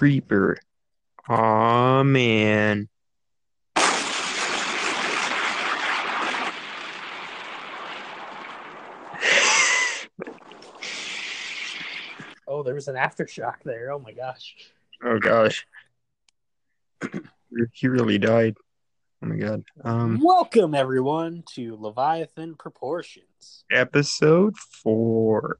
creeper. 0.00 0.56
Aw, 1.28 2.02
man. 2.04 2.88
Oh, 12.48 12.62
there 12.62 12.74
was 12.74 12.88
an 12.88 12.94
aftershock 12.96 13.56
there. 13.62 13.92
Oh 13.92 13.98
my 13.98 14.12
gosh. 14.12 14.56
Oh 15.04 15.18
gosh. 15.18 15.66
he 17.74 17.88
really 17.88 18.16
died. 18.16 18.56
Oh 19.22 19.26
my 19.26 19.36
god. 19.36 19.64
Um 19.84 20.18
Welcome 20.22 20.74
everyone 20.74 21.44
to 21.56 21.76
Leviathan 21.78 22.54
Proportions. 22.54 23.66
episode 23.70 24.56
4. 24.56 25.58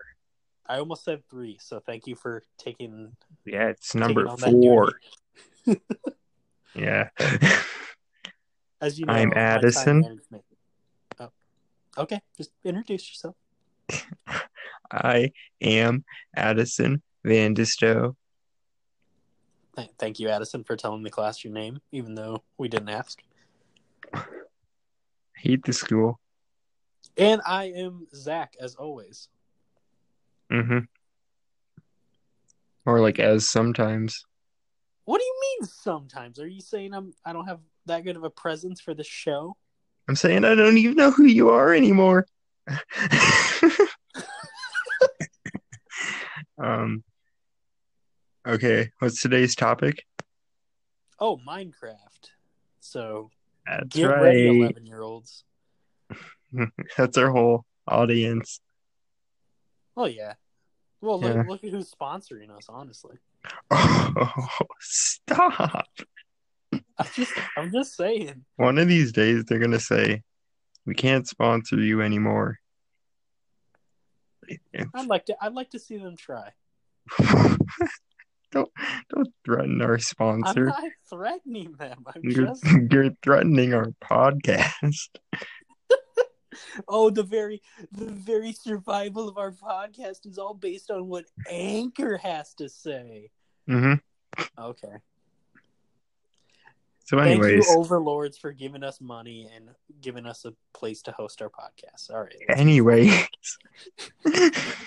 I 0.71 0.79
almost 0.79 1.05
said 1.05 1.29
three, 1.29 1.59
so 1.61 1.81
thank 1.81 2.07
you 2.07 2.15
for 2.15 2.45
taking 2.57 3.17
Yeah, 3.45 3.71
it's 3.71 3.93
number 3.97 4.29
4. 4.29 4.93
Yeah. 6.77 7.09
As 8.81 8.97
you 8.97 9.05
know, 9.05 9.13
I'm 9.13 9.33
Addison. 9.35 10.21
Oh. 11.19 11.31
Okay, 11.99 12.21
just 12.37 12.53
introduce 12.65 13.11
yourself. 13.11 13.35
I 14.93 15.33
am 15.61 16.05
Addison 16.37 17.03
Van 17.25 17.57
Disto. 17.57 18.15
Th- 19.75 19.91
Thank 19.99 20.21
you, 20.21 20.29
Addison, 20.29 20.63
for 20.63 20.77
telling 20.77 21.03
the 21.03 21.11
class 21.11 21.43
your 21.43 21.53
name, 21.53 21.81
even 21.91 22.15
though 22.15 22.45
we 22.57 22.69
didn't 22.69 22.91
ask. 22.91 23.21
Hate 25.35 25.65
the 25.65 25.73
school. 25.73 26.21
And 27.17 27.43
I 27.45 27.65
am 27.65 28.07
Zach, 28.15 28.55
as 28.61 28.77
always. 28.77 29.29
Mm-hmm. 30.53 30.79
Or 32.87 33.01
like 33.01 33.19
as 33.19 33.49
sometimes. 33.49 34.25
What 35.05 35.19
do 35.19 35.25
you 35.25 35.41
mean 35.41 35.69
sometimes? 35.69 36.39
Are 36.39 36.47
you 36.47 36.61
saying 36.61 36.95
I'm 36.95 37.13
I 37.25 37.33
don't 37.33 37.47
have 37.47 37.61
that 37.87 38.05
good 38.05 38.17
of 38.17 38.25
a 38.25 38.31
presence 38.31 38.81
for 38.81 38.95
the 38.95 39.05
show? 39.05 39.57
I'm 40.09 40.17
saying 40.17 40.45
I 40.45 40.55
don't 40.55 40.79
even 40.79 40.97
know 40.97 41.11
who 41.11 41.25
you 41.25 41.51
are 41.51 41.75
anymore. 41.75 42.27
um 46.63 47.03
okay, 48.47 48.91
what's 48.99 49.21
today's 49.21 49.55
topic? 49.55 50.05
Oh, 51.19 51.39
Minecraft. 51.47 52.31
So 52.81 53.31
That's 53.67 53.95
get 53.95 54.05
ready, 54.07 54.49
right. 54.49 54.63
eleven 54.63 54.87
year 54.87 55.03
olds. 55.03 55.45
That's 56.97 57.19
our 57.19 57.31
whole 57.31 57.65
audience. 57.87 58.61
Oh 59.97 60.07
yeah. 60.07 60.35
Well, 61.01 61.21
look, 61.21 61.35
Yeah. 61.35 61.45
look 61.49 61.65
at 61.65 61.71
who's 61.71 61.91
sponsoring 61.91 62.51
us. 62.51 62.67
Honestly, 62.69 63.17
Oh, 63.71 64.49
stop. 64.81 65.89
I'm 66.73 67.07
just, 67.15 67.33
I'm 67.57 67.73
just 67.73 67.97
saying. 67.97 68.45
One 68.57 68.79
of 68.79 68.87
these 68.89 69.13
days 69.13 69.45
they're 69.45 69.59
gonna 69.59 69.81
say, 69.81 70.23
We 70.87 70.95
can't 70.95 71.27
sponsor 71.27 71.77
you 71.81 72.03
anymore. 72.03 72.59
I'd 74.95 75.07
like 75.07 75.27
to, 75.27 75.37
I'd 75.41 75.55
like 75.55 75.71
to 75.71 75.79
see 75.79 75.97
them 75.97 76.17
try. 76.17 76.51
don't 78.53 78.71
don't 79.09 79.33
threaten 79.45 79.81
our 79.83 79.99
sponsor. 79.99 80.71
I'm 80.71 80.83
not 80.85 80.93
threatening 81.09 81.73
them. 81.79 82.05
I'm 82.07 82.23
You're, 82.23 82.47
just, 82.47 82.65
you're 82.91 83.11
threatening 83.23 83.75
our 83.75 83.93
podcast. 84.05 85.09
Oh, 86.89 87.11
the 87.11 87.23
very, 87.23 87.63
the 87.93 88.07
very 88.07 88.53
survival 88.53 89.29
of 89.29 89.39
our 89.39 89.53
podcast 89.53 90.27
is 90.27 90.39
all 90.39 90.55
based 90.55 90.91
on 90.91 91.09
what 91.09 91.27
Anchor 91.49 92.17
has 92.19 92.55
to 92.55 92.69
say. 92.69 93.31
hmm 93.67 93.95
Okay. 94.59 94.97
So, 97.05 97.19
Thank 97.19 97.43
anyways, 97.43 97.67
you, 97.67 97.77
overlords, 97.77 98.39
for 98.39 98.53
giving 98.53 98.85
us 98.85 99.01
money 99.01 99.51
and 99.55 99.71
giving 100.01 100.27
us 100.27 100.45
a 100.45 100.55
place 100.73 101.03
to 101.03 101.13
host 101.13 101.43
our 101.43 101.51
podcast. 101.51 102.09
All 102.13 102.21
right. 102.21 102.35
let's- 103.09 103.59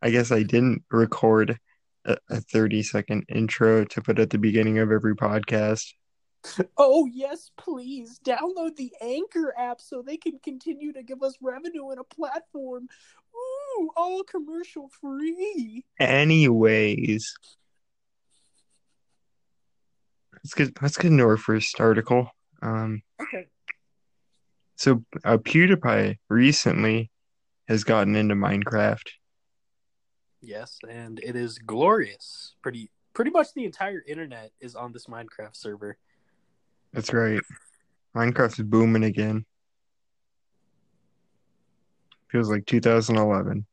I 0.00 0.10
guess 0.10 0.30
I 0.30 0.44
didn't 0.44 0.84
record 0.92 1.58
a, 2.04 2.16
a 2.30 2.40
30 2.40 2.84
second 2.84 3.24
intro 3.28 3.84
to 3.86 4.00
put 4.00 4.20
at 4.20 4.30
the 4.30 4.38
beginning 4.38 4.78
of 4.78 4.92
every 4.92 5.16
podcast. 5.16 5.92
Oh 6.76 7.06
yes, 7.06 7.50
please 7.56 8.20
download 8.24 8.76
the 8.76 8.92
Anchor 9.00 9.54
app 9.58 9.80
so 9.80 10.02
they 10.02 10.16
can 10.16 10.38
continue 10.38 10.92
to 10.92 11.02
give 11.02 11.22
us 11.22 11.34
revenue 11.40 11.90
in 11.90 11.98
a 11.98 12.04
platform. 12.04 12.88
Ooh, 13.34 13.90
all 13.96 14.22
commercial 14.22 14.88
free. 15.00 15.84
Anyways, 15.98 17.34
let's 20.34 20.54
get 20.54 20.82
let's 20.82 20.96
get 20.96 21.10
into 21.10 21.24
our 21.24 21.36
first 21.36 21.80
article. 21.80 22.30
Um, 22.62 23.02
Okay. 23.20 23.46
so 24.76 25.04
uh, 25.24 25.38
PewDiePie 25.38 26.16
recently 26.28 27.10
has 27.68 27.84
gotten 27.84 28.16
into 28.16 28.34
Minecraft. 28.34 29.08
Yes, 30.40 30.78
and 30.88 31.18
it 31.18 31.36
is 31.36 31.58
glorious. 31.58 32.54
Pretty 32.62 32.90
pretty 33.12 33.32
much 33.32 33.52
the 33.54 33.64
entire 33.64 34.02
internet 34.06 34.52
is 34.60 34.76
on 34.76 34.92
this 34.92 35.06
Minecraft 35.06 35.56
server. 35.56 35.98
That's 36.92 37.12
right. 37.12 37.40
Minecraft 38.16 38.58
is 38.58 38.64
booming 38.64 39.04
again. 39.04 39.44
Feels 42.30 42.50
like 42.50 42.66
2011. 42.66 43.66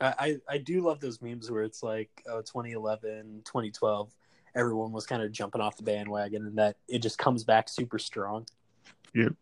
I, 0.00 0.14
I 0.18 0.36
I 0.48 0.58
do 0.58 0.80
love 0.80 1.00
those 1.00 1.22
memes 1.22 1.50
where 1.50 1.62
it's 1.62 1.82
like 1.82 2.10
oh 2.28 2.42
2011, 2.42 3.42
2012, 3.44 4.12
everyone 4.54 4.92
was 4.92 5.06
kind 5.06 5.22
of 5.22 5.32
jumping 5.32 5.60
off 5.60 5.76
the 5.76 5.82
bandwagon 5.82 6.46
and 6.46 6.58
that 6.58 6.76
it 6.88 7.00
just 7.00 7.18
comes 7.18 7.44
back 7.44 7.68
super 7.68 7.98
strong. 7.98 8.46
Yep. 9.14 9.34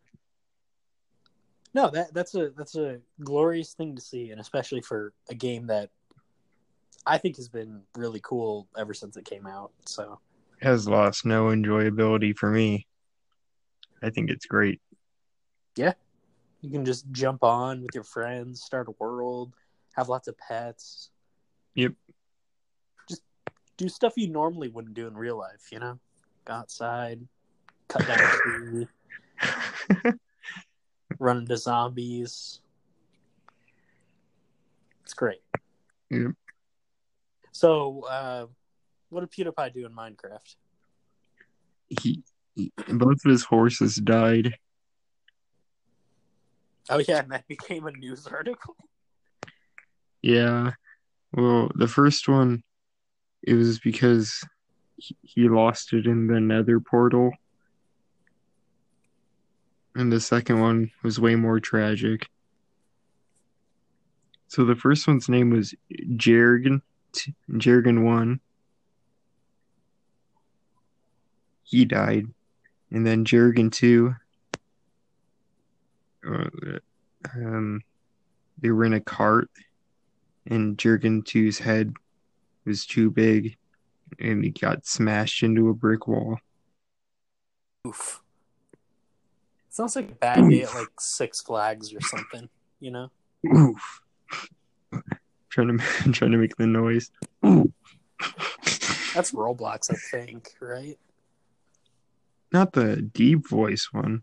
No, 1.72 1.88
that 1.90 2.12
that's 2.12 2.34
a 2.34 2.50
that's 2.56 2.76
a 2.76 2.98
glorious 3.22 3.74
thing 3.74 3.94
to 3.94 4.02
see, 4.02 4.30
and 4.30 4.40
especially 4.40 4.80
for 4.80 5.12
a 5.30 5.34
game 5.34 5.66
that 5.68 5.90
I 7.06 7.16
think 7.16 7.36
has 7.36 7.48
been 7.48 7.82
really 7.96 8.20
cool 8.22 8.68
ever 8.76 8.92
since 8.92 9.16
it 9.16 9.24
came 9.24 9.46
out. 9.46 9.70
So 9.86 10.18
has 10.60 10.88
lost 10.88 11.24
no 11.24 11.46
enjoyability 11.46 12.36
for 12.36 12.50
me. 12.50 12.86
I 14.02 14.10
think 14.10 14.30
it's 14.30 14.46
great. 14.46 14.80
Yeah. 15.76 15.94
You 16.60 16.70
can 16.70 16.84
just 16.84 17.10
jump 17.12 17.42
on 17.42 17.82
with 17.82 17.94
your 17.94 18.04
friends, 18.04 18.62
start 18.62 18.88
a 18.88 18.92
world, 18.98 19.54
have 19.94 20.08
lots 20.08 20.28
of 20.28 20.36
pets. 20.36 21.10
Yep. 21.74 21.94
Just 23.08 23.22
do 23.76 23.88
stuff 23.88 24.14
you 24.16 24.28
normally 24.28 24.68
wouldn't 24.68 24.94
do 24.94 25.06
in 25.06 25.14
real 25.14 25.38
life. 25.38 25.68
You 25.72 25.78
know, 25.78 25.98
go 26.44 26.52
outside, 26.52 27.26
cut 27.88 28.06
down 28.06 28.18
a 28.20 28.28
tree, 28.28 28.88
run 31.18 31.38
into 31.38 31.56
zombies. 31.56 32.60
It's 35.02 35.14
great. 35.14 35.40
Yep. 36.10 36.32
So, 37.52 38.02
uh, 38.08 38.46
what 39.10 39.28
did 39.28 39.46
PewDiePie 39.46 39.74
do 39.74 39.86
in 39.86 39.92
Minecraft? 39.92 40.56
he, 41.88 42.22
he- 42.54 42.72
both 42.88 43.24
of 43.24 43.30
his 43.30 43.44
horses 43.44 43.96
died. 43.96 44.54
Oh 46.88 46.98
yeah, 46.98 47.18
and 47.20 47.32
that 47.32 47.46
became 47.48 47.86
a 47.86 47.92
news 47.92 48.26
article. 48.26 48.76
Yeah. 50.22 50.72
Well, 51.32 51.70
the 51.74 51.88
first 51.88 52.28
one, 52.28 52.62
it 53.42 53.54
was 53.54 53.78
because 53.78 54.44
he, 54.96 55.16
he 55.22 55.48
lost 55.48 55.92
it 55.92 56.06
in 56.06 56.26
the 56.26 56.40
nether 56.40 56.80
portal. 56.80 57.32
And 59.94 60.12
the 60.12 60.20
second 60.20 60.60
one 60.60 60.90
was 61.02 61.18
way 61.20 61.34
more 61.34 61.58
tragic. 61.60 62.28
So 64.48 64.64
the 64.64 64.74
first 64.76 65.06
one's 65.06 65.28
name 65.28 65.50
was 65.50 65.74
Joergen, 66.16 66.82
Joergen 67.50 68.04
1. 68.04 68.40
He 71.70 71.84
died. 71.84 72.26
And 72.90 73.06
then 73.06 73.24
Joergen 73.24 73.70
2, 73.70 74.12
uh, 76.28 76.48
um, 77.32 77.82
they 78.58 78.70
were 78.70 78.84
in 78.84 78.94
a 78.94 79.00
cart 79.00 79.48
and 80.46 80.76
Joergen 80.76 81.22
2's 81.22 81.60
head 81.60 81.94
was 82.64 82.84
too 82.84 83.08
big 83.08 83.56
and 84.18 84.42
he 84.44 84.50
got 84.50 84.84
smashed 84.84 85.44
into 85.44 85.68
a 85.68 85.74
brick 85.74 86.08
wall. 86.08 86.38
Oof. 87.86 88.20
Sounds 89.68 89.94
like 89.94 90.10
a 90.10 90.14
bad 90.14 90.50
day 90.50 90.62
at 90.62 90.74
like 90.74 90.88
Six 90.98 91.40
Flags 91.40 91.94
or 91.94 92.00
something. 92.00 92.48
You 92.80 92.90
know. 92.90 93.10
Oof. 93.46 94.02
trying 95.50 95.78
to 95.78 95.84
trying 96.12 96.32
to 96.32 96.36
make 96.36 96.56
the 96.56 96.66
noise. 96.66 97.12
That's 99.14 99.30
Roblox, 99.32 99.92
I 99.92 99.96
think, 100.10 100.50
right? 100.60 100.98
Not 102.52 102.72
the 102.72 102.96
deep 102.96 103.48
voice 103.48 103.88
one. 103.92 104.22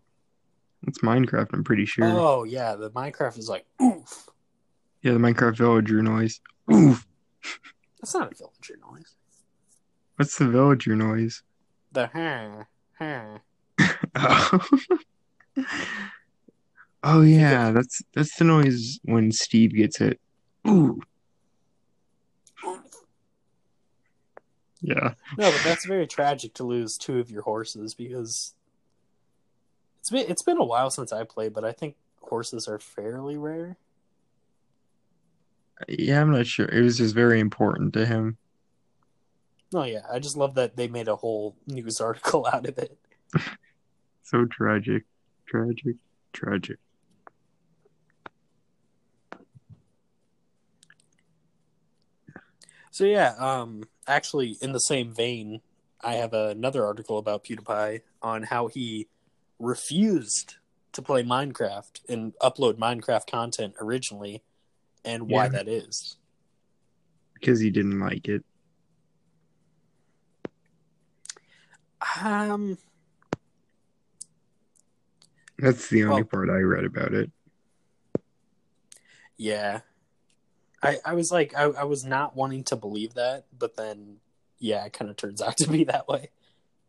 It's 0.86 1.00
Minecraft, 1.00 1.48
I'm 1.52 1.64
pretty 1.64 1.86
sure. 1.86 2.04
Oh 2.06 2.44
yeah, 2.44 2.74
the 2.76 2.90
Minecraft 2.90 3.38
is 3.38 3.48
like 3.48 3.66
oof. 3.82 4.28
Yeah, 5.02 5.12
the 5.12 5.18
Minecraft 5.18 5.56
villager 5.56 6.02
noise. 6.02 6.40
Oof. 6.72 7.06
That's 8.00 8.14
not 8.14 8.32
a 8.32 8.34
villager 8.34 8.78
noise. 8.90 9.14
What's 10.16 10.36
the 10.36 10.48
villager 10.48 10.96
noise? 10.96 11.42
The 11.92 12.08
huh, 12.08 12.64
huh. 12.98 13.38
Oh. 14.14 14.60
oh 17.02 17.22
yeah, 17.22 17.70
that's 17.70 18.02
that's 18.14 18.36
the 18.36 18.44
noise 18.44 18.98
when 19.04 19.32
Steve 19.32 19.74
gets 19.74 19.98
hit. 19.98 20.20
Ooh. 20.66 21.00
Yeah. 24.80 25.14
No, 25.36 25.50
but 25.50 25.60
that's 25.64 25.86
very 25.86 26.06
tragic 26.06 26.54
to 26.54 26.64
lose 26.64 26.96
two 26.96 27.18
of 27.18 27.30
your 27.30 27.42
horses 27.42 27.94
because 27.94 28.54
it's 30.00 30.10
been 30.10 30.30
it's 30.30 30.42
been 30.42 30.58
a 30.58 30.64
while 30.64 30.90
since 30.90 31.12
I 31.12 31.24
played, 31.24 31.52
but 31.52 31.64
I 31.64 31.72
think 31.72 31.96
horses 32.20 32.68
are 32.68 32.78
fairly 32.78 33.36
rare. 33.36 33.76
Yeah, 35.88 36.20
I'm 36.20 36.32
not 36.32 36.46
sure. 36.46 36.66
It 36.66 36.82
was 36.82 36.98
just 36.98 37.14
very 37.14 37.40
important 37.40 37.92
to 37.94 38.06
him. 38.06 38.36
Oh 39.74 39.84
yeah, 39.84 40.00
I 40.10 40.18
just 40.18 40.36
love 40.36 40.54
that 40.54 40.76
they 40.76 40.88
made 40.88 41.08
a 41.08 41.16
whole 41.16 41.56
news 41.66 42.00
article 42.00 42.46
out 42.46 42.66
of 42.66 42.78
it. 42.78 42.96
So 44.22 44.44
tragic. 44.44 45.04
Tragic. 45.46 45.96
Tragic. 46.32 46.78
So 52.90 53.04
yeah, 53.04 53.34
um 53.38 53.84
actually 54.08 54.56
in 54.60 54.72
the 54.72 54.80
same 54.80 55.12
vein, 55.12 55.60
I 56.00 56.14
have 56.14 56.32
another 56.32 56.84
article 56.84 57.18
about 57.18 57.44
PewDiePie 57.44 58.00
on 58.22 58.44
how 58.44 58.66
he 58.68 59.06
refused 59.58 60.56
to 60.92 61.02
play 61.02 61.22
Minecraft 61.22 62.00
and 62.08 62.32
upload 62.38 62.74
Minecraft 62.78 63.30
content 63.30 63.74
originally 63.80 64.42
and 65.04 65.28
why 65.28 65.44
Yeah. 65.44 65.48
that 65.50 65.68
is. 65.68 66.16
Because 67.34 67.60
he 67.60 67.70
didn't 67.70 68.00
like 68.00 68.26
it. 68.28 68.44
Um 72.20 72.78
That's 75.58 75.88
the 75.88 76.04
only 76.04 76.22
Well- 76.22 76.28
part 76.30 76.50
I 76.50 76.60
read 76.60 76.84
about 76.84 77.12
it. 77.14 77.30
Yeah. 79.36 79.80
I 80.82 80.98
I 81.04 81.14
was 81.14 81.32
like 81.32 81.54
I, 81.56 81.64
I 81.64 81.84
was 81.84 82.04
not 82.04 82.36
wanting 82.36 82.64
to 82.64 82.76
believe 82.76 83.14
that, 83.14 83.44
but 83.56 83.76
then 83.76 84.16
yeah, 84.58 84.84
it 84.84 84.92
kind 84.92 85.10
of 85.10 85.16
turns 85.16 85.42
out 85.42 85.56
to 85.58 85.68
be 85.68 85.84
that 85.84 86.08
way. 86.08 86.30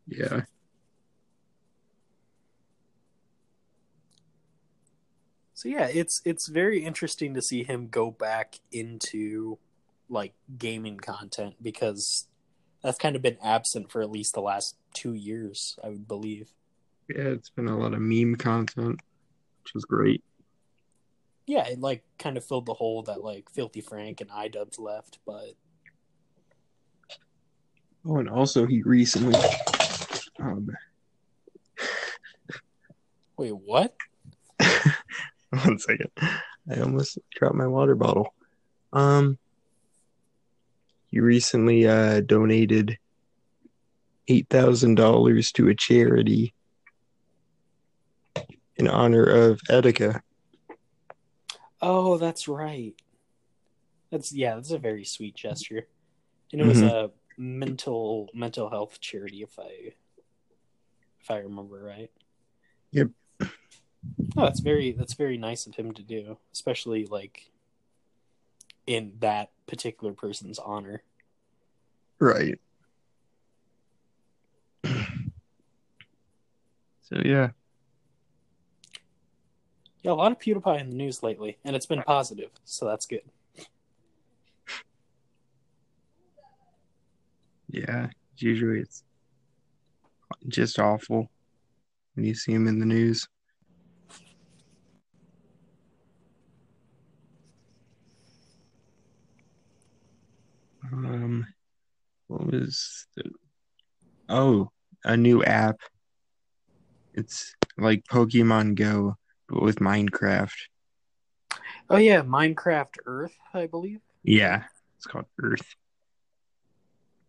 Yeah. 0.07 0.41
So 5.53 5.68
yeah, 5.68 5.88
it's 5.88 6.21
it's 6.24 6.47
very 6.47 6.86
interesting 6.86 7.33
to 7.33 7.41
see 7.41 7.63
him 7.63 7.89
go 7.89 8.12
back 8.12 8.59
into 8.71 9.57
like 10.09 10.33
gaming 10.57 10.97
content 10.97 11.56
because 11.62 12.27
that's 12.81 12.97
kind 12.97 13.15
of 13.15 13.21
been 13.21 13.38
absent 13.44 13.92
for 13.92 14.01
at 14.01 14.09
least 14.09 14.33
the 14.33 14.42
last 14.42 14.77
2 14.94 15.13
years, 15.13 15.77
I 15.83 15.89
would 15.89 16.07
believe. 16.07 16.53
Yeah, 17.09 17.24
it's 17.24 17.50
been 17.50 17.68
a 17.68 17.77
lot 17.77 17.94
of 17.94 18.00
meme 18.00 18.38
content, 18.38 19.01
which 19.63 19.75
is 19.75 19.83
great. 19.83 20.24
Yeah, 21.49 21.67
it 21.67 21.79
like 21.79 22.03
kind 22.19 22.37
of 22.37 22.45
filled 22.45 22.67
the 22.67 22.75
hole 22.75 23.01
that 23.01 23.23
like 23.23 23.49
Filthy 23.49 23.81
Frank 23.81 24.21
and 24.21 24.29
iDubbbz 24.29 24.79
left, 24.79 25.17
but 25.25 25.55
Oh, 28.05 28.17
and 28.17 28.29
also 28.29 28.67
he 28.67 28.83
recently 28.83 29.33
um 30.39 30.69
wait, 33.35 33.55
what? 33.55 33.95
one 35.49 35.79
second. 35.79 36.11
I 36.21 36.81
almost 36.83 37.17
dropped 37.31 37.55
my 37.55 37.65
water 37.65 37.95
bottle. 37.95 38.31
Um 38.93 39.39
he 41.07 41.19
recently 41.19 41.87
uh 41.87 42.19
donated 42.19 42.99
eight 44.27 44.45
thousand 44.51 44.95
dollars 44.95 45.51
to 45.53 45.67
a 45.69 45.73
charity 45.73 46.53
in 48.75 48.87
honor 48.87 49.23
of 49.23 49.59
Etika. 49.67 50.21
Oh, 51.81 52.17
that's 52.17 52.47
right. 52.47 52.93
That's 54.11 54.33
yeah, 54.33 54.55
that's 54.55 54.71
a 54.71 54.77
very 54.79 55.05
sweet 55.05 55.35
gesture. 55.35 55.87
And 56.51 56.61
it 56.61 56.65
was 56.65 56.81
Mhm. 56.81 56.87
a 56.87 57.11
mental 57.37 58.29
mental 58.33 58.69
health 58.69 58.99
charity 58.99 59.43
if 59.43 59.57
I 59.59 59.93
if 61.21 61.29
I 61.31 61.37
remember 61.37 61.81
right. 61.83 62.11
Yep. 62.91 63.09
Oh, 63.41 64.43
that's 64.43 64.59
very 64.61 64.91
that's 64.93 65.13
very 65.13 65.37
nice 65.37 65.67
of 65.67 65.75
him 65.75 65.93
to 65.93 66.03
do, 66.03 66.37
especially 66.51 67.05
like 67.05 67.51
in 68.87 69.13
that 69.19 69.51
particular 69.67 70.13
person's 70.13 70.59
honor. 70.59 71.03
Right. 72.19 72.59
So 77.01 77.19
yeah. 77.25 77.49
Yeah, 80.01 80.11
a 80.11 80.13
lot 80.13 80.31
of 80.31 80.39
PewDiePie 80.39 80.79
in 80.79 80.89
the 80.89 80.95
news 80.95 81.21
lately, 81.23 81.57
and 81.65 81.75
it's 81.75 81.85
been 81.85 82.01
positive, 82.03 82.51
so 82.63 82.85
that's 82.85 83.05
good. 83.05 83.23
Yeah. 87.69 88.07
Usually 88.37 88.79
it's 88.79 89.03
just 90.47 90.79
awful 90.79 91.29
when 92.15 92.25
you 92.25 92.33
see 92.33 92.53
him 92.53 92.67
in 92.67 92.79
the 92.79 92.85
news. 92.85 93.27
Um, 100.91 101.45
what 102.27 102.45
was 102.47 103.07
the? 103.15 103.29
Oh, 104.29 104.71
a 105.03 105.17
new 105.17 105.43
app. 105.43 105.81
It's 107.13 107.53
like 107.77 108.05
Pokemon 108.05 108.75
Go, 108.75 109.17
with 109.49 109.77
Minecraft. 109.77 110.55
Oh 111.89 111.97
yeah, 111.97 112.21
Minecraft 112.21 112.95
Earth, 113.05 113.35
I 113.53 113.65
believe. 113.65 114.01
Yeah, 114.23 114.63
it's 114.97 115.05
called 115.05 115.25
Earth. 115.41 115.75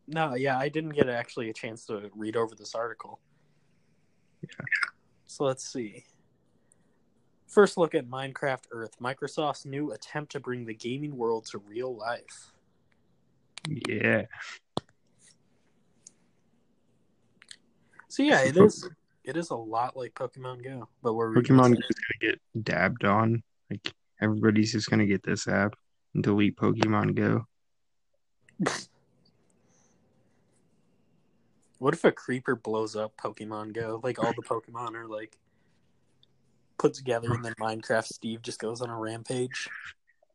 No, 0.06 0.34
yeah, 0.34 0.58
I 0.58 0.68
didn't 0.68 0.90
get 0.90 1.08
actually 1.08 1.50
a 1.50 1.52
chance 1.52 1.86
to 1.86 2.10
read 2.14 2.36
over 2.36 2.54
this 2.54 2.74
article. 2.74 3.20
Yeah. 4.42 4.64
So 5.26 5.44
let's 5.44 5.66
see. 5.72 6.04
First 7.46 7.78
look 7.78 7.94
at 7.94 8.08
Minecraft 8.08 8.64
Earth, 8.70 8.96
Microsoft's 9.00 9.64
new 9.64 9.92
attempt 9.92 10.32
to 10.32 10.40
bring 10.40 10.66
the 10.66 10.74
gaming 10.74 11.16
world 11.16 11.46
to 11.46 11.58
real 11.58 11.96
life. 11.96 12.52
Yeah, 13.68 14.24
So 18.10 18.24
yeah, 18.24 18.40
it 18.40 18.56
is 18.56 18.88
it 19.30 19.36
is 19.36 19.50
a 19.50 19.56
lot 19.56 19.96
like 19.96 20.12
Pokemon 20.14 20.64
Go, 20.64 20.88
but 21.02 21.14
we're 21.14 21.32
Pokemon 21.32 21.74
Go 21.74 21.80
is 21.88 21.96
gonna 21.96 22.32
get 22.32 22.64
dabbed 22.64 23.04
on. 23.04 23.42
Like 23.70 23.92
everybody's 24.20 24.72
just 24.72 24.90
gonna 24.90 25.06
get 25.06 25.22
this 25.22 25.46
app 25.46 25.74
and 26.14 26.22
delete 26.22 26.56
Pokemon 26.56 27.14
Go. 27.14 27.46
What 31.78 31.94
if 31.94 32.04
a 32.04 32.12
creeper 32.12 32.56
blows 32.56 32.94
up 32.94 33.16
Pokemon 33.16 33.72
Go? 33.72 34.00
Like 34.02 34.22
all 34.22 34.34
the 34.36 34.42
Pokemon 34.42 34.94
are 34.96 35.08
like 35.08 35.38
put 36.76 36.92
together, 36.92 37.32
and 37.32 37.42
then 37.42 37.54
Minecraft 37.58 38.04
Steve 38.04 38.42
just 38.42 38.58
goes 38.58 38.82
on 38.82 38.90
a 38.90 38.98
rampage. 38.98 39.66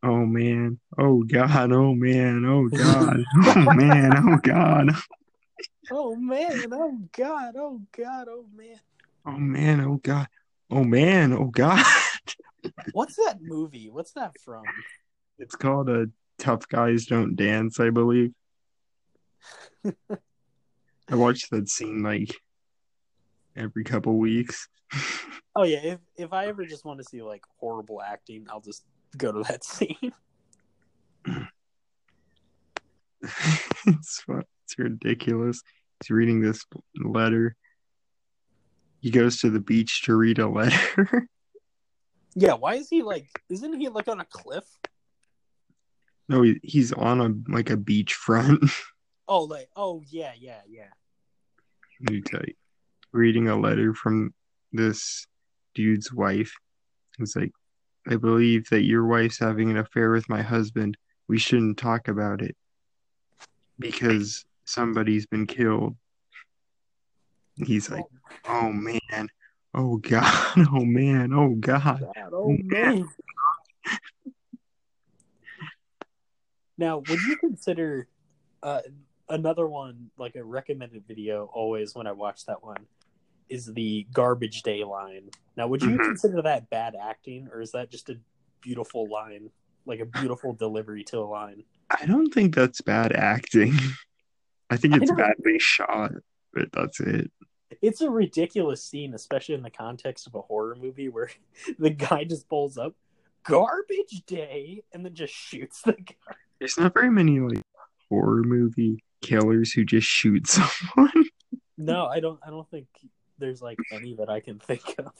Oh 0.01 0.25
man. 0.25 0.79
Oh 0.97 1.21
god. 1.21 1.71
Oh 1.71 1.93
man. 1.93 2.45
Oh 2.45 2.67
god. 2.67 3.23
oh 3.45 3.73
man. 3.75 4.11
Oh 4.17 4.37
god. 4.41 4.89
Oh 5.91 6.15
man! 6.15 6.65
Oh 6.71 6.99
god! 7.11 7.55
Oh 7.57 7.81
god! 7.95 8.27
Oh 8.29 8.45
man! 8.55 8.79
Oh 9.25 9.37
man. 9.37 9.81
Oh 9.81 9.97
god. 9.97 10.27
Oh 10.69 10.83
man. 10.83 11.33
Oh 11.33 11.45
god. 11.45 11.85
What's 12.93 13.15
that 13.17 13.39
movie? 13.41 13.89
What's 13.89 14.13
that 14.13 14.31
from? 14.43 14.63
It's 15.37 15.55
called 15.55 15.89
a 15.89 16.07
Tough 16.37 16.67
Guys 16.67 17.05
Don't 17.05 17.35
Dance, 17.35 17.79
I 17.79 17.89
believe. 17.89 18.33
I 19.85 21.15
watch 21.15 21.49
that 21.49 21.69
scene 21.69 22.01
like 22.01 22.35
every 23.55 23.83
couple 23.83 24.17
weeks. 24.17 24.67
Oh 25.57 25.63
yeah, 25.63 25.79
if 25.83 25.99
if 26.17 26.33
I 26.33 26.47
ever 26.47 26.65
just 26.65 26.83
want 26.83 26.97
to 26.97 27.05
see 27.05 27.21
like 27.21 27.41
horrible 27.61 28.01
acting, 28.01 28.45
I'll 28.49 28.59
just 28.59 28.83
go 29.17 29.31
to 29.31 29.41
that 29.43 29.63
scene. 29.63 30.11
it's 33.87 34.19
fun. 34.19 34.43
It's 34.65 34.77
ridiculous. 34.77 35.61
He's 36.01 36.09
reading 36.09 36.41
this 36.41 36.65
letter. 36.95 37.55
He 38.99 39.11
goes 39.11 39.39
to 39.39 39.49
the 39.49 39.59
beach 39.59 40.03
to 40.03 40.15
read 40.15 40.39
a 40.39 40.47
letter. 40.47 41.27
yeah, 42.35 42.53
why 42.53 42.75
is 42.75 42.89
he 42.89 43.03
like? 43.03 43.27
Isn't 43.49 43.79
he 43.79 43.89
like 43.89 44.07
on 44.07 44.19
a 44.19 44.25
cliff? 44.25 44.65
no, 46.27 46.41
he, 46.41 46.59
he's 46.63 46.91
on 46.93 47.21
a 47.21 47.51
like 47.51 47.69
a 47.69 47.77
beach 47.77 48.13
front. 48.13 48.63
Oh, 49.27 49.45
like 49.45 49.69
oh 49.75 50.03
yeah, 50.11 50.33
yeah, 50.37 50.61
yeah. 50.69 52.19
Tell 52.27 52.41
you. 52.45 52.53
Reading 53.11 53.47
a 53.47 53.59
letter 53.59 53.95
from 53.95 54.35
this 54.71 55.25
dude's 55.73 56.13
wife. 56.13 56.53
It's 57.17 57.35
like, 57.35 57.51
I 58.07 58.17
believe 58.17 58.69
that 58.69 58.83
your 58.83 59.03
wife's 59.07 59.39
having 59.39 59.71
an 59.71 59.77
affair 59.77 60.11
with 60.11 60.29
my 60.29 60.43
husband. 60.43 60.95
We 61.27 61.39
shouldn't 61.39 61.79
talk 61.79 62.07
about 62.07 62.43
it. 62.43 62.55
Because 63.79 64.45
somebody's 64.65 65.25
been 65.25 65.47
killed. 65.47 65.95
He's 67.55 67.89
like, 67.89 68.03
oh 68.47 68.71
man, 68.71 69.29
oh 69.73 69.97
god, 69.97 70.25
oh 70.73 70.83
man, 70.83 71.31
oh 71.33 71.55
god. 71.55 72.01
God, 72.01 72.33
oh 72.33 72.57
man. 72.63 73.07
now, 76.77 76.97
would 76.97 77.19
you 77.21 77.37
consider 77.37 78.07
uh, 78.61 78.81
another 79.29 79.67
one 79.67 80.09
like 80.17 80.35
a 80.35 80.43
recommended 80.43 81.05
video? 81.07 81.49
Always 81.53 81.95
when 81.95 82.07
I 82.07 82.11
watch 82.11 82.45
that 82.45 82.61
one 82.63 82.87
is 83.47 83.67
the 83.73 84.05
garbage 84.11 84.63
day 84.63 84.83
line. 84.83 85.29
Now, 85.55 85.67
would 85.67 85.81
you 85.81 85.91
Mhm. 85.91 86.03
consider 86.05 86.41
that 86.41 86.69
bad 86.69 86.95
acting, 86.95 87.47
or 87.53 87.61
is 87.61 87.71
that 87.71 87.89
just 87.89 88.09
a 88.09 88.19
beautiful 88.61 89.07
line, 89.07 89.51
like 89.85 89.99
a 89.99 90.05
beautiful 90.05 90.51
delivery 90.51 91.03
to 91.05 91.19
a 91.19 91.27
line? 91.29 91.63
I 91.89 92.05
don't 92.05 92.33
think 92.33 92.55
that's 92.55 92.81
bad 92.81 93.13
acting. 93.13 93.71
I 94.69 94.77
think 94.77 94.95
it's 94.95 95.07
don't- 95.09 95.17
badly 95.17 95.59
shot, 95.59 96.11
but 96.53 96.71
that's 96.71 96.99
it. 96.99 97.31
It's 97.81 98.01
a 98.01 98.09
ridiculous 98.09 98.83
scene, 98.83 99.13
especially 99.13 99.55
in 99.55 99.61
the 99.63 99.69
context 99.69 100.27
of 100.27 100.35
a 100.35 100.41
horror 100.41 100.75
movie 100.79 101.09
where 101.09 101.29
the 101.79 101.89
guy 101.89 102.23
just 102.23 102.47
pulls 102.47 102.77
up 102.77 102.95
garbage 103.43 104.23
day 104.25 104.83
and 104.93 105.03
then 105.05 105.13
just 105.13 105.33
shoots 105.33 105.81
the 105.81 105.93
guy. 105.93 106.35
There's 106.59 106.77
not 106.77 106.93
very 106.93 107.09
many 107.11 107.39
like 107.39 107.61
horror 108.09 108.43
movie 108.43 109.03
killers 109.21 109.71
who 109.73 109.83
just 109.83 110.07
shoot 110.07 110.47
someone, 110.47 111.25
No, 111.77 112.05
I 112.05 112.19
don't. 112.19 112.39
I 112.45 112.49
don't 112.49 112.69
think 112.69 112.87
there's 113.39 113.61
like 113.61 113.77
any 113.91 114.15
that 114.15 114.29
I 114.29 114.39
can 114.39 114.59
think 114.59 114.95
of. 114.99 115.11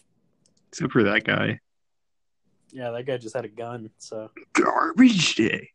except 0.70 0.94
for 0.94 1.04
that 1.04 1.24
guy. 1.26 1.60
Yeah, 2.72 2.92
that 2.92 3.06
guy 3.06 3.18
just 3.18 3.36
had 3.36 3.46
a 3.46 3.50
gun. 3.50 3.90
So 3.98 4.32
Garbage 4.54 5.36
day. 5.36 5.72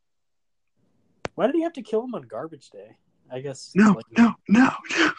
why 1.34 1.46
did 1.46 1.54
he 1.56 1.62
have 1.62 1.72
to 1.74 1.82
kill 1.82 2.04
him 2.04 2.14
on 2.14 2.22
garbage 2.22 2.70
day? 2.70 2.96
I 3.32 3.40
guess. 3.40 3.72
No, 3.74 3.92
like- 3.92 4.04
no, 4.16 4.34
no, 4.48 4.70
no. 4.98 5.10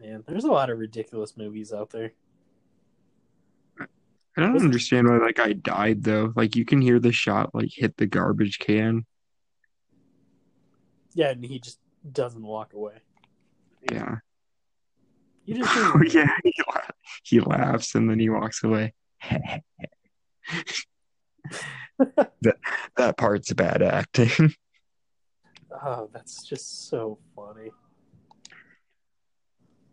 Man, 0.00 0.24
there's 0.26 0.44
a 0.44 0.50
lot 0.50 0.70
of 0.70 0.78
ridiculous 0.78 1.36
movies 1.36 1.72
out 1.72 1.90
there. 1.90 2.12
I 3.80 4.42
don't 4.42 4.56
understand 4.62 5.08
why 5.08 5.18
that 5.18 5.34
guy 5.34 5.52
died 5.52 6.02
though. 6.04 6.32
Like 6.34 6.56
you 6.56 6.64
can 6.64 6.80
hear 6.80 6.98
the 6.98 7.12
shot 7.12 7.54
like 7.54 7.68
hit 7.72 7.96
the 7.96 8.06
garbage 8.06 8.58
can. 8.58 9.04
Yeah, 11.12 11.30
and 11.30 11.44
he 11.44 11.58
just 11.58 11.78
doesn't 12.10 12.42
walk 12.42 12.72
away. 12.72 12.94
Yeah. 13.92 14.16
You 15.44 15.56
just 15.56 15.70
Oh 15.74 16.00
yeah. 16.10 16.34
He, 16.44 16.54
la- 16.66 16.80
he 17.24 17.40
laughs 17.40 17.94
and 17.94 18.08
then 18.08 18.18
he 18.18 18.30
walks 18.30 18.62
away. 18.64 18.94
that 21.98 22.56
that 22.96 23.16
part's 23.16 23.52
bad 23.52 23.82
acting. 23.82 24.54
Oh, 25.82 26.10
that's 26.12 26.42
just 26.42 26.90
so 26.90 27.18
funny. 27.36 27.70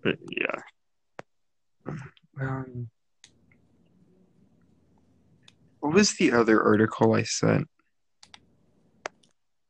But 0.04 0.18
yeah. 0.32 0.62
Um, 2.42 2.90
what 5.80 5.94
was 5.94 6.16
the 6.16 6.32
other 6.32 6.62
article 6.62 7.14
I 7.14 7.24
sent? 7.24 7.68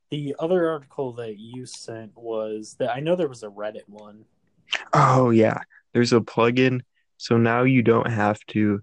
The 0.09 0.35
other 0.39 0.69
article 0.69 1.11
that 1.13 1.37
you 1.37 1.65
sent 1.65 2.17
was 2.17 2.77
that 2.79 2.89
I 2.91 3.01
know 3.01 3.15
there 3.15 3.27
was 3.27 3.43
a 3.43 3.49
Reddit 3.49 3.87
one. 3.87 4.23
Oh 4.93 5.29
yeah, 5.29 5.59
there's 5.93 6.13
a 6.13 6.21
plugin, 6.21 6.81
so 7.17 7.37
now 7.37 7.63
you 7.63 7.83
don't 7.83 8.09
have 8.09 8.39
to 8.47 8.81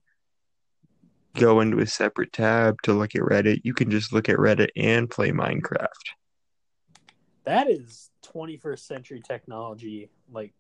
go 1.34 1.60
into 1.60 1.78
a 1.80 1.86
separate 1.86 2.32
tab 2.32 2.80
to 2.82 2.92
look 2.92 3.14
at 3.14 3.22
Reddit. 3.22 3.60
You 3.64 3.74
can 3.74 3.90
just 3.90 4.12
look 4.12 4.28
at 4.28 4.36
Reddit 4.36 4.70
and 4.76 5.10
play 5.10 5.30
Minecraft. 5.30 5.88
That 7.44 7.68
is 7.70 8.10
21st 8.26 8.78
century 8.80 9.22
technology. 9.26 10.10
Like, 10.32 10.54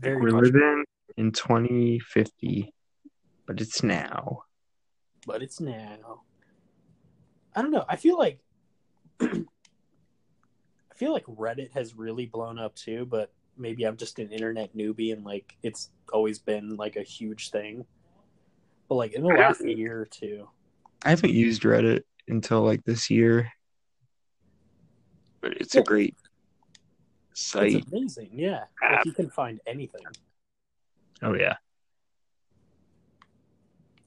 very 0.00 0.16
We're 0.20 0.30
much, 0.32 0.44
living 0.44 0.84
in 1.16 1.32
2050, 1.32 2.72
but 3.46 3.60
it's 3.60 3.82
now. 3.82 4.44
but 5.26 5.42
it's 5.42 5.60
now. 5.60 6.22
I 7.54 7.62
don't 7.62 7.70
know. 7.72 7.84
I 7.88 7.96
feel 7.96 8.16
like 8.16 8.40
I 9.20 9.44
feel 10.94 11.12
like 11.12 11.26
Reddit 11.26 11.72
has 11.72 11.94
really 11.94 12.26
blown 12.26 12.58
up 12.58 12.74
too, 12.74 13.04
but 13.06 13.32
maybe 13.56 13.84
I'm 13.84 13.96
just 13.96 14.18
an 14.18 14.30
internet 14.30 14.74
newbie 14.74 15.12
and 15.12 15.24
like 15.24 15.56
it's 15.62 15.90
always 16.12 16.38
been 16.38 16.76
like 16.76 16.96
a 16.96 17.02
huge 17.02 17.50
thing. 17.50 17.84
But 18.90 18.96
like 18.96 19.12
in 19.12 19.22
the 19.22 19.28
Yeah. 19.28 19.38
last 19.48 19.64
year 19.64 20.00
or 20.00 20.04
two, 20.06 20.48
I 21.04 21.10
haven't 21.10 21.32
used 21.32 21.62
Reddit 21.62 22.02
until 22.26 22.62
like 22.62 22.82
this 22.84 23.08
year, 23.08 23.50
but 25.40 25.52
it's 25.60 25.76
Yeah. 25.76 25.82
a 25.82 25.84
great 25.84 26.16
site. 27.32 27.76
it's 27.76 27.86
amazing. 27.86 28.30
Yeah, 28.32 28.64
like 28.82 29.04
you 29.04 29.12
can 29.12 29.30
find 29.30 29.60
anything. 29.64 30.02
Oh 31.22 31.34
yeah. 31.34 31.54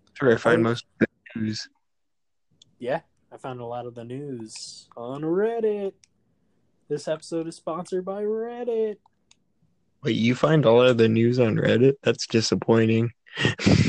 That's 0.08 0.22
where 0.22 0.34
I 0.34 0.38
find 0.38 0.62
most 0.62 0.84
of 1.00 1.08
the 1.34 1.40
news. 1.40 1.70
Yeah, 2.78 3.04
I 3.32 3.38
found 3.38 3.62
a 3.62 3.66
lot 3.66 3.86
of 3.86 3.96
the 3.96 4.04
news 4.04 4.90
on 4.98 5.22
Reddit. 5.22 5.94
This 6.90 7.08
episode 7.08 7.48
is 7.48 7.56
sponsored 7.56 8.04
by 8.04 8.24
Reddit. 8.24 8.98
Wait, 10.04 10.18
you 10.18 10.36
find 10.36 10.66
all 10.66 10.82
of 10.82 10.98
the 10.98 11.08
news 11.08 11.40
on 11.40 11.56
Reddit? 11.56 11.94
That's 12.04 12.28
disappointing. 12.28 13.14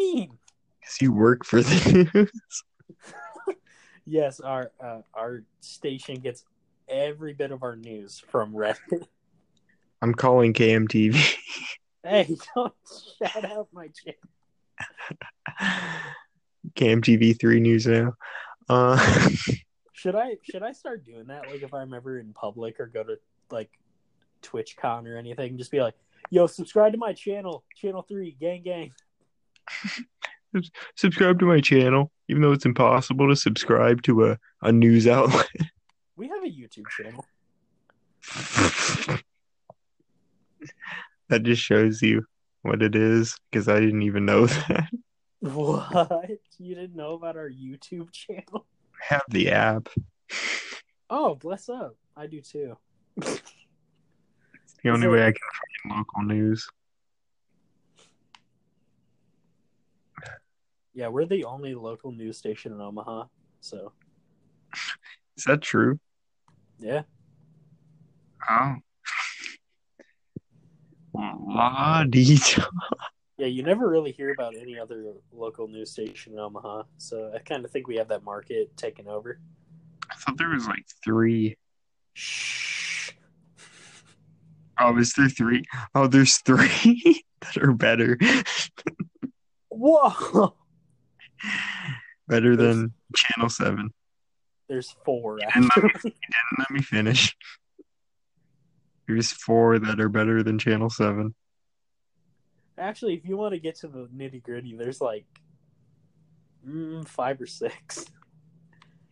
What 0.00 0.06
do 0.06 0.08
you 0.08 0.14
mean? 0.14 0.38
Because 0.80 1.02
you 1.02 1.12
work 1.12 1.44
for 1.44 1.60
the 1.60 2.08
news. 2.14 2.64
Yes, 4.06 4.40
our 4.40 4.72
uh, 4.82 5.02
our 5.14 5.44
station 5.60 6.16
gets 6.16 6.44
every 6.88 7.32
bit 7.32 7.52
of 7.52 7.62
our 7.62 7.76
news 7.76 8.18
from 8.28 8.52
Reddit. 8.52 9.06
I'm 10.02 10.14
calling 10.14 10.52
KMTV. 10.52 11.14
hey, 12.02 12.36
don't 12.56 12.72
shout 13.22 13.44
out 13.44 13.68
my 13.72 13.88
channel. 13.88 14.18
KMTV 16.74 17.38
three 17.38 17.60
news 17.60 17.86
now. 17.86 18.14
Uh, 18.68 18.98
Should 19.92 20.16
I 20.16 20.38
should 20.50 20.64
I 20.64 20.72
start 20.72 21.04
doing 21.04 21.26
that? 21.26 21.46
Like 21.46 21.62
if 21.62 21.72
I'm 21.72 21.94
ever 21.94 22.18
in 22.18 22.32
public 22.32 22.80
or 22.80 22.86
go 22.86 23.04
to 23.04 23.18
like 23.50 23.70
TwitchCon 24.42 25.06
or 25.06 25.18
anything, 25.18 25.56
just 25.56 25.70
be 25.70 25.80
like, 25.80 25.94
"Yo, 26.30 26.48
subscribe 26.48 26.92
to 26.92 26.98
my 26.98 27.12
channel, 27.12 27.62
Channel 27.76 28.02
Three, 28.02 28.34
gang 28.40 28.62
gang." 28.62 28.92
subscribe 30.96 31.38
to 31.40 31.46
my 31.46 31.60
channel, 31.60 32.10
even 32.28 32.42
though 32.42 32.52
it's 32.52 32.66
impossible 32.66 33.28
to 33.28 33.36
subscribe 33.36 34.02
to 34.02 34.26
a, 34.26 34.38
a 34.62 34.72
news 34.72 35.06
outlet. 35.06 35.48
We 36.16 36.28
have 36.28 36.44
a 36.44 36.48
YouTube 36.48 36.84
channel. 36.98 37.24
that 41.28 41.44
just 41.44 41.62
shows 41.62 42.02
you 42.02 42.26
what 42.60 42.82
it 42.82 42.94
is, 42.94 43.38
because 43.50 43.68
I 43.68 43.80
didn't 43.80 44.02
even 44.02 44.26
know 44.26 44.44
that. 44.46 44.90
What? 45.40 46.28
You 46.58 46.74
didn't 46.74 46.94
know 46.94 47.14
about 47.14 47.38
our 47.38 47.48
YouTube 47.48 48.12
channel? 48.12 48.66
I 49.00 49.14
have 49.14 49.22
the 49.30 49.50
app. 49.50 49.88
Oh, 51.08 51.36
bless 51.36 51.70
up. 51.70 51.96
I 52.14 52.26
do 52.26 52.42
too. 52.42 52.76
It's 53.16 53.40
the 54.82 54.90
only 54.90 55.08
way 55.08 55.22
I 55.22 55.32
can 55.32 55.40
find 55.86 55.98
local 55.98 56.22
news. 56.22 56.68
Yeah, 60.94 61.08
we're 61.08 61.26
the 61.26 61.44
only 61.44 61.74
local 61.74 62.12
news 62.12 62.36
station 62.36 62.72
in 62.72 62.80
Omaha. 62.80 63.24
So, 63.60 63.92
Is 65.36 65.44
that 65.44 65.62
true? 65.62 65.98
yeah. 66.78 67.02
Oh. 68.48 68.74
La. 71.14 72.04
Yeah, 73.36 73.46
you 73.46 73.62
never 73.62 73.88
really 73.88 74.12
hear 74.12 74.32
about 74.32 74.54
any 74.56 74.78
other 74.78 75.12
local 75.32 75.68
news 75.68 75.90
station 75.90 76.32
in 76.34 76.38
Omaha. 76.38 76.84
So, 76.98 77.32
I 77.34 77.38
kind 77.38 77.64
of 77.64 77.70
think 77.70 77.86
we 77.86 77.96
have 77.96 78.08
that 78.08 78.24
market 78.24 78.76
taken 78.76 79.06
over. 79.08 79.38
I 80.10 80.14
thought 80.16 80.38
there 80.38 80.48
was 80.50 80.66
like 80.66 80.84
three. 81.04 81.56
Shh. 82.14 83.12
Oh, 84.80 84.96
is 84.96 85.12
there 85.12 85.28
three? 85.28 85.62
Oh, 85.94 86.06
there's 86.06 86.38
three 86.38 87.22
that 87.42 87.56
are 87.62 87.72
better. 87.72 88.18
Whoa. 89.68 90.54
Better 92.30 92.56
than 92.56 92.92
Channel 93.14 93.50
7. 93.50 93.92
There's 94.68 94.94
four 95.04 95.38
And 95.54 95.68
let 95.74 95.84
me, 95.84 95.90
actually. 95.94 96.14
and 96.22 96.58
let 96.58 96.70
me 96.70 96.80
finish. 96.80 97.36
There's 99.08 99.32
four 99.32 99.78
that 99.80 100.00
are 100.00 100.08
better 100.08 100.42
than 100.42 100.58
Channel 100.58 100.90
7. 100.90 101.34
Actually, 102.78 103.14
if 103.14 103.26
you 103.26 103.36
want 103.36 103.52
to 103.52 103.60
get 103.60 103.74
to 103.80 103.88
the 103.88 104.08
nitty 104.16 104.42
gritty, 104.42 104.76
there's 104.76 105.00
like 105.00 105.26
mm, 106.66 107.06
five 107.06 107.40
or 107.40 107.46
six. 107.46 108.06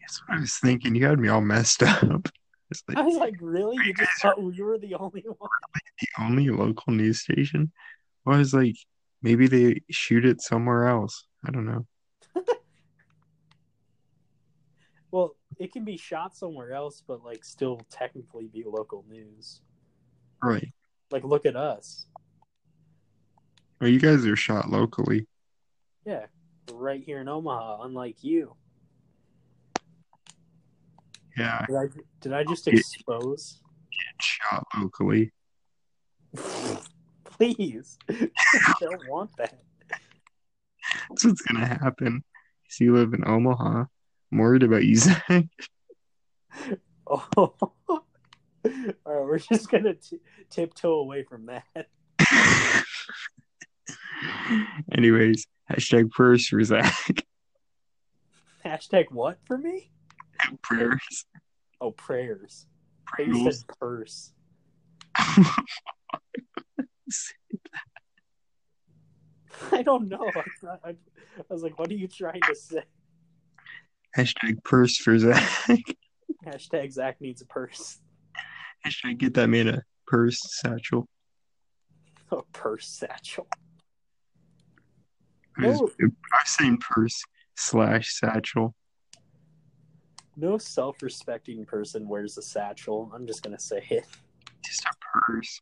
That's 0.01 0.23
what 0.27 0.39
I 0.39 0.41
was 0.41 0.55
thinking. 0.55 0.95
You 0.95 1.07
had 1.07 1.19
me 1.19 1.29
all 1.29 1.43
messed 1.43 1.83
up. 1.83 2.29
It's 2.71 2.83
like 2.87 2.99
I 2.99 3.01
was 3.01 3.17
like, 3.17 3.37
really? 3.41 3.77
You 3.83 3.95
just 3.95 4.21
thought 4.21 4.43
we 4.43 4.61
were 4.61 4.77
the 4.77 4.95
only 4.97 5.25
one? 5.39 5.49
the 6.03 6.23
only 6.23 6.51
local 6.51 6.93
news 6.93 7.23
station. 7.23 7.73
Well, 8.27 8.37
I 8.37 8.41
was 8.41 8.53
like, 8.53 8.77
maybe 9.23 9.47
they 9.47 9.81
shoot 9.91 10.27
it 10.27 10.43
somewhere 10.43 10.87
else. 10.87 11.25
I 11.47 11.51
don't 11.51 11.65
know. 11.65 11.87
It 15.59 15.73
can 15.73 15.85
be 15.85 15.97
shot 15.97 16.37
somewhere 16.37 16.73
else, 16.73 17.03
but 17.07 17.25
like 17.25 17.45
still 17.45 17.81
technically 17.91 18.47
be 18.47 18.65
local 18.67 19.05
news. 19.09 19.61
Right. 20.43 20.73
Like 21.11 21.25
look 21.25 21.47
at 21.47 21.57
us. 21.57 22.07
Well, 23.81 23.91
you 23.91 23.99
guys 24.01 24.27
are 24.27 24.37
shot 24.37 24.71
locally. 24.71 25.27
Yeah. 26.05 26.27
Right 26.73 27.03
here 27.03 27.21
in 27.21 27.29
Omaha, 27.29 27.83
unlike 27.83 28.23
you. 28.23 28.55
Yeah, 31.37 31.65
Did 31.69 31.77
I 31.77 31.87
did 32.21 32.33
I 32.33 32.45
just 32.45 32.67
Yeah. 32.67 32.75
expose? 32.75 33.61
shot 34.21 34.67
locally. 34.77 35.33
Please. 37.25 37.97
I 38.09 38.29
don't 38.81 39.09
want 39.09 39.31
that. 39.39 39.55
That's 41.09 41.25
what's 41.25 41.43
gonna 41.43 41.67
happen. 41.67 42.25
So 42.69 42.85
you 42.85 42.95
live 42.95 43.15
in 43.15 43.27
Omaha. 43.27 43.85
I'm 44.33 44.39
worried 44.39 44.63
about 44.63 44.85
you, 44.85 44.97
Zach. 44.99 45.45
Oh. 47.07 47.27
All 47.89 48.03
right, 48.65 49.25
we're 49.25 49.39
just 49.39 49.71
gonna 49.71 49.95
t- 49.95 50.19
tiptoe 50.51 50.95
away 50.99 51.23
from 51.23 51.47
that. 51.47 51.65
Anyways, 54.93 55.47
hashtag 55.71 56.11
prayers 56.11 56.49
for 56.49 56.63
Zach. 56.63 57.25
Hashtag 58.65 59.07
what 59.11 59.39
for 59.47 59.57
me? 59.57 59.91
Prayers. 60.63 61.25
Oh, 61.81 61.93
prayers. 61.93 62.67
You 63.19 63.51
purse. 63.81 64.33
I 69.73 69.83
don't 69.83 70.09
know. 70.09 70.29
I, 70.29 70.43
thought- 70.61 70.81
I, 70.85 70.91
I 70.91 70.95
was 71.49 71.63
like, 71.63 71.79
what 71.79 71.91
are 71.91 71.95
you 71.95 72.09
trying 72.09 72.41
to 72.43 72.55
say? 72.55 72.83
Hashtag 74.19 74.63
purse 74.65 74.97
for 74.97 75.19
Zach. 75.19 75.43
Hashtag 76.47 76.93
Zach 76.93 77.21
needs 77.21 77.43
a 77.43 77.47
purse. 77.47 77.99
Hashtag 78.87 79.19
get 79.19 79.35
that 79.35 79.49
man 79.49 79.69
a 79.69 79.83
purse 80.07 80.41
satchel. 80.61 81.09
A 82.31 82.43
purse 82.53 82.87
satchel. 82.87 83.47
I 85.59 85.67
was, 85.67 85.81
No. 85.81 85.89
I 86.01 86.07
was 86.07 86.11
saying 86.47 86.79
purse 86.79 87.23
slash 87.57 88.13
satchel. 88.15 88.75
No 90.37 90.59
self 90.59 91.03
respecting 91.03 91.65
person 91.65 92.09
wears 92.09 92.39
a 92.39 92.43
satchel. 92.43 93.11
I'm 93.15 93.27
just 93.27 93.43
going 93.43 93.57
to 93.57 93.63
say 93.63 93.85
it. 93.91 94.07
Just 94.65 94.85
a 94.85 94.93
purse. 95.01 95.61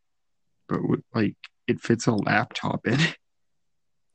But 0.68 0.86
with, 0.86 1.00
like 1.14 1.36
it 1.66 1.80
fits 1.80 2.06
a 2.06 2.12
laptop 2.12 2.86
in 2.86 3.00
it. 3.00 3.16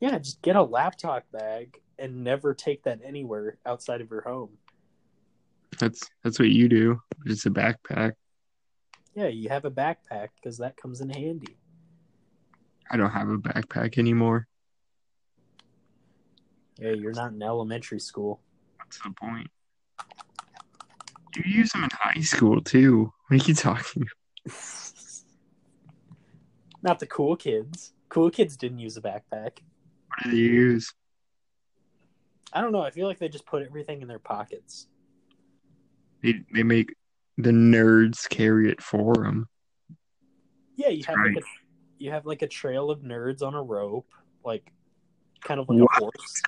Yeah, 0.00 0.18
just 0.18 0.42
get 0.42 0.56
a 0.56 0.62
laptop 0.62 1.24
bag 1.32 1.81
and 1.98 2.24
never 2.24 2.54
take 2.54 2.84
that 2.84 3.00
anywhere 3.04 3.58
outside 3.66 4.00
of 4.00 4.10
your 4.10 4.22
home. 4.22 4.50
That's 5.78 6.08
that's 6.22 6.38
what 6.38 6.50
you 6.50 6.68
do. 6.68 7.00
It's 7.26 7.46
a 7.46 7.50
backpack. 7.50 8.12
Yeah, 9.14 9.28
you 9.28 9.48
have 9.48 9.64
a 9.64 9.70
backpack 9.70 10.28
because 10.36 10.58
that 10.58 10.76
comes 10.76 11.00
in 11.00 11.10
handy. 11.10 11.56
I 12.90 12.96
don't 12.96 13.10
have 13.10 13.28
a 13.28 13.38
backpack 13.38 13.98
anymore. 13.98 14.46
Yeah, 16.78 16.92
you're 16.92 17.12
not 17.12 17.32
in 17.32 17.42
elementary 17.42 18.00
school. 18.00 18.40
What's 18.76 18.98
the 18.98 19.10
point? 19.10 19.50
You 21.36 21.42
use 21.46 21.70
them 21.70 21.84
in 21.84 21.90
high 21.92 22.20
school 22.20 22.60
too. 22.60 23.12
What 23.28 23.42
are 23.42 23.44
you 23.48 23.54
talking? 23.54 24.06
Not 26.82 26.98
the 26.98 27.06
cool 27.06 27.36
kids. 27.36 27.92
Cool 28.08 28.30
kids 28.30 28.56
didn't 28.56 28.80
use 28.80 28.96
a 28.96 29.00
backpack. 29.00 29.60
What 30.08 30.24
do 30.24 30.30
they 30.30 30.36
use? 30.36 30.92
I 32.52 32.60
don't 32.60 32.72
know. 32.72 32.82
I 32.82 32.90
feel 32.90 33.06
like 33.06 33.18
they 33.18 33.28
just 33.28 33.46
put 33.46 33.64
everything 33.64 34.02
in 34.02 34.08
their 34.08 34.18
pockets. 34.18 34.86
They 36.22 36.44
they 36.52 36.62
make 36.62 36.94
the 37.38 37.50
nerds 37.50 38.28
carry 38.28 38.70
it 38.70 38.82
for 38.82 39.14
them. 39.14 39.48
Yeah, 40.76 40.88
you 40.88 41.04
have 41.04 41.16
Right. 41.16 41.34
like 41.34 41.44
a 41.44 41.46
you 41.98 42.10
have 42.10 42.26
like 42.26 42.42
a 42.42 42.48
trail 42.48 42.90
of 42.90 43.00
nerds 43.00 43.42
on 43.42 43.54
a 43.54 43.62
rope, 43.62 44.08
like 44.44 44.70
kind 45.42 45.60
of 45.60 45.68
like 45.68 45.80
What? 45.80 45.90
a 45.98 46.00
horse. 46.00 46.42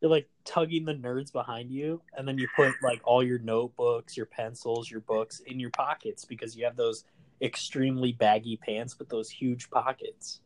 You're 0.00 0.10
like 0.10 0.28
tugging 0.44 0.84
the 0.84 0.94
nerds 0.94 1.32
behind 1.32 1.70
you, 1.70 2.02
and 2.16 2.28
then 2.28 2.38
you 2.38 2.46
put 2.54 2.74
like 2.82 3.00
all 3.04 3.22
your 3.22 3.38
notebooks, 3.38 4.16
your 4.16 4.26
pencils, 4.26 4.90
your 4.90 5.00
books 5.00 5.40
in 5.40 5.58
your 5.58 5.70
pockets 5.70 6.24
because 6.24 6.56
you 6.56 6.64
have 6.64 6.76
those 6.76 7.04
extremely 7.40 8.12
baggy 8.12 8.56
pants 8.58 8.98
with 8.98 9.08
those 9.08 9.30
huge 9.30 9.70
pockets. 9.70 10.40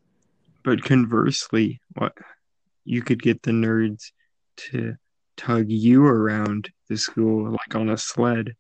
But 0.63 0.83
conversely, 0.85 1.81
what 1.95 2.17
you 2.85 3.03
could 3.03 3.23
get 3.23 3.43
the 3.43 3.51
nerds 3.51 4.13
to 4.71 4.95
tug 5.37 5.67
you 5.69 6.05
around 6.05 6.71
the 6.89 6.97
school 6.97 7.51
like 7.51 7.75
on 7.75 7.89
a 7.89 7.97
sled. 7.97 8.55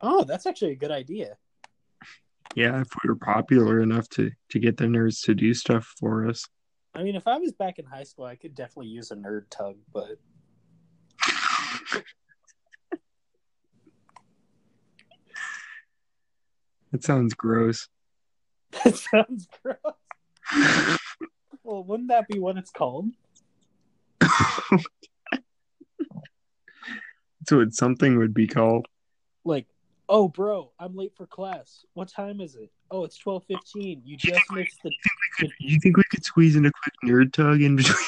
Oh, 0.00 0.24
that's 0.24 0.46
actually 0.46 0.72
a 0.72 0.76
good 0.76 0.90
idea. 0.90 1.36
Yeah, 2.54 2.80
if 2.80 2.88
we 3.02 3.08
were 3.08 3.16
popular 3.16 3.80
enough 3.80 4.08
to 4.10 4.30
to 4.50 4.58
get 4.58 4.76
the 4.76 4.84
nerds 4.84 5.24
to 5.24 5.34
do 5.34 5.54
stuff 5.54 5.92
for 5.98 6.28
us. 6.28 6.44
I 6.94 7.02
mean, 7.02 7.16
if 7.16 7.26
I 7.26 7.38
was 7.38 7.52
back 7.52 7.78
in 7.78 7.84
high 7.84 8.04
school, 8.04 8.24
I 8.24 8.36
could 8.36 8.54
definitely 8.54 8.90
use 8.90 9.10
a 9.10 9.16
nerd 9.16 9.46
tug, 9.50 9.76
but 9.92 10.18
That 16.92 17.02
sounds 17.02 17.34
gross. 17.34 17.88
that 18.84 18.96
sounds 18.96 19.48
gross. 19.62 19.78
Well, 21.64 21.82
wouldn't 21.82 22.10
that 22.10 22.28
be 22.28 22.38
what 22.38 22.58
it's 22.58 22.70
called? 22.70 23.06
So 27.46 27.60
it's 27.60 27.76
something 27.76 28.18
would 28.18 28.34
be 28.34 28.46
called. 28.46 28.86
Like, 29.44 29.66
oh, 30.08 30.28
bro, 30.28 30.72
I'm 30.78 30.96
late 30.96 31.12
for 31.16 31.26
class. 31.26 31.84
What 31.94 32.08
time 32.08 32.40
is 32.40 32.56
it? 32.56 32.70
Oh, 32.90 33.04
it's 33.04 33.18
twelve 33.18 33.44
fifteen. 33.44 34.02
You 34.04 34.16
just 34.16 34.40
missed 34.52 34.78
the. 34.82 34.90
You 35.58 35.78
think 35.80 35.96
we 35.96 36.02
could 36.10 36.24
squeeze 36.24 36.56
in 36.56 36.64
a 36.64 36.70
quick 36.70 36.94
nerd 37.04 37.32
tug 37.32 37.60
in 37.62 37.76
between? 37.76 37.96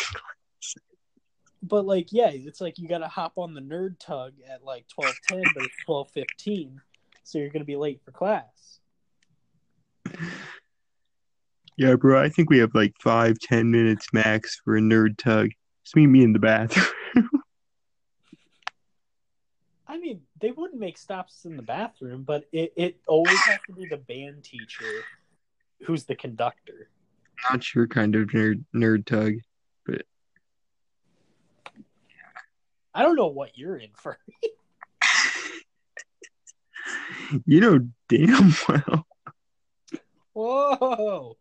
But 1.62 1.84
like, 1.84 2.12
yeah, 2.12 2.28
it's 2.30 2.60
like 2.60 2.78
you 2.78 2.86
got 2.86 2.98
to 2.98 3.08
hop 3.08 3.32
on 3.38 3.52
the 3.52 3.60
nerd 3.60 3.98
tug 3.98 4.34
at 4.48 4.62
like 4.62 4.86
twelve 4.86 5.16
ten, 5.28 5.42
but 5.52 5.64
it's 5.64 5.74
twelve 5.84 6.08
fifteen, 6.12 6.80
so 7.24 7.38
you're 7.38 7.48
gonna 7.48 7.64
be 7.64 7.74
late 7.74 8.00
for 8.04 8.12
class. 8.12 8.78
Yeah, 11.76 11.96
bro. 11.96 12.22
I 12.22 12.28
think 12.28 12.50
we 12.50 12.58
have 12.58 12.72
like 12.74 12.94
five, 13.02 13.40
ten 13.40 13.72
minutes 13.72 14.06
max 14.12 14.60
for 14.64 14.76
a 14.76 14.80
nerd 14.80 15.16
tug. 15.16 15.50
Just 15.86 15.94
meet 15.94 16.08
me 16.08 16.24
in 16.24 16.32
the 16.32 16.40
bathroom. 16.40 16.88
I 19.86 19.98
mean, 19.98 20.22
they 20.40 20.50
wouldn't 20.50 20.80
make 20.80 20.98
stops 20.98 21.44
in 21.44 21.56
the 21.56 21.62
bathroom, 21.62 22.24
but 22.24 22.44
it, 22.50 22.72
it 22.74 22.96
always 23.06 23.38
has 23.38 23.60
to 23.68 23.72
be 23.72 23.86
the 23.86 23.96
band 23.96 24.42
teacher 24.42 25.04
who's 25.84 26.02
the 26.02 26.16
conductor. 26.16 26.88
Not 27.48 27.72
your 27.72 27.86
kind 27.86 28.16
of 28.16 28.26
nerd 28.30 28.64
nerd 28.74 29.06
tug. 29.06 29.34
But 29.84 30.02
I 32.92 33.02
don't 33.02 33.14
know 33.14 33.28
what 33.28 33.56
you're 33.56 33.76
in 33.76 33.90
for. 33.94 34.18
You 37.44 37.60
know 37.60 37.80
damn 38.08 38.52
well. 38.68 39.06
Whoa. 40.32 41.36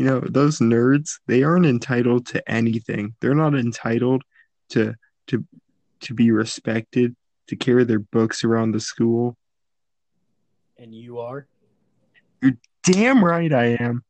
You 0.00 0.06
know 0.06 0.20
those 0.20 0.60
nerds. 0.60 1.18
They 1.26 1.42
aren't 1.42 1.66
entitled 1.66 2.24
to 2.28 2.50
anything. 2.50 3.14
They're 3.20 3.34
not 3.34 3.54
entitled 3.54 4.22
to 4.70 4.94
to 5.26 5.44
to 6.00 6.14
be 6.14 6.30
respected. 6.30 7.14
To 7.48 7.56
carry 7.56 7.84
their 7.84 7.98
books 7.98 8.42
around 8.42 8.70
the 8.70 8.80
school. 8.80 9.36
And 10.78 10.94
you 10.94 11.18
are? 11.18 11.46
You're 12.40 12.56
damn 12.82 13.22
right 13.22 13.52
I 13.52 13.76
am. 13.78 14.02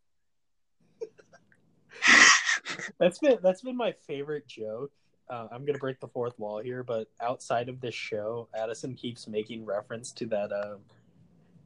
That's 3.00 3.18
been 3.18 3.38
that's 3.42 3.62
been 3.62 3.76
my 3.76 3.90
favorite 4.06 4.46
joke. 4.46 4.92
Uh, 5.28 5.48
I'm 5.50 5.64
gonna 5.64 5.78
break 5.78 5.98
the 5.98 6.06
fourth 6.06 6.38
wall 6.38 6.60
here, 6.60 6.84
but 6.84 7.08
outside 7.20 7.68
of 7.68 7.80
this 7.80 7.96
show, 7.96 8.46
Addison 8.54 8.94
keeps 8.94 9.26
making 9.26 9.64
reference 9.64 10.12
to 10.12 10.26
that 10.26 10.52
uh, 10.52 10.76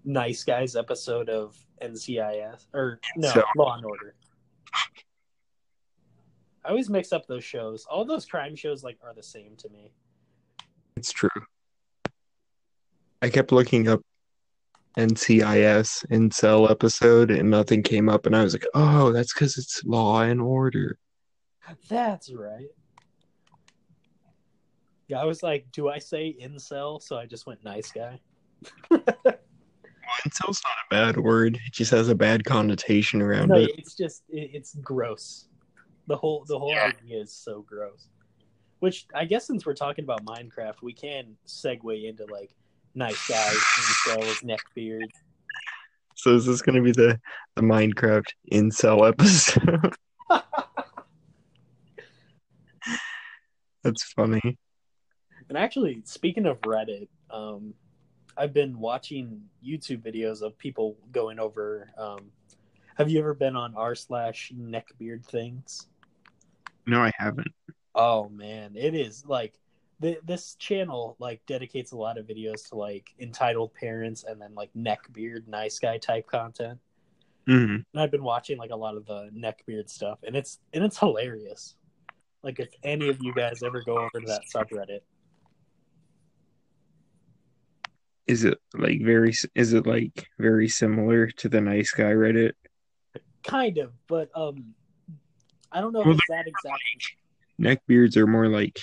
Nice 0.04 0.44
Guys 0.44 0.76
episode 0.76 1.28
of 1.28 1.56
NCIS 1.82 2.66
or 2.74 3.00
no 3.16 3.28
So- 3.30 3.44
Law 3.56 3.76
and 3.76 3.84
Order. 3.84 4.14
I 6.64 6.70
always 6.70 6.88
mix 6.88 7.12
up 7.12 7.26
those 7.26 7.44
shows. 7.44 7.84
All 7.90 8.04
those 8.04 8.24
crime 8.24 8.56
shows 8.56 8.82
like 8.82 8.98
are 9.02 9.12
the 9.14 9.22
same 9.22 9.54
to 9.56 9.68
me. 9.68 9.92
It's 10.96 11.12
true. 11.12 11.28
I 13.20 13.28
kept 13.28 13.52
looking 13.52 13.88
up 13.88 14.00
NCIS 14.96 16.06
incel 16.06 16.70
episode 16.70 17.30
and 17.30 17.50
nothing 17.50 17.82
came 17.82 18.08
up 18.08 18.26
and 18.26 18.34
I 18.34 18.42
was 18.42 18.54
like, 18.54 18.66
oh, 18.74 19.12
that's 19.12 19.34
because 19.34 19.58
it's 19.58 19.82
Law 19.84 20.22
and 20.22 20.40
Order. 20.40 20.98
That's 21.88 22.32
right. 22.32 22.68
Yeah, 25.08 25.20
I 25.20 25.24
was 25.24 25.42
like, 25.42 25.66
do 25.72 25.88
I 25.88 25.98
say 25.98 26.34
incel? 26.40 27.02
So 27.02 27.16
I 27.18 27.26
just 27.26 27.46
went 27.46 27.62
nice 27.64 27.92
guy. 27.92 28.20
Incel's 30.26 30.62
not 30.64 30.72
a 30.72 31.12
bad 31.12 31.16
word. 31.22 31.56
It 31.66 31.72
just 31.72 31.90
has 31.90 32.08
a 32.08 32.14
bad 32.14 32.44
connotation 32.44 33.20
around 33.22 33.48
No, 33.48 33.56
it. 33.56 33.70
it's 33.76 33.94
just 33.94 34.22
it, 34.28 34.50
it's 34.54 34.74
gross. 34.76 35.48
The 36.06 36.16
whole 36.16 36.44
the 36.46 36.58
whole 36.58 36.70
Yeah. 36.70 36.92
idea 37.02 37.20
is 37.20 37.32
so 37.32 37.62
gross. 37.62 38.08
Which 38.80 39.06
I 39.14 39.24
guess 39.24 39.46
since 39.46 39.64
we're 39.64 39.74
talking 39.74 40.04
about 40.04 40.24
Minecraft, 40.24 40.82
we 40.82 40.92
can 40.92 41.36
segue 41.46 42.08
into 42.08 42.26
like 42.26 42.54
nice 42.94 43.26
guys, 43.28 43.56
incels, 43.56 44.44
neckbeard. 44.44 45.08
So 46.16 46.34
is 46.34 46.46
this 46.46 46.62
going 46.62 46.76
to 46.76 46.82
be 46.82 46.92
the 46.92 47.18
the 47.56 47.62
Minecraft 47.62 48.26
incel 48.52 49.08
episode? 49.08 49.94
That's 53.82 54.02
funny. 54.04 54.58
And 55.48 55.58
actually, 55.58 56.00
speaking 56.04 56.46
of 56.46 56.60
Reddit, 56.62 57.08
um, 57.30 57.74
I've 58.36 58.52
been 58.52 58.78
watching 58.78 59.42
YouTube 59.64 60.02
videos 60.02 60.42
of 60.42 60.56
people 60.58 60.96
going 61.12 61.38
over. 61.38 61.90
Um, 61.96 62.30
have 62.96 63.08
you 63.10 63.18
ever 63.18 63.34
been 63.34 63.56
on 63.56 63.74
r 63.74 63.94
slash 63.94 64.52
neckbeard 64.56 65.24
things? 65.24 65.88
No, 66.86 67.00
I 67.02 67.12
haven't. 67.16 67.52
Oh 67.94 68.28
man, 68.28 68.72
it 68.76 68.94
is 68.94 69.24
like 69.26 69.54
th- 70.02 70.20
this 70.24 70.54
channel 70.56 71.16
like 71.18 71.44
dedicates 71.46 71.92
a 71.92 71.96
lot 71.96 72.18
of 72.18 72.26
videos 72.26 72.68
to 72.70 72.76
like 72.76 73.10
entitled 73.18 73.72
parents 73.74 74.24
and 74.24 74.40
then 74.40 74.54
like 74.54 74.70
neckbeard 74.76 75.46
nice 75.48 75.78
guy 75.78 75.98
type 75.98 76.26
content. 76.26 76.78
hmm 77.46 77.76
And 77.76 77.84
I've 77.96 78.10
been 78.10 78.24
watching 78.24 78.58
like 78.58 78.70
a 78.70 78.76
lot 78.76 78.96
of 78.96 79.06
the 79.06 79.30
neckbeard 79.34 79.88
stuff, 79.88 80.18
and 80.26 80.36
it's 80.36 80.58
and 80.72 80.84
it's 80.84 80.98
hilarious. 80.98 81.76
Like 82.42 82.60
if 82.60 82.68
any 82.82 83.08
of 83.08 83.18
you 83.22 83.32
guys 83.32 83.62
ever 83.62 83.82
go 83.82 83.96
over 83.98 84.20
to 84.20 84.26
that 84.26 84.42
subreddit, 84.54 85.00
Is 88.26 88.44
it 88.44 88.58
like 88.74 89.00
very? 89.02 89.34
Is 89.54 89.72
it 89.74 89.86
like 89.86 90.26
very 90.38 90.68
similar 90.68 91.26
to 91.28 91.48
the 91.48 91.60
nice 91.60 91.90
guy 91.90 92.12
Reddit? 92.12 92.52
kind 93.42 93.76
of, 93.78 93.92
but 94.08 94.30
um, 94.34 94.74
I 95.70 95.80
don't 95.82 95.92
know 95.92 96.00
if 96.00 96.06
Well, 96.06 96.14
it's 96.16 96.28
that 96.30 96.46
exact. 96.46 96.82
Neckbeards 97.60 98.16
are 98.16 98.26
more 98.26 98.48
like 98.48 98.80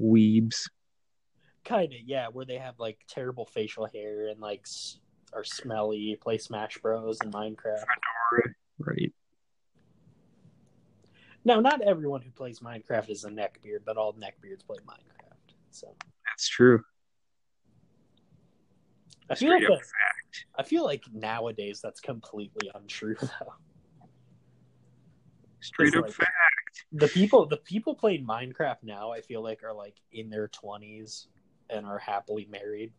weebs. 0.00 0.62
Kind 1.64 1.92
of, 1.92 2.00
yeah, 2.06 2.28
where 2.28 2.46
they 2.46 2.56
have 2.56 2.78
like 2.78 2.98
terrible 3.06 3.44
facial 3.44 3.86
hair 3.86 4.28
and 4.28 4.40
like 4.40 4.62
s- 4.64 4.98
are 5.34 5.44
smelly, 5.44 6.16
play 6.20 6.38
Smash 6.38 6.78
Bros. 6.78 7.20
and 7.20 7.32
Minecraft. 7.32 7.84
Right. 8.78 9.12
Now, 11.44 11.60
not 11.60 11.82
everyone 11.82 12.22
who 12.22 12.30
plays 12.30 12.60
Minecraft 12.60 13.10
is 13.10 13.24
a 13.24 13.30
neckbeard, 13.30 13.80
but 13.84 13.96
all 13.96 14.12
neckbeards 14.14 14.64
play 14.66 14.78
Minecraft. 14.86 15.54
So 15.70 15.94
That's 16.26 16.48
true. 16.48 16.82
I 19.32 19.34
feel 19.34 19.48
like 19.50 19.70
up 19.70 19.78
I 20.58 20.62
feel 20.62 20.84
like 20.84 21.02
nowadays 21.12 21.80
that's 21.82 22.00
completely 22.00 22.70
untrue 22.74 23.16
though. 23.20 23.54
Straight 25.60 25.94
up 25.96 26.04
like- 26.04 26.12
fact. 26.12 26.28
The 26.92 27.08
people 27.08 27.46
the 27.46 27.56
people 27.58 27.94
playing 27.94 28.26
Minecraft 28.26 28.82
now, 28.82 29.10
I 29.12 29.20
feel 29.20 29.42
like 29.42 29.62
are 29.62 29.74
like 29.74 29.96
in 30.12 30.30
their 30.30 30.48
twenties 30.48 31.28
and 31.70 31.86
are 31.86 31.98
happily 31.98 32.46
married. 32.50 32.92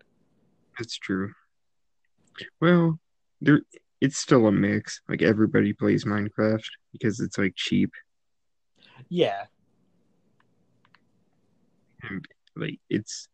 That's 0.77 0.97
true. 0.97 1.31
Well, 2.61 2.99
there 3.41 3.61
it's 4.01 4.17
still 4.17 4.47
a 4.47 4.51
mix. 4.51 5.01
Like 5.07 5.21
everybody 5.21 5.73
plays 5.73 6.05
Minecraft 6.05 6.63
because 6.91 7.19
it's 7.19 7.37
like 7.37 7.53
cheap. 7.55 7.91
Yeah, 9.09 9.45
And 12.03 12.25
like 12.55 12.79
it's 12.89 13.27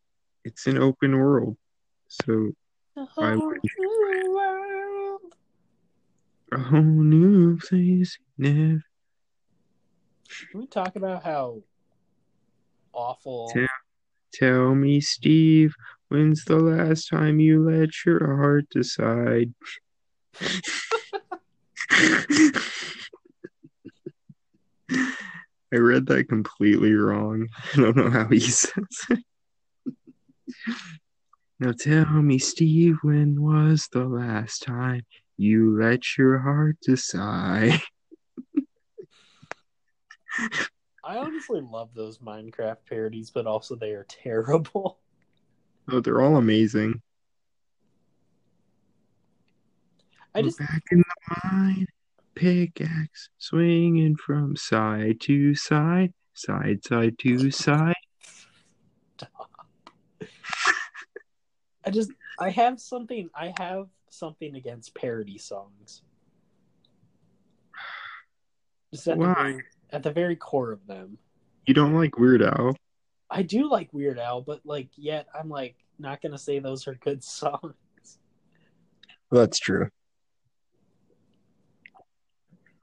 it's 0.44 0.68
an 0.68 0.78
open 0.78 1.18
world. 1.18 1.58
So 2.08 2.52
I 2.98 3.36
would- 3.36 3.60
a 6.52 6.58
whole 6.58 6.82
new 6.82 7.58
place 7.60 8.18
never 8.38 8.82
Can 10.52 10.60
we 10.60 10.66
talk 10.68 10.96
about 10.96 11.24
how 11.24 11.62
awful? 12.94 13.52
Yeah. 13.56 13.68
tell 14.34 14.74
me, 14.76 15.00
Steve, 15.02 15.76
when's 16.08 16.46
the 16.46 16.58
last 16.58 17.10
time 17.10 17.40
you 17.40 17.64
let 17.64 17.90
your 18.06 18.36
heart 18.36 18.66
decide? 18.70 19.54
I 25.72 25.78
read 25.78 26.08
that 26.08 26.30
completely 26.30 26.94
wrong. 26.94 27.48
I 27.74 27.78
don't 27.78 27.96
know 27.96 28.10
how 28.10 28.28
he 28.28 28.40
says 28.40 28.74
it. 29.10 29.24
Now 31.62 31.74
tell 31.74 32.06
me, 32.06 32.38
Steve, 32.38 33.00
when 33.02 33.42
was 33.42 33.90
the 33.92 34.06
last 34.06 34.64
time 34.64 35.02
you 35.36 35.78
let 35.78 36.18
your 36.18 36.40
heart 36.40 36.78
decide? 36.82 37.82
I 41.04 41.18
honestly 41.18 41.60
love 41.60 41.90
those 41.94 42.20
Minecraft 42.20 42.78
parodies, 42.88 43.30
but 43.30 43.46
also 43.46 43.76
they 43.76 43.92
are 43.92 44.06
terrible. 44.08 45.00
Oh, 45.92 46.00
they're 46.00 46.22
all 46.22 46.38
amazing. 46.38 47.02
I 50.36 50.44
just 50.44 50.60
back 50.60 50.84
in 50.92 51.00
the 51.00 51.40
mine, 51.52 51.88
pickaxe 52.36 53.30
swinging 53.40 54.16
from 54.16 54.56
side 54.56 55.20
to 55.22 55.56
side, 55.56 56.14
side 56.36 56.86
side 56.86 57.18
to 57.22 57.50
side. 57.50 57.96
I 61.90 61.92
just 61.92 62.12
I 62.40 62.52
have 62.52 62.80
something 62.80 63.32
I 63.34 63.52
have 63.58 63.88
something 64.12 64.56
against 64.56 64.94
parody 64.94 65.40
songs. 65.40 66.04
Just 68.94 69.08
at 69.08 69.18
the 69.18 69.26
Why? 69.26 69.34
very 69.34 69.64
at 69.90 70.04
the 70.04 70.12
very 70.12 70.36
core 70.36 70.72
of 70.72 70.86
them. 70.86 71.18
You 71.66 71.74
don't 71.74 71.96
like 71.96 72.20
Weird 72.20 72.44
Al? 72.44 72.76
I 73.28 73.42
do 73.42 73.68
like 73.68 73.92
Weird 73.92 74.20
Al, 74.20 74.42
but 74.42 74.62
like 74.66 74.90
yet 74.98 75.26
I'm 75.34 75.50
like 75.50 75.78
not 75.98 76.22
gonna 76.22 76.38
say 76.38 76.60
those 76.60 76.88
are 76.88 76.94
good 76.94 77.24
songs. 77.24 77.74
That's 79.32 79.58
true. 79.58 79.90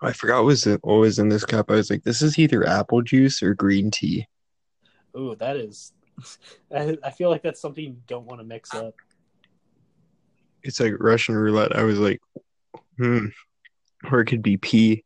I 0.03 0.11
forgot 0.11 0.39
what 0.39 0.47
was 0.47 0.67
it 0.67 0.81
what 0.83 1.19
in 1.21 1.29
this 1.29 1.45
cup. 1.45 1.71
I 1.71 1.75
was 1.75 1.91
like, 1.91 2.03
this 2.03 2.23
is 2.23 2.41
either 2.41 2.67
apple 2.67 3.03
juice 3.03 3.41
or 3.41 3.55
green 3.55 3.93
tea. 3.93 4.27
Ooh, 5.17 5.37
that 5.37 5.57
is 5.57 5.93
I, 6.75 6.97
I 7.05 7.11
feel 7.11 7.31
like 7.31 7.43
that's 7.43 7.61
something 7.61 7.85
you 7.85 7.97
don't 8.07 8.27
want 8.27 8.41
to 8.41 8.47
mix 8.47 8.75
up. 8.75 8.95
It's 10.63 10.81
like 10.81 10.95
Russian 10.99 11.37
roulette. 11.37 11.77
I 11.77 11.85
was 11.85 11.99
like, 11.99 12.21
hmm. 12.99 13.27
Or 14.11 14.21
it 14.21 14.27
could 14.27 14.43
be 14.43 14.57
pea. 14.57 15.05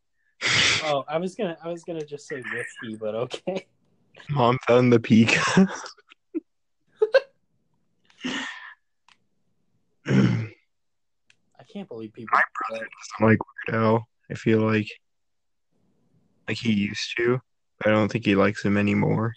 Oh, 0.85 1.05
I 1.09 1.18
was 1.18 1.35
gonna 1.35 1.57
I 1.62 1.68
was 1.68 1.85
gonna 1.85 2.05
just 2.05 2.27
say 2.27 2.42
whiskey, 2.53 2.96
but 2.99 3.14
okay. 3.14 3.66
Mom 4.31 4.59
found 4.66 4.92
the 4.92 4.99
cup. 5.27 5.68
I 10.07 11.64
can't 11.73 11.88
believe 11.88 12.12
people 12.12 12.31
My 12.33 12.42
do 12.70 12.77
that. 12.77 12.88
don't 13.18 13.29
like 13.29 13.38
Weird 13.68 13.83
Al. 13.83 14.09
I 14.31 14.35
feel 14.35 14.61
like 14.61 14.88
like 16.49 16.57
he 16.57 16.73
used 16.73 17.16
to. 17.16 17.40
I 17.85 17.90
don't 17.90 18.11
think 18.11 18.25
he 18.25 18.35
likes 18.35 18.64
him 18.64 18.77
anymore. 18.77 19.35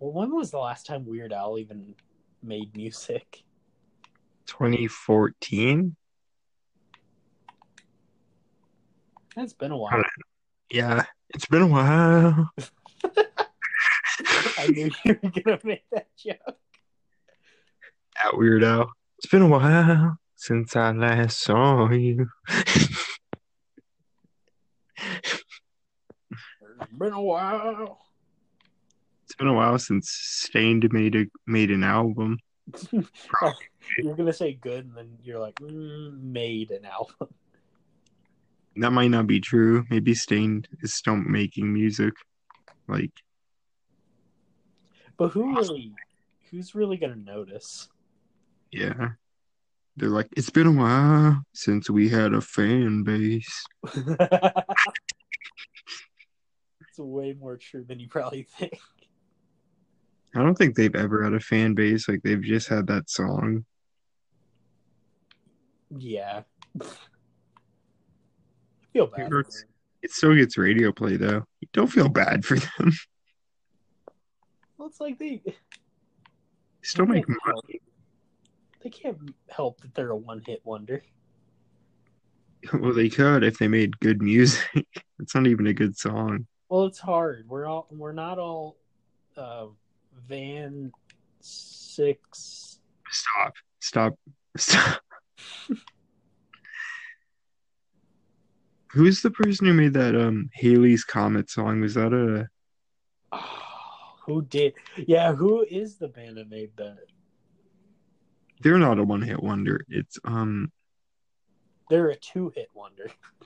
Well, 0.00 0.12
when 0.12 0.34
was 0.34 0.50
the 0.50 0.58
last 0.58 0.86
time 0.86 1.04
Weird 1.04 1.30
Al 1.30 1.58
even 1.58 1.94
made 2.42 2.74
music? 2.74 3.42
2014? 4.46 5.94
It's 9.36 9.52
been 9.52 9.72
a 9.72 9.76
while. 9.76 10.02
Yeah, 10.70 11.04
it's 11.28 11.44
been 11.44 11.62
a 11.62 11.66
while. 11.66 12.50
I 14.58 14.68
knew 14.68 14.90
you 15.04 15.18
were 15.22 15.30
gonna 15.30 15.60
make 15.64 15.84
that 15.92 16.08
joke. 16.16 16.56
At 18.24 18.32
weirdo. 18.32 18.88
It's 19.18 19.30
been 19.30 19.42
a 19.42 19.48
while 19.48 20.18
since 20.34 20.76
I 20.76 20.92
last 20.92 21.40
saw 21.40 21.90
you. 21.90 22.26
It's 25.02 25.42
been 26.98 27.12
a 27.12 27.20
while. 27.20 28.09
It's 29.30 29.36
been 29.36 29.46
a 29.46 29.54
while 29.54 29.78
since 29.78 30.10
Staind 30.10 30.92
made 30.92 31.14
a 31.14 31.26
made 31.46 31.70
an 31.70 31.84
album. 31.84 32.40
you're 34.02 34.16
gonna 34.16 34.32
say 34.32 34.54
good, 34.54 34.86
and 34.86 34.96
then 34.96 35.18
you're 35.22 35.38
like 35.38 35.54
mm, 35.54 36.20
made 36.20 36.72
an 36.72 36.84
album. 36.84 37.28
That 38.74 38.90
might 38.90 39.12
not 39.12 39.28
be 39.28 39.38
true. 39.38 39.84
Maybe 39.88 40.14
Staind 40.14 40.66
is 40.82 40.94
still 40.94 41.14
making 41.14 41.72
music. 41.72 42.12
Like 42.88 43.12
But 45.16 45.28
who 45.28 45.54
really, 45.54 45.92
who's 46.50 46.74
really 46.74 46.96
gonna 46.96 47.14
notice? 47.14 47.88
Yeah. 48.72 49.10
They're 49.96 50.08
like, 50.08 50.26
it's 50.36 50.50
been 50.50 50.66
a 50.66 50.72
while 50.72 51.40
since 51.52 51.88
we 51.88 52.08
had 52.08 52.34
a 52.34 52.40
fan 52.40 53.04
base. 53.04 53.64
it's 53.94 54.08
way 56.98 57.36
more 57.38 57.56
true 57.56 57.84
than 57.84 58.00
you 58.00 58.08
probably 58.08 58.42
think. 58.42 58.76
I 60.34 60.42
don't 60.42 60.54
think 60.56 60.76
they've 60.76 60.94
ever 60.94 61.24
had 61.24 61.34
a 61.34 61.40
fan 61.40 61.74
base. 61.74 62.08
Like, 62.08 62.22
they've 62.22 62.40
just 62.42 62.68
had 62.68 62.86
that 62.86 63.10
song. 63.10 63.64
Yeah. 65.96 66.42
I 66.80 66.84
feel 68.92 69.06
bad. 69.08 69.30
It 70.02 70.10
still 70.12 70.34
gets 70.34 70.56
radio 70.56 70.92
play, 70.92 71.16
though. 71.16 71.44
You 71.60 71.68
don't 71.72 71.88
feel 71.88 72.08
bad 72.08 72.44
for 72.44 72.56
them. 72.58 72.92
Well, 74.78 74.88
it's 74.88 74.98
like 74.98 75.18
they 75.18 75.42
Still 76.80 77.04
they 77.04 77.12
make 77.16 77.28
money. 77.28 77.38
help- 77.44 77.64
They 78.82 78.88
can't 78.88 79.18
help 79.50 79.78
that 79.82 79.94
they're 79.94 80.08
a 80.08 80.16
one-hit 80.16 80.62
wonder. 80.64 81.02
Well, 82.72 82.94
they 82.94 83.10
could 83.10 83.44
if 83.44 83.58
they 83.58 83.68
made 83.68 84.00
good 84.00 84.22
music. 84.22 84.64
it's 85.18 85.34
not 85.34 85.46
even 85.46 85.66
a 85.66 85.74
good 85.74 85.98
song. 85.98 86.46
Well, 86.70 86.86
it's 86.86 86.98
hard. 86.98 87.44
We're 87.46 87.66
all 87.66 87.88
we're 87.90 88.12
not 88.14 88.38
all 88.38 88.78
uh, 89.36 89.66
Van 90.26 90.92
Six. 91.40 92.78
Stop. 93.10 93.54
Stop. 93.80 94.18
Stop. 94.56 95.00
Who's 98.88 99.22
the 99.22 99.30
person 99.30 99.66
who 99.66 99.72
made 99.72 99.94
that 99.94 100.14
um 100.14 100.50
Halley's 100.54 101.04
Comet 101.04 101.48
song? 101.50 101.80
Was 101.80 101.94
that 101.94 102.12
a 102.12 102.48
Oh, 103.32 104.14
who 104.26 104.42
did? 104.42 104.74
Yeah, 104.96 105.32
who 105.32 105.64
is 105.68 105.96
the 105.96 106.08
band 106.08 106.36
that 106.36 106.50
made 106.50 106.76
that? 106.76 106.98
they're 108.62 108.78
not 108.78 108.98
a 108.98 109.04
one 109.04 109.22
hit 109.22 109.42
wonder. 109.42 109.84
It's 109.88 110.18
um 110.24 110.70
They're 111.88 112.10
a 112.10 112.16
two-hit 112.16 112.68
wonder. 112.74 113.04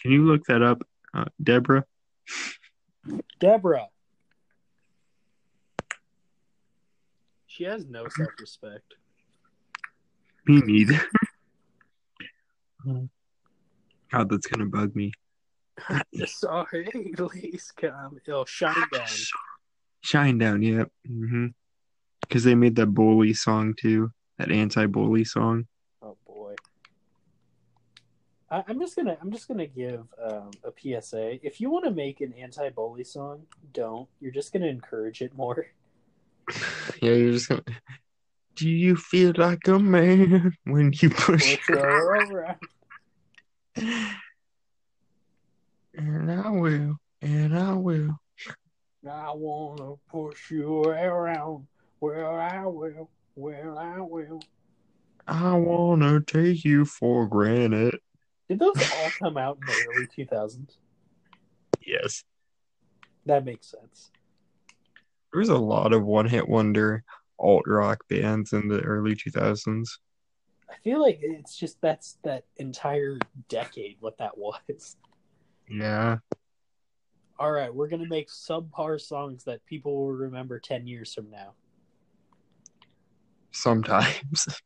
can 0.00 0.12
you 0.12 0.24
look 0.26 0.44
that 0.46 0.62
up? 0.62 0.86
Uh, 1.12 1.24
Deborah? 1.42 1.84
Deborah. 3.40 3.88
She 7.54 7.62
has 7.62 7.86
no 7.86 8.08
self-respect. 8.08 8.94
Me 10.46 10.60
neither. 10.60 11.00
God, 14.10 14.28
that's 14.28 14.48
gonna 14.48 14.66
bug 14.66 14.96
me. 14.96 15.12
Saw 16.26 16.64
Haley's 16.64 17.72
come. 17.76 18.18
Oh, 18.26 18.44
shine 18.44 18.74
down. 18.90 19.06
Shinedown, 20.04 20.64
yep. 20.66 20.90
hmm 21.06 21.46
Because 22.22 22.42
they 22.42 22.56
made 22.56 22.74
that 22.74 22.86
bully 22.86 23.34
song 23.34 23.74
too, 23.80 24.10
that 24.38 24.50
anti-bully 24.50 25.22
song. 25.22 25.68
Oh 26.02 26.16
boy. 26.26 26.56
I, 28.50 28.64
I'm 28.66 28.80
just 28.80 28.96
gonna 28.96 29.16
I'm 29.22 29.30
just 29.30 29.46
gonna 29.46 29.68
give 29.68 30.04
um, 30.20 30.50
a 30.64 30.72
PSA. 30.76 31.46
If 31.46 31.60
you 31.60 31.70
want 31.70 31.84
to 31.84 31.92
make 31.92 32.20
an 32.20 32.32
anti-bully 32.32 33.04
song, 33.04 33.46
don't. 33.72 34.08
You're 34.20 34.32
just 34.32 34.52
gonna 34.52 34.66
encourage 34.66 35.22
it 35.22 35.36
more. 35.36 35.68
Yeah, 37.00 37.12
you're 37.12 37.32
just 37.32 37.48
gonna. 37.48 37.62
Do 38.56 38.68
you 38.68 38.96
feel 38.96 39.32
like 39.36 39.66
a 39.66 39.78
man 39.78 40.54
when 40.64 40.92
you 40.94 41.10
push? 41.10 41.56
Her 41.66 41.76
around. 41.76 42.56
And 45.96 46.30
I 46.30 46.50
will, 46.50 46.96
and 47.22 47.56
I 47.56 47.72
will. 47.74 48.18
I 49.08 49.30
wanna 49.34 49.94
push 50.10 50.50
you 50.50 50.82
around. 50.82 51.66
Well, 52.00 52.36
I 52.36 52.66
will. 52.66 53.10
Well, 53.36 53.78
I 53.78 54.00
will. 54.00 54.42
I 55.26 55.54
wanna 55.54 56.20
take 56.20 56.64
you 56.64 56.84
for 56.84 57.26
granted. 57.26 57.98
Did 58.48 58.58
those 58.58 58.76
all 58.76 59.10
come 59.18 59.36
out 59.36 59.58
in 59.60 59.66
the 59.66 59.72
early 59.94 60.06
2000s? 60.06 60.76
Yes, 61.86 62.24
That 63.26 63.44
makes 63.44 63.66
sense. 63.66 64.10
There 65.34 65.40
was 65.40 65.48
a 65.48 65.56
lot 65.58 65.92
of 65.92 66.04
one-hit 66.04 66.48
wonder 66.48 67.02
alt 67.40 67.64
rock 67.66 68.04
bands 68.08 68.52
in 68.52 68.68
the 68.68 68.78
early 68.82 69.16
2000s. 69.16 69.98
I 70.70 70.76
feel 70.84 71.02
like 71.02 71.18
it's 71.22 71.56
just 71.56 71.80
that's 71.80 72.18
that 72.22 72.44
entire 72.58 73.18
decade 73.48 73.96
what 73.98 74.16
that 74.18 74.38
was. 74.38 74.96
Yeah, 75.68 76.18
All 77.36 77.50
right, 77.50 77.74
we're 77.74 77.88
gonna 77.88 78.06
make 78.06 78.28
subpar 78.28 79.00
songs 79.00 79.42
that 79.44 79.66
people 79.66 79.96
will 79.96 80.12
remember 80.12 80.60
ten 80.60 80.86
years 80.86 81.12
from 81.12 81.30
now. 81.30 81.54
sometimes. 83.50 84.46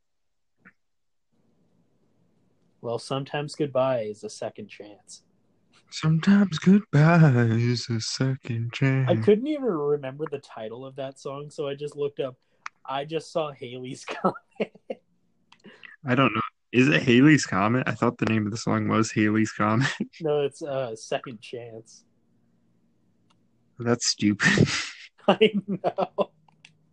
Well, 2.80 3.00
sometimes 3.00 3.56
goodbye 3.56 4.02
is 4.02 4.22
a 4.22 4.30
second 4.30 4.68
chance. 4.68 5.24
Sometimes 5.90 6.58
goodbye 6.58 7.48
is 7.50 7.88
a 7.88 8.00
second 8.00 8.72
chance. 8.72 9.08
I 9.10 9.16
couldn't 9.16 9.46
even 9.46 9.64
remember 9.64 10.26
the 10.30 10.38
title 10.38 10.84
of 10.84 10.96
that 10.96 11.18
song, 11.18 11.48
so 11.50 11.66
I 11.66 11.74
just 11.74 11.96
looked 11.96 12.20
up. 12.20 12.36
I 12.84 13.04
just 13.04 13.32
saw 13.32 13.52
Haley's 13.52 14.04
comment. 14.04 14.36
I 16.06 16.14
don't 16.14 16.34
know. 16.34 16.40
Is 16.72 16.88
it 16.88 17.02
Haley's 17.02 17.46
comment? 17.46 17.88
I 17.88 17.92
thought 17.92 18.18
the 18.18 18.26
name 18.26 18.44
of 18.44 18.52
the 18.52 18.58
song 18.58 18.88
was 18.88 19.10
Haley's 19.10 19.52
comment. 19.52 19.90
no, 20.20 20.42
it's 20.42 20.62
uh, 20.62 20.94
second 20.94 21.40
chance. 21.40 22.04
That's 23.78 24.08
stupid. 24.08 24.68
I 25.28 25.52
know. 25.66 26.30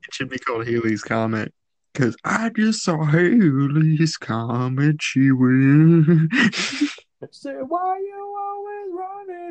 It 0.08 0.14
should 0.14 0.30
be 0.30 0.40
called 0.40 0.68
Haley's 0.68 1.04
comment. 1.04 1.54
Because 1.92 2.16
I 2.24 2.50
just 2.50 2.84
saw 2.84 3.04
Haley's 3.04 4.18
comment. 4.18 5.02
She 5.02 5.32
went. 5.32 6.32
Say 7.32 7.54
why 7.54 7.80
are 7.80 8.00
you 8.00 8.36
always 8.40 8.66
running 8.66 8.75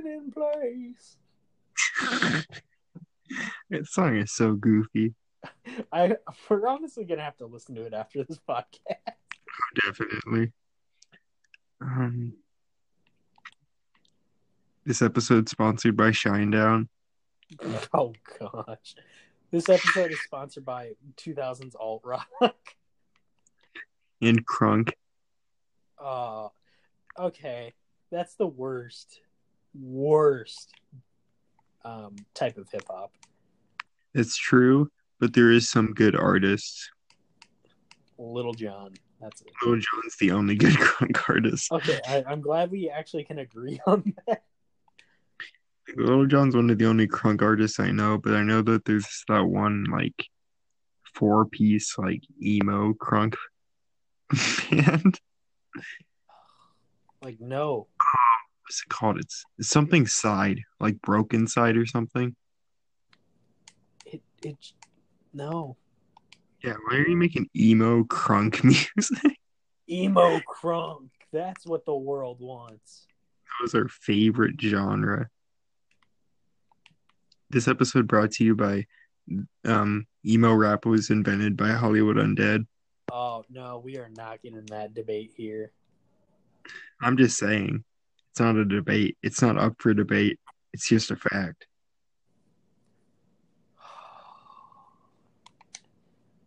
in 0.04 0.30
place. 0.33 1.16
that 3.70 3.87
song 3.87 4.16
is 4.16 4.33
so 4.33 4.54
goofy. 4.54 5.14
I 5.92 6.16
we're 6.48 6.66
honestly 6.66 7.04
gonna 7.04 7.22
have 7.22 7.37
to 7.38 7.46
listen 7.46 7.74
to 7.76 7.83
it 7.83 7.94
after 7.94 8.24
this 8.24 8.38
podcast. 8.48 9.14
Definitely. 9.85 10.52
Um, 11.80 12.35
this 14.85 15.02
episode 15.02 15.48
sponsored 15.48 15.96
by 15.96 16.11
Shinedown. 16.11 16.88
Oh 17.92 18.14
gosh. 18.40 18.94
This 19.50 19.68
episode 19.68 20.11
is 20.11 20.20
sponsored 20.24 20.64
by 20.64 20.92
2000s 21.16 21.74
alt 21.78 22.02
rock. 22.04 22.26
and 24.20 24.44
Crunk. 24.46 24.90
Uh, 26.02 26.48
okay, 27.18 27.74
that's 28.11 28.35
the 28.35 28.46
worst, 28.46 29.20
worst 29.78 30.72
um, 31.84 32.16
type 32.34 32.56
of 32.56 32.68
hip 32.70 32.84
hop. 32.88 33.12
It's 34.14 34.37
true, 34.37 34.90
but 35.20 35.34
there 35.34 35.50
is 35.50 35.68
some 35.68 35.92
good 35.92 36.16
artists. 36.16 36.90
Lil 38.18 38.52
Jon, 38.52 38.94
that's 39.20 39.40
it. 39.42 39.48
Lil 39.62 39.80
Jon's 39.80 40.16
the 40.18 40.30
only 40.30 40.54
good 40.54 40.74
Crunk 40.74 41.28
artist. 41.28 41.72
Okay, 41.72 42.00
I, 42.06 42.24
I'm 42.26 42.40
glad 42.40 42.70
we 42.70 42.88
actually 42.88 43.24
can 43.24 43.40
agree 43.40 43.80
on 43.87 44.14
that. 44.26 44.42
Lil 45.96 46.26
Jon's 46.26 46.56
one 46.56 46.70
of 46.70 46.78
the 46.78 46.87
only 46.87 47.06
crunk 47.06 47.42
artists 47.42 47.78
I 47.78 47.90
know, 47.90 48.18
but 48.18 48.32
I 48.34 48.42
know 48.42 48.62
that 48.62 48.84
there's 48.84 49.24
that 49.28 49.44
one 49.44 49.84
like 49.92 50.26
four 51.14 51.46
piece 51.46 51.96
like 51.98 52.22
emo 52.42 52.94
crunk 52.94 53.34
band. 54.70 55.20
Like, 57.22 57.40
no, 57.40 57.87
What's 58.64 58.83
it 58.83 58.88
called? 58.88 59.18
It's, 59.18 59.44
it's 59.59 59.68
something 59.68 60.07
side, 60.07 60.61
like 60.81 60.96
Brokencyde 60.98 61.81
or 61.81 61.85
something. 61.85 62.35
it, 64.07 64.22
it, 64.42 64.57
no. 65.33 65.77
Yeah, 66.62 66.74
why 66.87 66.96
are 66.96 67.07
you 67.07 67.16
making 67.16 67.50
emo 67.55 68.05
crunk 68.05 68.64
music? 68.96 69.38
Emo 69.90 70.40
crunk. 70.40 71.11
That's 71.31 71.66
what 71.66 71.85
the 71.85 71.94
world 71.94 72.38
wants. 72.40 73.07
That 73.44 73.62
was 73.62 73.74
our 73.74 73.88
favorite 73.88 74.55
genre. 74.59 75.29
This 77.50 77.68
episode 77.68 78.09
brought 78.09 78.31
to 78.33 78.44
you 78.44 78.55
by 78.55 78.87
um 79.64 80.07
emo 80.27 80.53
rap 80.55 80.87
was 80.87 81.11
invented 81.11 81.57
by 81.57 81.68
Hollywood 81.68 82.16
Undead. 82.16 82.66
Oh 83.12 83.44
no, 83.50 83.79
we 83.85 83.98
are 83.98 84.11
not 84.16 84.42
getting 84.42 84.64
that 84.66 84.94
debate 84.94 85.33
here. 85.37 85.70
I'm 87.03 87.16
just 87.16 87.37
saying, 87.37 87.85
it's 88.35 88.40
not 88.40 88.57
a 88.57 88.64
debate. 88.64 89.16
It's 89.23 89.40
not 89.40 89.57
up 89.57 89.75
for 89.79 89.94
debate. 89.94 90.40
It's 90.73 90.88
just 90.88 91.12
a 91.12 91.16
fact. 91.16 91.68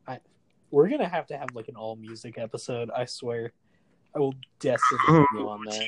I, 0.05 0.19
we're 0.69 0.89
gonna 0.89 1.07
have 1.07 1.27
to 1.27 1.37
have 1.37 1.47
like 1.53 1.69
an 1.69 1.77
all 1.77 1.95
music 1.95 2.37
episode. 2.37 2.89
I 2.93 3.05
swear, 3.05 3.53
I 4.13 4.19
will 4.19 4.33
desperately 4.59 5.05
Oh, 5.07 5.25
go 5.33 5.47
on 5.47 5.61
that 5.63 5.87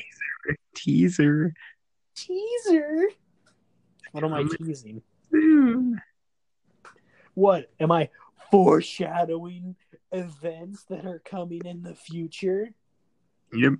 Teaser. 0.74 1.52
teaser. 2.14 3.08
What 4.12 4.24
am 4.24 4.32
I 4.32 4.44
teasing? 4.44 5.02
soon. 5.30 6.00
What 7.34 7.70
am 7.78 7.92
I 7.92 8.08
foreshadowing? 8.50 9.76
Events 10.12 10.84
that 10.84 11.04
are 11.04 11.20
coming 11.26 11.60
in 11.66 11.82
the 11.82 11.94
future. 11.94 12.70
Yep. 13.52 13.74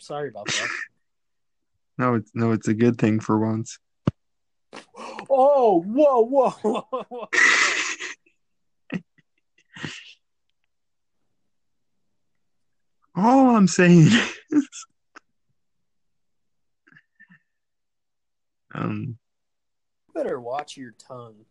Sorry 0.00 0.28
about 0.28 0.46
that. 0.46 0.68
No, 1.98 2.14
it's 2.14 2.30
no, 2.34 2.52
it's 2.52 2.66
a 2.66 2.72
good 2.72 2.96
thing 2.96 3.20
for 3.20 3.38
once. 3.38 3.78
oh, 5.28 5.82
whoa, 5.82 6.22
whoa, 6.22 6.50
whoa, 6.50 6.86
whoa. 7.10 7.28
All 13.14 13.54
I'm 13.54 13.68
saying 13.68 14.06
is 14.50 14.68
Um, 18.74 19.18
Better 20.14 20.40
watch 20.40 20.76
your 20.76 20.92
tongue. 20.92 21.44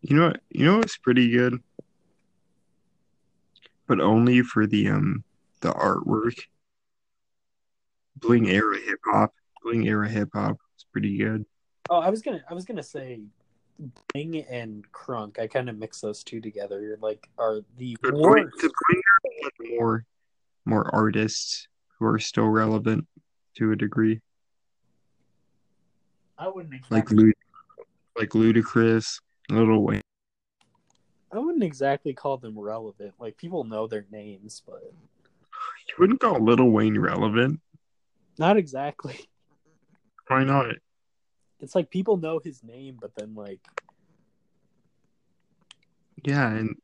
you 0.00 0.16
know 0.16 0.28
what? 0.28 0.40
You 0.50 0.64
know 0.64 0.78
what's 0.78 0.96
pretty 0.96 1.30
good, 1.30 1.62
but 3.86 4.00
only 4.00 4.42
for 4.42 4.66
the 4.66 4.88
um 4.88 5.22
the 5.60 5.72
artwork. 5.72 6.38
Bling 8.16 8.48
era 8.48 8.78
hip 8.78 9.00
hop. 9.04 9.32
Bling 9.62 9.86
era 9.86 10.08
hip 10.08 10.30
hop 10.34 10.56
is 10.78 10.84
pretty 10.92 11.16
good. 11.16 11.44
Oh, 11.88 11.98
I 11.98 12.10
was 12.10 12.22
gonna 12.22 12.42
I 12.50 12.54
was 12.54 12.64
gonna 12.64 12.82
say 12.82 13.20
Bing 14.12 14.44
and 14.44 14.84
Crunk. 14.92 15.38
I 15.38 15.46
kind 15.46 15.68
of 15.68 15.78
mix 15.78 16.00
those 16.00 16.22
two 16.22 16.40
together. 16.40 16.98
Like 17.00 17.28
are 17.38 17.60
the 17.76 17.96
The 18.02 18.12
Bling, 18.12 18.50
the 18.60 18.72
Bling 18.88 19.02
era 19.02 19.76
more 19.76 20.04
more 20.64 20.94
artists 20.94 21.68
who 21.98 22.06
are 22.06 22.18
still 22.18 22.48
relevant 22.48 23.06
to 23.56 23.72
a 23.72 23.76
degree, 23.76 24.20
I 26.38 26.48
wouldn't 26.48 26.72
like 26.90 27.02
exactly, 27.02 27.24
Lud, 27.24 27.34
like 28.16 28.30
Ludacris, 28.30 29.20
Lil 29.50 29.78
Wayne. 29.80 30.00
I 31.32 31.38
wouldn't 31.38 31.62
exactly 31.62 32.14
call 32.14 32.38
them 32.38 32.58
relevant. 32.58 33.12
Like 33.18 33.36
people 33.36 33.64
know 33.64 33.86
their 33.86 34.06
names, 34.10 34.62
but 34.66 34.92
You 35.90 35.94
wouldn't 35.98 36.20
call 36.20 36.42
Lil 36.42 36.70
Wayne 36.70 36.98
relevant. 36.98 37.60
not 38.38 38.56
exactly. 38.56 39.28
Why 40.28 40.44
not? 40.44 40.76
It's 41.58 41.74
like 41.74 41.90
people 41.90 42.16
know 42.16 42.38
his 42.42 42.62
name, 42.62 42.96
but 43.00 43.14
then 43.16 43.34
like 43.34 43.60
Yeah, 46.24 46.50
and 46.50 46.76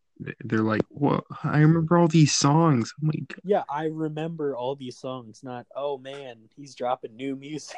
they're 0.45 0.63
like, 0.63 0.83
"What? 0.89 1.25
I 1.45 1.59
remember 1.61 1.99
all 1.99 2.09
these 2.09 2.35
songs." 2.35 2.93
I'm 3.01 3.09
like, 3.09 3.39
yeah, 3.45 3.63
I 3.69 3.85
remember 3.85 4.57
all 4.57 4.75
these 4.75 4.99
songs. 4.99 5.43
Not 5.43 5.67
oh 5.77 5.99
man, 5.99 6.49
he's 6.57 6.75
dropping 6.75 7.17
new 7.17 7.37
music. 7.37 7.77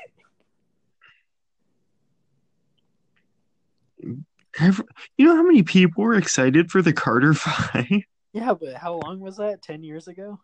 Ever, 4.61 4.85
you 5.17 5.27
know 5.27 5.37
how 5.37 5.43
many 5.43 5.63
people 5.63 6.03
were 6.05 6.15
excited 6.15 6.71
for 6.71 6.81
the 6.83 6.93
Carter 6.93 7.35
Five? 7.35 7.87
yeah, 8.33 8.55
but 8.55 8.75
how 8.75 8.95
long 8.95 9.21
was 9.21 9.37
that? 9.37 9.63
Ten 9.63 9.83
years 9.85 10.09
ago? 10.09 10.41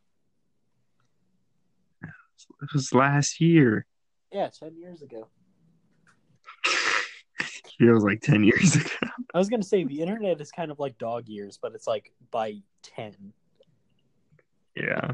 It 2.63 2.69
was 2.73 2.93
last 2.95 3.41
year. 3.41 3.87
Yeah, 4.33 4.49
ten 4.49 4.77
years 4.77 5.03
ago. 5.03 5.29
Feels 7.79 8.05
like 8.05 8.21
ten 8.21 8.45
years 8.45 8.77
ago. 8.77 8.89
I 9.35 9.39
was 9.39 9.49
gonna 9.49 9.63
say 9.63 9.85
the 9.85 10.01
internet 10.01 10.41
is 10.41 10.51
kind 10.51 10.71
of 10.71 10.79
like 10.79 10.99
dog 10.99 11.29
years, 11.29 11.59
but 11.61 11.75
it's 11.75 11.87
like 11.87 12.13
by 12.31 12.57
ten. 12.83 13.33
Yeah. 14.77 15.13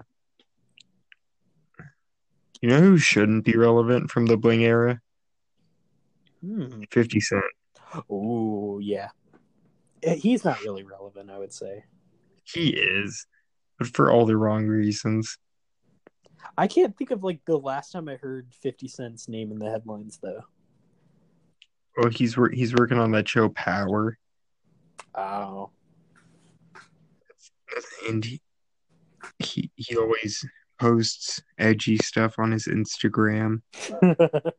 You 2.61 2.69
know 2.69 2.81
who 2.81 2.99
shouldn't 2.99 3.45
be 3.45 3.57
relevant 3.57 4.11
from 4.11 4.27
the 4.27 4.37
Bling 4.37 4.63
era? 4.63 5.01
Hmm. 6.45 6.83
Fifty 6.91 7.21
Cent. 7.21 7.43
Oh 8.09 8.79
yeah, 8.79 9.09
Eh, 10.03 10.15
he's 10.15 10.45
not 10.45 10.61
really 10.63 10.85
relevant. 10.85 11.31
I 11.31 11.39
would 11.39 11.53
say. 11.53 11.85
He 12.45 12.71
is, 12.71 13.27
but 13.79 13.89
for 13.89 14.11
all 14.11 14.27
the 14.27 14.37
wrong 14.37 14.67
reasons. 14.67 15.39
I 16.59 16.67
can't 16.67 16.97
think 16.97 17.11
of 17.11 17.23
like 17.25 17.41
the 17.47 17.57
last 17.59 17.93
time 17.93 18.09
I 18.09 18.17
heard 18.17 18.49
Fifty 18.53 18.89
Cent's 18.89 19.29
name 19.29 19.51
in 19.53 19.59
the 19.59 19.71
headlines 19.71 20.19
though. 20.23 20.43
Oh, 22.03 22.09
he's 22.09 22.37
wor- 22.37 22.51
he's 22.51 22.75
working 22.75 22.99
on 22.99 23.11
that 23.13 23.29
show 23.29 23.49
Power, 23.51 24.19
Oh. 25.15 25.71
and 28.09 28.25
he 28.25 28.41
he, 29.39 29.71
he 29.77 29.97
always 29.97 30.45
posts 30.81 31.43
edgy 31.59 31.97
stuff 31.99 32.39
on 32.39 32.53
his 32.53 32.67
Instagram. 32.67 33.61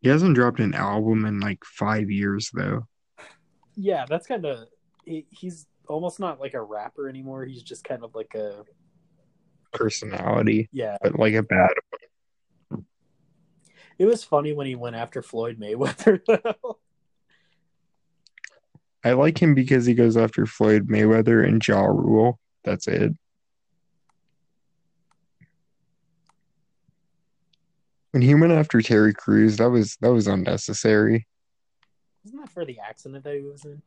He 0.00 0.10
hasn't 0.10 0.34
dropped 0.34 0.60
an 0.60 0.74
album 0.74 1.24
in 1.24 1.40
like 1.40 1.64
five 1.64 2.10
years 2.10 2.50
though. 2.52 2.86
yeah, 3.74 4.04
that's 4.06 4.26
kind 4.26 4.44
of. 4.44 4.68
He's 5.06 5.66
almost 5.88 6.20
not 6.20 6.40
like 6.40 6.52
a 6.52 6.60
rapper 6.62 7.08
anymore. 7.08 7.46
He's 7.46 7.62
just 7.62 7.84
kind 7.84 8.04
of 8.04 8.14
like 8.14 8.34
a 8.34 8.64
Personality, 9.74 10.68
yeah. 10.72 10.96
but 11.02 11.18
like 11.18 11.34
a 11.34 11.42
bad. 11.42 11.70
It 13.98 14.06
was 14.06 14.24
funny 14.24 14.52
when 14.52 14.66
he 14.66 14.74
went 14.74 14.96
after 14.96 15.22
Floyd 15.22 15.58
Mayweather. 15.60 16.20
though. 16.26 16.78
I 19.04 19.12
like 19.12 19.40
him 19.40 19.54
because 19.54 19.84
he 19.84 19.94
goes 19.94 20.16
after 20.16 20.46
Floyd 20.46 20.88
Mayweather 20.88 21.46
and 21.46 21.66
Ja 21.66 21.82
Rule. 21.82 22.40
That's 22.64 22.88
it. 22.88 23.12
When 28.12 28.22
he 28.22 28.34
went 28.34 28.52
after 28.52 28.80
Terry 28.80 29.12
Crews, 29.12 29.58
that 29.58 29.70
was 29.70 29.96
that 30.00 30.12
was 30.12 30.26
unnecessary. 30.26 31.26
Wasn't 32.24 32.40
that 32.40 32.50
for 32.50 32.64
the 32.64 32.78
accident 32.78 33.24
that 33.24 33.34
he 33.34 33.40
was 33.42 33.64
in? 33.64 33.82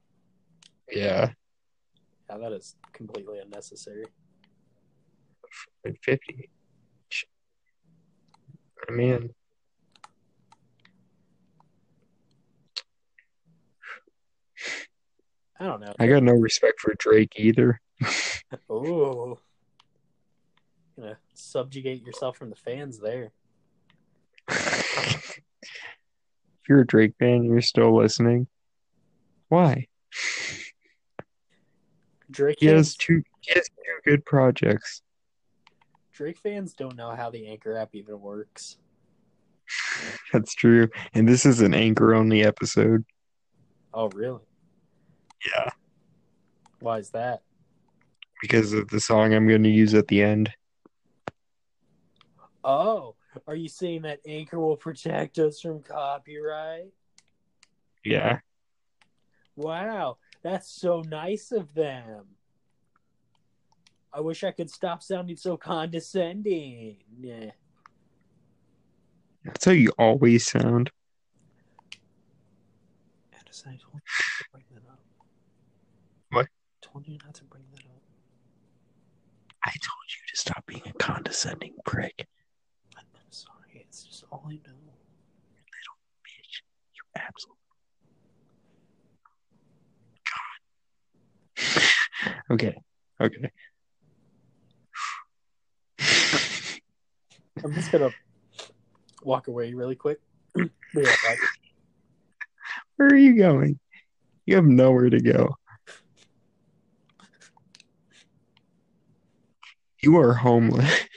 Yeah, 0.91 1.31
Yeah, 2.29 2.37
that 2.37 2.51
is 2.51 2.75
completely 2.93 3.39
unnecessary. 3.39 4.05
Like 5.85 5.99
fifty. 6.03 6.49
I 8.87 8.91
mean, 8.91 9.33
I 15.59 15.65
don't 15.65 15.81
know. 15.81 15.93
I 15.99 16.07
got 16.07 16.23
no 16.23 16.33
respect 16.33 16.79
for 16.79 16.93
Drake 16.97 17.33
either. 17.37 17.81
Oh, 18.69 19.37
gonna 20.97 21.17
subjugate 21.33 22.05
yourself 22.05 22.37
from 22.37 22.49
the 22.49 22.55
fans 22.55 22.97
there. 22.97 23.31
if 24.49 25.41
you're 26.69 26.79
a 26.79 26.87
Drake 26.87 27.15
fan, 27.19 27.43
you're 27.43 27.59
still 27.59 27.93
listening. 27.97 28.47
Why? 29.49 29.87
Drake 32.31 32.57
He 32.59 32.67
has 32.67 32.95
two. 32.95 33.21
He 33.41 33.53
has 33.53 33.67
two 33.67 34.09
good 34.09 34.25
projects. 34.25 35.01
Drake 36.17 36.39
fans 36.39 36.73
don't 36.73 36.95
know 36.95 37.11
how 37.11 37.29
the 37.29 37.45
Anchor 37.45 37.77
app 37.77 37.93
even 37.93 38.19
works. 38.19 38.77
That's 40.33 40.55
true. 40.55 40.89
And 41.13 41.29
this 41.29 41.45
is 41.45 41.61
an 41.61 41.75
anchor 41.75 42.15
only 42.15 42.43
episode. 42.43 43.05
Oh, 43.93 44.09
really? 44.09 44.41
Yeah. 45.45 45.69
Why 46.79 46.97
is 46.97 47.11
that? 47.11 47.43
Because 48.41 48.73
of 48.73 48.87
the 48.87 48.99
song 48.99 49.31
I'm 49.31 49.47
going 49.47 49.61
to 49.61 49.69
use 49.69 49.93
at 49.93 50.07
the 50.07 50.23
end. 50.23 50.51
Oh, 52.63 53.13
are 53.45 53.55
you 53.55 53.69
saying 53.69 54.01
that 54.01 54.19
Anchor 54.27 54.59
will 54.59 54.75
protect 54.75 55.37
us 55.37 55.61
from 55.61 55.83
copyright? 55.83 56.93
Yeah. 58.03 58.39
Wow, 59.55 60.17
that's 60.41 60.67
so 60.67 61.01
nice 61.01 61.51
of 61.51 61.75
them. 61.75 62.25
I 64.13 64.21
wish 64.21 64.43
I 64.43 64.51
could 64.51 64.69
stop 64.69 65.03
sounding 65.03 65.37
so 65.37 65.57
condescending. 65.57 66.97
Yeah. 67.19 67.51
That's 69.43 69.65
how 69.65 69.71
you 69.71 69.91
always 69.97 70.45
sound. 70.45 70.89
Addison, 73.39 73.73
I 73.73 73.77
told 73.77 73.93
you 73.93 74.01
not 74.01 74.39
to 74.39 74.45
bring 74.51 74.63
that 74.73 74.91
up. 74.91 74.99
What? 76.31 76.47
told 76.81 77.07
you 77.07 77.17
not 77.23 77.33
to 77.35 77.43
bring 77.45 77.63
that 77.71 77.85
up. 77.85 78.01
I 79.63 79.69
told 79.69 80.07
you 80.09 80.33
to 80.33 80.39
stop 80.39 80.65
being 80.65 80.83
a 80.85 80.93
condescending 80.93 81.73
prick. 81.85 82.27
I'm 82.97 83.05
sorry. 83.29 83.85
It's 83.87 84.03
just 84.03 84.23
all 84.31 84.43
I 84.47 84.53
know. 84.53 84.93
Little 85.73 85.97
bitch. 86.23 86.61
You 86.95 87.03
absolute. 87.15 87.57
God. 91.55 92.43
okay. 92.51 92.75
Okay. 93.21 93.51
I'm 97.63 97.73
just 97.73 97.91
gonna 97.91 98.11
walk 99.23 99.47
away 99.47 99.73
really 99.73 99.95
quick. 99.95 100.19
Where 102.95 103.09
are 103.09 103.15
you 103.15 103.37
going? 103.37 103.79
You 104.45 104.55
have 104.55 104.65
nowhere 104.65 105.09
to 105.09 105.21
go. 105.21 105.55
You 110.01 110.17
are 110.17 110.33
homeless. 110.33 111.07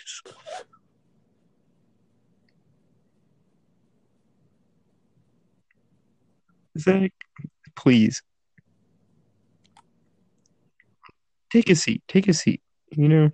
Zach, 6.78 7.12
please. 7.76 8.22
Take 11.52 11.68
a 11.68 11.74
seat. 11.74 12.02
Take 12.08 12.28
a 12.28 12.32
seat. 12.32 12.62
You 12.92 13.08
know, 13.08 13.30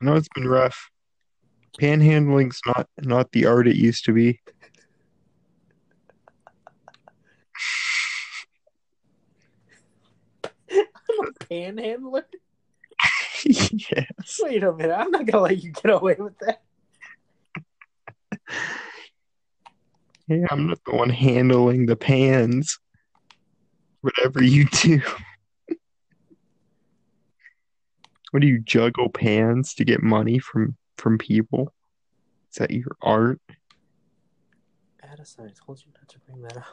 I 0.00 0.04
know 0.04 0.14
it's 0.14 0.28
been 0.34 0.48
rough. 0.48 0.90
Panhandling's 1.80 2.60
not 2.66 2.88
not 2.98 3.32
the 3.32 3.46
art 3.46 3.68
it 3.68 3.76
used 3.76 4.04
to 4.06 4.12
be. 4.12 4.40
I'm 10.70 11.28
a 11.28 11.44
panhandler. 11.48 12.26
yes. 13.44 14.40
Wait 14.42 14.62
a 14.62 14.72
minute. 14.72 14.94
I'm 14.94 15.10
not 15.10 15.26
gonna 15.26 15.44
let 15.44 15.62
you 15.62 15.72
get 15.72 15.90
away 15.90 16.16
with 16.18 16.38
that. 16.40 16.62
Hey, 20.28 20.44
I'm 20.50 20.66
not 20.66 20.80
the 20.84 20.94
one 20.94 21.10
handling 21.10 21.86
the 21.86 21.96
pans. 21.96 22.78
Whatever 24.00 24.42
you 24.42 24.64
do. 24.66 25.00
What 28.36 28.42
do 28.42 28.48
you 28.48 28.58
juggle 28.58 29.08
pans 29.08 29.72
to 29.76 29.84
get 29.86 30.02
money 30.02 30.38
from 30.38 30.76
from 30.98 31.16
people? 31.16 31.72
Is 32.52 32.58
that 32.58 32.70
your 32.70 32.94
art? 33.00 33.40
Addison, 35.02 35.46
I 35.46 35.52
told 35.64 35.80
you 35.80 35.90
not 35.94 36.06
to 36.10 36.18
bring 36.18 36.42
that 36.42 36.58
up. 36.58 36.66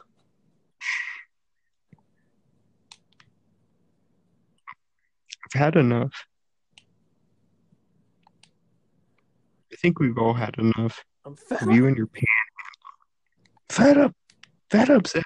I've 5.46 5.58
had 5.58 5.76
enough. 5.76 6.26
I 9.72 9.76
think 9.76 10.00
we've 10.00 10.18
all 10.18 10.34
had 10.34 10.56
enough. 10.58 11.02
I'm 11.24 11.34
fed 11.34 11.62
of 11.62 11.74
you 11.74 11.86
and 11.86 11.96
your 11.96 12.08
pan. 12.08 12.24
Fed 13.70 13.96
up. 13.96 14.12
Fed 14.68 14.90
up, 14.90 15.06
Zach. 15.06 15.24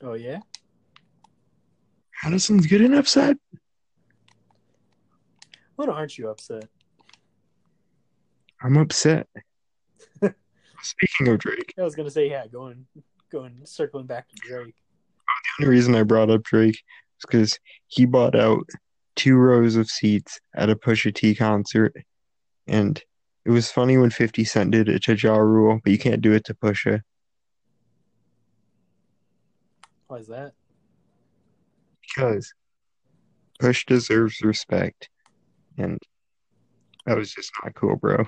Oh 0.00 0.14
yeah. 0.14 0.38
Addison's 2.24 2.68
getting 2.68 2.94
upset. 2.94 3.36
Aren't 5.88 6.18
you 6.18 6.28
upset? 6.28 6.68
I'm 8.62 8.76
upset. 8.76 9.28
Speaking 10.82 11.28
of 11.28 11.38
Drake, 11.38 11.74
I 11.78 11.82
was 11.82 11.94
gonna 11.94 12.10
say 12.10 12.30
yeah. 12.30 12.46
Going, 12.46 12.86
going, 13.30 13.60
circling 13.64 14.06
back 14.06 14.28
to 14.28 14.36
Drake. 14.36 14.74
the 15.58 15.64
only 15.64 15.70
reason 15.74 15.94
I 15.94 16.02
brought 16.02 16.30
up 16.30 16.42
Drake 16.42 16.76
is 16.76 16.82
because 17.22 17.58
he 17.88 18.04
bought 18.06 18.34
out 18.34 18.68
two 19.16 19.36
rows 19.36 19.76
of 19.76 19.90
seats 19.90 20.40
at 20.54 20.70
a 20.70 20.76
Pusha 20.76 21.14
T 21.14 21.34
concert, 21.34 21.94
and 22.66 23.02
it 23.44 23.50
was 23.50 23.70
funny 23.70 23.98
when 23.98 24.10
50 24.10 24.44
Cent 24.44 24.70
did 24.70 24.88
it 24.88 25.02
to 25.04 25.16
Ja 25.16 25.36
Rule, 25.36 25.80
but 25.82 25.90
you 25.90 25.98
can't 25.98 26.20
do 26.20 26.32
it 26.32 26.44
to 26.44 26.54
Pusha 26.54 27.00
Why 30.06 30.18
is 30.18 30.28
that? 30.28 30.52
because 32.14 32.52
Push 33.58 33.86
deserves 33.86 34.40
respect, 34.42 35.08
and 35.78 35.98
that 37.06 37.16
was 37.16 37.32
just 37.32 37.50
not 37.62 37.74
cool, 37.74 37.96
bro. 37.96 38.24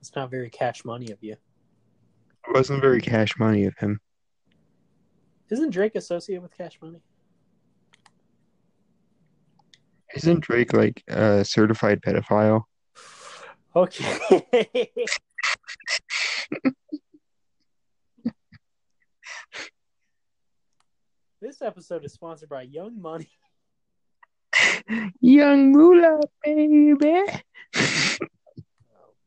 It's 0.00 0.14
not 0.14 0.30
very 0.30 0.50
cash 0.50 0.84
money 0.84 1.10
of 1.10 1.18
you. 1.22 1.32
It 1.32 2.54
wasn't 2.54 2.80
very 2.80 3.00
cash 3.00 3.38
money 3.38 3.64
of 3.64 3.76
him. 3.78 4.00
Isn't 5.50 5.70
Drake 5.70 5.94
associated 5.94 6.42
with 6.42 6.56
cash 6.56 6.78
money? 6.80 7.00
Isn't 10.14 10.40
Drake 10.40 10.72
like 10.72 11.02
a 11.08 11.44
certified 11.44 12.00
pedophile? 12.02 12.62
Okay. 13.74 14.90
this 21.40 21.62
episode 21.62 22.04
is 22.04 22.12
sponsored 22.12 22.48
by 22.48 22.62
Young 22.62 23.00
Money. 23.00 23.30
Young 25.20 25.72
Moolah, 25.72 26.20
baby. 26.44 27.24
Oh 27.76 28.16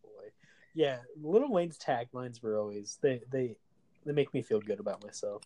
boy. 0.04 0.30
Yeah, 0.74 1.00
Lil 1.22 1.50
Wayne's 1.50 1.78
taglines 1.78 2.42
were 2.42 2.58
always 2.58 2.98
they 3.02 3.22
they 3.32 3.56
they 4.06 4.14
make 4.14 4.34
me 4.34 4.42
feel 4.42 4.62
good 4.62 4.80
about 4.80 5.04
myself. 5.04 5.44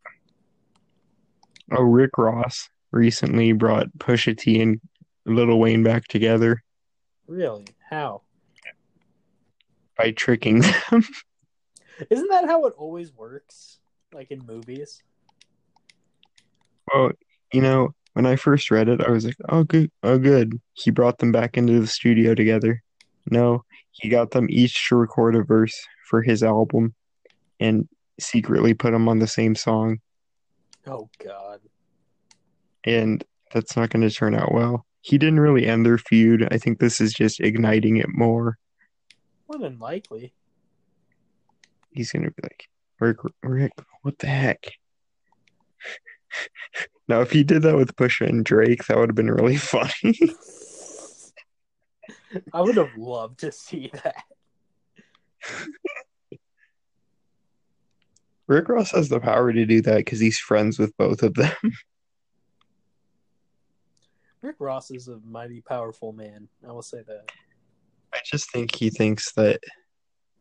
Oh, 1.72 1.84
Rick 1.84 2.18
Ross 2.18 2.70
recently 2.92 3.52
brought 3.54 3.88
Pusha 3.98 4.38
T 4.38 4.62
and 4.62 4.80
Little 5.26 5.60
Wayne 5.60 5.84
back 5.84 6.08
together 6.08 6.62
Really? 7.28 7.66
How? 7.90 8.22
by 9.98 10.12
tricking 10.12 10.62
them. 10.62 11.04
Isn't 12.10 12.30
that 12.30 12.46
how 12.46 12.66
it 12.66 12.74
always 12.78 13.14
works? 13.14 13.80
Like 14.12 14.32
in 14.32 14.46
movies? 14.46 15.04
Well, 16.92 17.12
you 17.54 17.62
know, 17.62 17.94
when 18.14 18.26
I 18.26 18.36
first 18.36 18.72
read 18.72 18.90
it, 18.90 19.02
I 19.02 19.10
was 19.12 19.26
like, 19.26 19.36
"Oh, 19.50 19.64
good, 19.64 19.92
oh, 20.04 20.18
good." 20.18 20.60
He 20.74 20.92
brought 20.92 21.18
them 21.20 21.32
back 21.32 21.58
into 21.58 21.80
the 21.80 21.88
studio 21.88 22.34
together. 22.36 22.82
No, 23.30 23.64
he 23.92 24.10
got 24.10 24.32
them 24.32 24.48
each 24.50 24.88
to 24.90 24.96
record 24.96 25.36
a 25.36 25.44
verse 25.44 25.80
for 26.10 26.22
his 26.22 26.44
album, 26.44 26.94
and 27.60 27.88
secretly 28.20 28.74
put 28.74 28.92
them 28.92 29.08
on 29.10 29.20
the 29.20 29.28
same 29.28 29.56
song, 29.56 30.00
Oh 30.86 31.10
god. 31.24 31.62
and 32.84 33.24
that's 33.54 33.76
not 33.76 33.90
going 33.90 34.08
to 34.08 34.14
turn 34.14 34.36
out 34.36 34.52
well. 34.54 34.86
He 35.02 35.18
didn't 35.18 35.40
really 35.40 35.66
end 35.68 35.86
their 35.86 35.98
feud. 35.98 36.48
I 36.52 36.58
think 36.58 36.80
this 36.80 37.00
is 37.02 37.14
just 37.14 37.40
igniting 37.40 37.98
it 37.98 38.10
more. 38.10 38.58
More 39.50 39.60
than 39.60 39.78
likely. 39.80 40.34
He's 41.92 42.12
gonna 42.12 42.32
be 42.32 42.42
like, 42.44 42.68
Rick, 43.00 43.18
Rick, 43.44 43.74
what 44.02 44.18
the 44.20 44.28
heck? 44.28 44.66
Now, 47.10 47.20
if 47.20 47.32
he 47.32 47.44
did 47.44 47.64
that 47.64 47.76
with 47.76 47.98
Pusha 47.98 48.30
and 48.30 48.46
Drake, 48.46 48.86
that 48.86 48.98
would 48.98 49.10
have 49.10 49.16
been 49.16 49.30
really 49.30 49.58
funny. 49.74 50.18
I 52.54 52.62
would 52.62 52.78
have 52.78 52.96
loved 52.98 53.40
to 53.40 53.52
see 53.52 53.92
that. 54.04 54.24
Rick 58.48 58.70
Ross 58.70 58.92
has 58.92 59.10
the 59.10 59.20
power 59.20 59.52
to 59.52 59.66
do 59.66 59.82
that 59.82 59.98
because 59.98 60.20
he's 60.20 60.40
friends 60.40 60.80
with 60.80 60.96
both 60.98 61.24
of 61.24 61.34
them. 61.34 61.54
Rick 64.42 64.56
Ross 64.60 64.92
is 64.92 65.08
a 65.08 65.20
mighty 65.26 65.62
powerful 65.62 66.12
man. 66.12 66.50
I 66.68 66.72
will 66.72 66.82
say 66.82 67.02
that. 67.08 67.32
I 68.14 68.20
just 68.26 68.52
think 68.52 68.76
he 68.76 68.90
thinks 68.90 69.34
that 69.34 69.62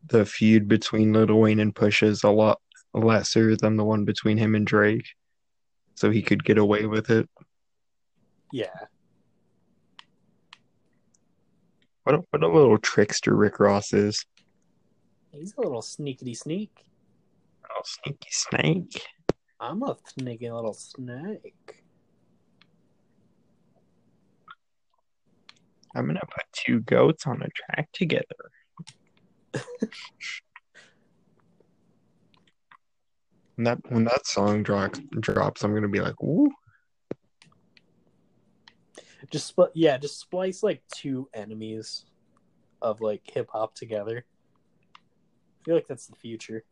the 0.07 0.25
feud 0.25 0.67
between 0.67 1.13
Lil 1.13 1.39
Wayne 1.39 1.59
and 1.59 1.73
Pusha 1.73 2.07
is 2.07 2.23
a 2.23 2.29
lot 2.29 2.59
lesser 2.93 3.55
than 3.55 3.77
the 3.77 3.85
one 3.85 4.03
between 4.03 4.37
him 4.37 4.55
and 4.55 4.67
Drake, 4.67 5.07
so 5.95 6.11
he 6.11 6.21
could 6.21 6.43
get 6.43 6.57
away 6.57 6.85
with 6.85 7.09
it. 7.09 7.29
Yeah. 8.51 8.67
What 12.03 12.15
a, 12.15 12.23
what 12.29 12.43
a 12.43 12.47
little 12.47 12.77
trickster 12.77 13.35
Rick 13.35 13.59
Ross 13.59 13.93
is. 13.93 14.25
He's 15.31 15.53
a 15.57 15.61
little 15.61 15.81
sneakity 15.81 16.35
sneak. 16.35 16.85
Oh, 17.65 17.81
sneaky 17.83 18.29
snake. 18.29 19.01
I'm 19.59 19.81
a 19.83 19.95
sneaky 20.05 20.51
little 20.51 20.73
snake. 20.73 21.83
I'm 25.95 26.07
gonna 26.07 26.19
put 26.21 26.43
two 26.51 26.81
goats 26.81 27.25
on 27.27 27.41
a 27.41 27.47
track 27.49 27.89
together. 27.93 28.51
when 33.63 33.79
that 33.79 33.91
when 33.91 34.03
that 34.05 34.27
song 34.27 34.63
drops 34.63 34.99
drops, 35.19 35.63
I'm 35.63 35.73
gonna 35.73 35.87
be 35.87 36.01
like, 36.01 36.21
ooh. 36.21 36.51
Just 39.31 39.47
split 39.47 39.71
yeah, 39.73 39.97
just 39.97 40.19
splice 40.19 40.63
like 40.63 40.83
two 40.93 41.29
enemies 41.33 42.05
of 42.81 42.99
like 42.99 43.21
hip 43.25 43.49
hop 43.51 43.73
together. 43.73 44.25
I 44.95 45.59
feel 45.63 45.75
like 45.75 45.87
that's 45.87 46.07
the 46.07 46.15
future. 46.15 46.65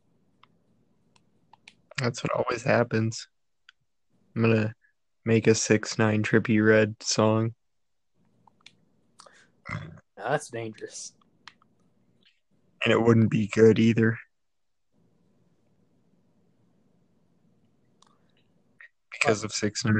That's 1.97 2.21
what 2.23 2.33
always 2.33 2.63
happens. 2.63 3.27
I'm 4.35 4.41
gonna 4.41 4.73
make 5.23 5.47
a 5.47 5.55
six 5.55 5.97
nine 5.97 6.23
Trippie 6.23 6.65
Redd 6.65 6.95
song. 7.01 7.53
Now, 9.69 9.79
that's 10.17 10.49
dangerous. 10.49 11.13
And 12.83 12.91
it 12.91 13.01
wouldn't 13.01 13.29
be 13.29 13.47
good 13.47 13.79
either. 13.79 14.17
Because 19.21 19.43
of 19.43 19.51
six 19.51 19.85
nine. 19.85 19.99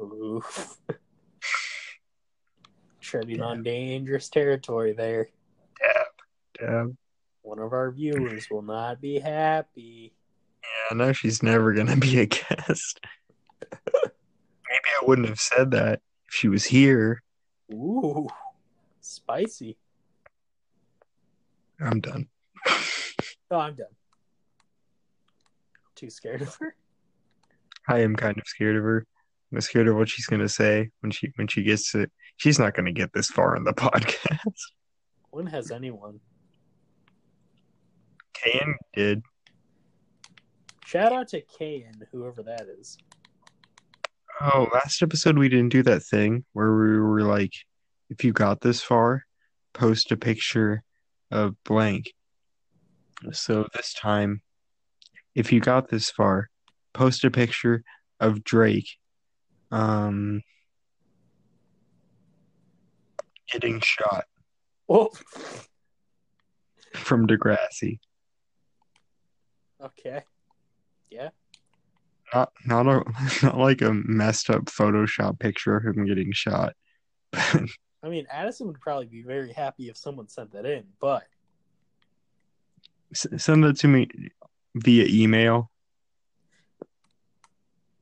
Oof. 0.00 0.76
Treading 3.00 3.40
on 3.40 3.62
dangerous 3.62 4.28
territory 4.28 4.92
there. 4.92 5.28
Dab. 6.58 6.96
One 7.42 7.58
of 7.58 7.72
our 7.72 7.90
viewers 7.90 8.48
will 8.50 8.62
not 8.62 9.00
be 9.00 9.18
happy. 9.18 10.12
Yeah, 10.62 10.68
I 10.90 10.94
know 10.94 11.12
she's 11.12 11.42
never 11.42 11.72
gonna 11.72 11.96
be 11.96 12.20
a 12.20 12.26
guest. 12.26 13.00
Maybe 13.72 14.90
I 15.02 15.06
wouldn't 15.06 15.28
have 15.28 15.40
said 15.40 15.70
that 15.72 16.00
if 16.28 16.34
she 16.34 16.48
was 16.48 16.64
here. 16.64 17.22
Ooh, 17.72 18.28
spicy. 19.00 19.76
I'm 21.80 22.00
done. 22.00 22.28
Oh, 23.52 23.58
I'm 23.58 23.74
done. 23.74 23.88
Too 25.96 26.08
scared 26.08 26.42
of 26.42 26.54
her. 26.60 26.76
I 27.90 28.02
am 28.02 28.14
kind 28.14 28.38
of 28.38 28.46
scared 28.46 28.76
of 28.76 28.84
her. 28.84 29.04
I'm 29.52 29.60
scared 29.60 29.88
of 29.88 29.96
what 29.96 30.08
she's 30.08 30.26
gonna 30.26 30.48
say 30.48 30.90
when 31.00 31.10
she 31.10 31.32
when 31.34 31.48
she 31.48 31.64
gets 31.64 31.92
it. 31.96 32.12
She's 32.36 32.56
not 32.56 32.74
gonna 32.74 32.92
get 32.92 33.12
this 33.12 33.26
far 33.26 33.56
in 33.56 33.64
the 33.64 33.72
podcast. 33.74 34.60
When 35.30 35.46
has 35.46 35.72
anyone? 35.72 36.20
Kayan 38.32 38.76
did. 38.94 39.22
Shout 40.86 41.12
out 41.12 41.28
to 41.28 41.40
Kayan, 41.58 42.06
whoever 42.12 42.44
that 42.44 42.68
is. 42.78 42.96
Oh, 44.40 44.68
last 44.72 45.02
episode 45.02 45.36
we 45.36 45.48
didn't 45.48 45.70
do 45.70 45.82
that 45.82 46.04
thing 46.04 46.44
where 46.52 46.72
we 46.72 46.98
were 47.00 47.22
like, 47.22 47.52
if 48.08 48.22
you 48.24 48.32
got 48.32 48.60
this 48.60 48.80
far, 48.80 49.24
post 49.72 50.12
a 50.12 50.16
picture 50.16 50.84
of 51.32 51.56
blank. 51.64 52.12
So 53.32 53.66
this 53.74 53.92
time, 53.94 54.42
if 55.34 55.52
you 55.52 55.58
got 55.58 55.90
this 55.90 56.10
far, 56.10 56.49
post 56.92 57.24
a 57.24 57.30
picture 57.30 57.82
of 58.18 58.44
Drake 58.44 58.88
um 59.70 60.42
getting 63.50 63.80
shot 63.80 64.24
Oh, 64.88 65.10
from 66.94 67.26
Degrassi. 67.28 68.00
okay. 69.80 70.22
Yeah. 71.10 71.28
Not 72.34 72.52
not 72.66 72.86
a 72.86 73.02
not 73.44 73.56
like 73.58 73.82
a 73.82 73.92
messed 73.92 74.50
up 74.50 74.64
Photoshop 74.64 75.38
picture 75.38 75.76
of 75.76 75.84
him 75.84 76.06
getting 76.06 76.32
shot. 76.32 76.74
I 77.32 78.08
mean, 78.08 78.26
Addison 78.30 78.66
would 78.68 78.80
probably 78.80 79.06
be 79.06 79.22
very 79.22 79.52
happy 79.52 79.88
if 79.88 79.96
someone 79.96 80.26
sent 80.28 80.52
that 80.52 80.64
in, 80.66 80.84
but 81.00 81.24
S- 83.12 83.26
Send 83.36 83.62
that 83.64 83.76
to 83.78 83.88
me 83.88 84.08
via 84.74 85.06
email. 85.06 85.70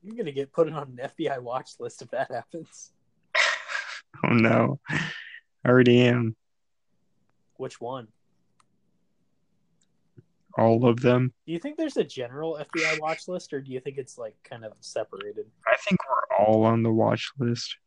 You're 0.03 0.15
gonna 0.15 0.31
get 0.31 0.53
put 0.53 0.71
on 0.71 0.97
an 0.97 1.09
FBI 1.09 1.39
watch 1.41 1.71
list 1.79 2.01
if 2.01 2.11
that 2.11 2.31
happens. 2.31 2.91
Oh 4.25 4.33
no, 4.33 4.79
I 4.89 5.69
already 5.69 6.01
am. 6.01 6.35
Which 7.57 7.79
one? 7.79 8.07
All 10.57 10.87
of 10.87 10.99
them. 10.99 11.31
Do 11.45 11.53
you 11.53 11.59
think 11.59 11.77
there's 11.77 11.95
a 11.95 12.03
general 12.03 12.59
FBI 12.59 12.99
watch 12.99 13.27
list, 13.27 13.53
or 13.53 13.61
do 13.61 13.71
you 13.71 13.79
think 13.79 13.97
it's 13.97 14.17
like 14.17 14.35
kind 14.43 14.65
of 14.65 14.73
separated? 14.81 15.45
I 15.67 15.75
think 15.87 15.99
we're 16.09 16.37
all 16.37 16.63
on 16.63 16.81
the 16.81 16.91
watch 16.91 17.31
list. 17.37 17.77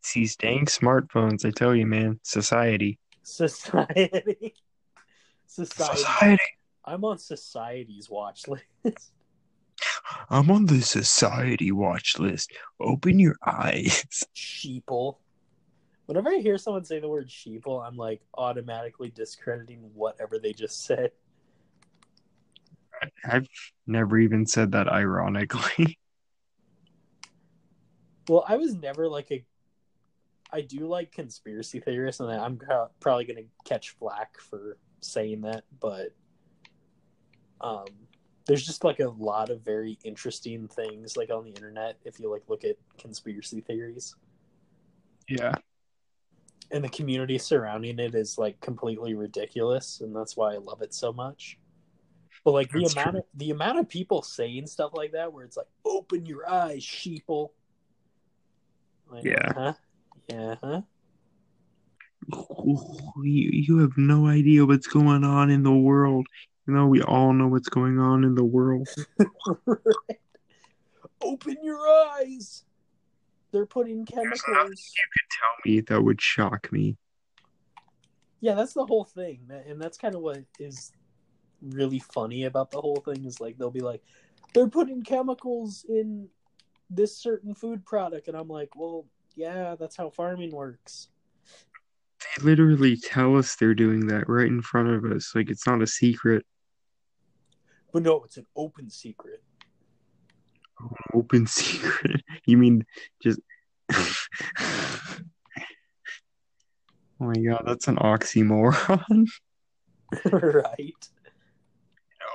It's 0.00 0.14
these 0.14 0.36
dang 0.36 0.66
smartphones, 0.66 1.44
I 1.44 1.50
tell 1.50 1.74
you, 1.74 1.84
man. 1.84 2.20
Society. 2.22 2.98
Society. 3.22 4.54
Society. 5.46 5.98
Society. 5.98 6.42
I'm 6.88 7.04
on 7.04 7.18
society's 7.18 8.08
watch 8.08 8.48
list. 8.48 8.64
I'm 10.30 10.50
on 10.50 10.66
the 10.66 10.80
society 10.80 11.70
watch 11.70 12.18
list. 12.18 12.52
Open 12.80 13.18
your 13.18 13.36
eyes. 13.46 14.04
sheeple. 14.34 15.16
Whenever 16.06 16.30
I 16.30 16.38
hear 16.38 16.56
someone 16.56 16.84
say 16.84 16.98
the 17.00 17.08
word 17.08 17.28
sheeple, 17.28 17.86
I'm 17.86 17.96
like 17.96 18.22
automatically 18.36 19.10
discrediting 19.10 19.90
whatever 19.94 20.38
they 20.38 20.54
just 20.54 20.84
said. 20.84 21.12
I've 23.24 23.46
never 23.86 24.18
even 24.18 24.46
said 24.46 24.72
that 24.72 24.88
ironically. 24.88 25.98
Well, 28.30 28.44
I 28.46 28.58
was 28.58 28.74
never 28.74 29.08
like 29.08 29.30
a. 29.30 29.42
I 30.52 30.60
do 30.60 30.86
like 30.86 31.12
conspiracy 31.12 31.80
theorists, 31.80 32.20
and 32.20 32.30
I'm 32.30 32.60
probably 33.00 33.24
going 33.24 33.38
to 33.38 33.48
catch 33.64 33.92
flack 33.92 34.38
for 34.38 34.76
saying 35.00 35.40
that, 35.42 35.64
but 35.80 36.14
um, 37.60 37.86
there's 38.46 38.64
just 38.64 38.84
like 38.84 39.00
a 39.00 39.08
lot 39.08 39.50
of 39.50 39.60
very 39.62 39.98
interesting 40.04 40.68
things 40.68 41.16
like 41.16 41.30
on 41.30 41.44
the 41.44 41.50
internet 41.50 41.96
if 42.04 42.18
you 42.18 42.30
like 42.30 42.42
look 42.48 42.64
at 42.64 42.76
conspiracy 42.98 43.60
theories, 43.60 44.14
Yeah. 45.28 45.52
and 46.70 46.82
the 46.82 46.88
community 46.88 47.38
surrounding 47.38 47.98
it 47.98 48.14
is 48.14 48.38
like 48.38 48.60
completely 48.60 49.14
ridiculous, 49.14 50.00
and 50.00 50.14
that's 50.16 50.36
why 50.36 50.54
I 50.54 50.58
love 50.58 50.82
it 50.82 50.94
so 50.94 51.12
much. 51.12 51.58
But 52.44 52.52
like 52.52 52.70
the 52.70 52.80
That's 52.80 52.94
amount 52.94 53.10
true. 53.10 53.18
of 53.18 53.24
the 53.34 53.50
amount 53.50 53.78
of 53.80 53.88
people 53.88 54.22
saying 54.22 54.66
stuff 54.68 54.92
like 54.94 55.12
that, 55.12 55.32
where 55.32 55.44
it's 55.44 55.56
like, 55.56 55.66
"Open 55.84 56.24
your 56.24 56.48
eyes, 56.48 56.82
sheeple." 56.82 57.50
Like, 59.10 59.24
Yeah. 59.24 59.52
Huh? 59.52 59.72
Yeah. 60.28 60.54
Huh? 60.62 60.82
You, 62.30 63.50
you 63.52 63.78
have 63.78 63.96
no 63.96 64.26
idea 64.26 64.64
what's 64.66 64.86
going 64.86 65.24
on 65.24 65.50
in 65.50 65.62
the 65.62 65.72
world. 65.72 66.26
You 66.68 66.74
know, 66.74 66.86
we 66.86 67.00
all 67.00 67.32
know 67.32 67.48
what's 67.48 67.70
going 67.70 67.98
on 67.98 68.24
in 68.24 68.34
the 68.34 68.44
world. 68.44 68.86
Open 71.22 71.56
your 71.62 71.80
eyes. 72.12 72.64
They're 73.52 73.64
putting 73.64 74.04
chemicals. 74.04 74.42
You 74.46 75.04
could 75.14 75.30
tell 75.30 75.54
me 75.64 75.80
that 75.80 76.04
would 76.04 76.20
shock 76.20 76.70
me. 76.70 76.98
Yeah, 78.40 78.52
that's 78.52 78.74
the 78.74 78.84
whole 78.84 79.04
thing, 79.04 79.50
and 79.66 79.80
that's 79.80 79.96
kind 79.96 80.14
of 80.14 80.20
what 80.20 80.44
is 80.60 80.92
really 81.62 82.00
funny 82.00 82.44
about 82.44 82.70
the 82.70 82.82
whole 82.82 83.02
thing. 83.02 83.24
Is 83.24 83.40
like 83.40 83.56
they'll 83.56 83.70
be 83.70 83.80
like, 83.80 84.02
they're 84.52 84.68
putting 84.68 85.02
chemicals 85.02 85.86
in 85.88 86.28
this 86.90 87.16
certain 87.16 87.54
food 87.54 87.82
product, 87.86 88.28
and 88.28 88.36
I'm 88.36 88.48
like, 88.48 88.76
well, 88.76 89.06
yeah, 89.36 89.74
that's 89.74 89.96
how 89.96 90.10
farming 90.10 90.50
works. 90.50 91.08
They 92.20 92.42
literally 92.44 92.98
tell 92.98 93.36
us 93.36 93.56
they're 93.56 93.74
doing 93.74 94.06
that 94.08 94.28
right 94.28 94.46
in 94.46 94.60
front 94.60 94.90
of 94.90 95.10
us. 95.10 95.32
Like 95.34 95.48
it's 95.48 95.66
not 95.66 95.80
a 95.80 95.86
secret. 95.86 96.44
But 97.92 98.02
no, 98.02 98.22
it's 98.24 98.36
an 98.36 98.46
open 98.54 98.90
secret. 98.90 99.42
Open 101.14 101.46
secret. 101.46 102.22
You 102.46 102.56
mean 102.56 102.86
just 103.22 103.40
Oh 107.20 107.24
my 107.26 107.34
god, 107.34 107.64
that's 107.66 107.88
an 107.88 107.96
oxymoron. 107.96 109.26
right. 110.32 111.08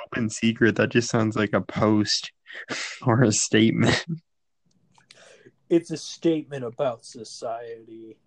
Open 0.06 0.30
secret, 0.30 0.76
that 0.76 0.90
just 0.90 1.10
sounds 1.10 1.36
like 1.36 1.54
a 1.54 1.62
post 1.62 2.32
or 3.02 3.24
a 3.24 3.32
statement. 3.32 4.06
It's 5.70 5.90
a 5.90 5.98
statement 5.98 6.66
about 6.66 7.06
society. 7.06 8.18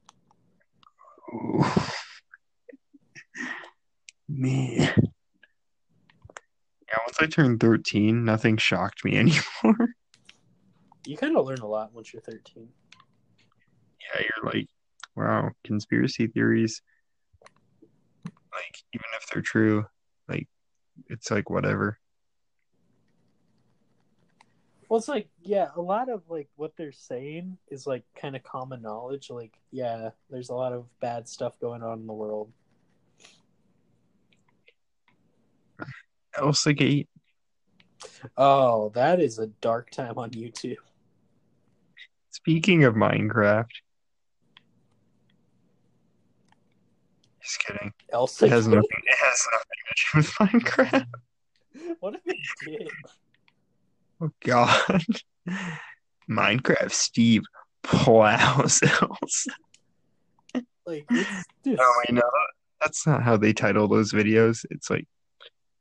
Ooh. 1.32 1.64
Man. 4.28 5.12
Once 7.18 7.32
I 7.32 7.34
turned 7.34 7.60
13, 7.60 8.24
nothing 8.24 8.56
shocked 8.56 9.04
me 9.04 9.16
anymore. 9.16 9.88
You 11.06 11.16
kind 11.16 11.36
of 11.36 11.46
learn 11.46 11.60
a 11.60 11.66
lot 11.66 11.94
once 11.94 12.12
you're 12.12 12.22
13. 12.22 12.68
yeah, 14.14 14.20
you're 14.22 14.52
like, 14.52 14.68
wow, 15.14 15.50
conspiracy 15.64 16.26
theories. 16.26 16.82
Like, 18.24 18.82
even 18.92 19.06
if 19.16 19.28
they're 19.28 19.42
true, 19.42 19.86
like, 20.28 20.48
it's 21.08 21.30
like 21.30 21.48
whatever. 21.48 21.98
Well, 24.88 24.98
it's 24.98 25.08
like, 25.08 25.28
yeah, 25.42 25.68
a 25.74 25.80
lot 25.80 26.08
of 26.08 26.22
like 26.28 26.48
what 26.56 26.76
they're 26.76 26.92
saying 26.92 27.58
is 27.68 27.86
like 27.86 28.04
kind 28.14 28.36
of 28.36 28.44
common 28.44 28.82
knowledge. 28.82 29.30
Like, 29.30 29.58
yeah, 29.72 30.10
there's 30.30 30.48
a 30.48 30.54
lot 30.54 30.72
of 30.72 30.86
bad 31.00 31.28
stuff 31.28 31.58
going 31.60 31.82
on 31.82 32.00
in 32.00 32.06
the 32.06 32.12
world. 32.12 32.52
Elsagate. 36.38 37.08
Oh, 38.36 38.90
that 38.94 39.20
is 39.20 39.38
a 39.38 39.46
dark 39.46 39.90
time 39.90 40.18
on 40.18 40.30
YouTube. 40.30 40.76
Speaking 42.30 42.84
of 42.84 42.94
Minecraft. 42.94 43.70
Just 47.42 47.58
kidding. 47.60 47.92
Elsa, 48.12 48.46
It 48.46 48.50
has 48.50 48.66
nothing. 48.66 48.82
It 48.82 49.18
has 49.18 49.46
nothing 49.52 49.78
to 49.86 49.94
do 50.02 50.18
with 50.18 50.30
Minecraft. 50.52 51.06
what 52.00 52.14
if 52.14 52.20
it 52.26 52.36
did? 52.64 52.90
Oh 54.20 54.30
God. 54.40 55.04
Minecraft 56.28 56.92
Steve 56.92 57.42
plows 57.82 58.80
Elsa. 58.82 59.50
Like, 60.86 61.04
it's 61.10 61.30
oh, 61.30 61.42
just, 61.64 61.82
Oh, 61.82 62.02
wait, 62.06 62.14
no, 62.14 62.22
that's 62.80 63.06
not 63.06 63.22
how 63.22 63.36
they 63.36 63.52
title 63.52 63.88
those 63.88 64.12
videos. 64.12 64.64
It's 64.70 64.88
like 64.90 65.06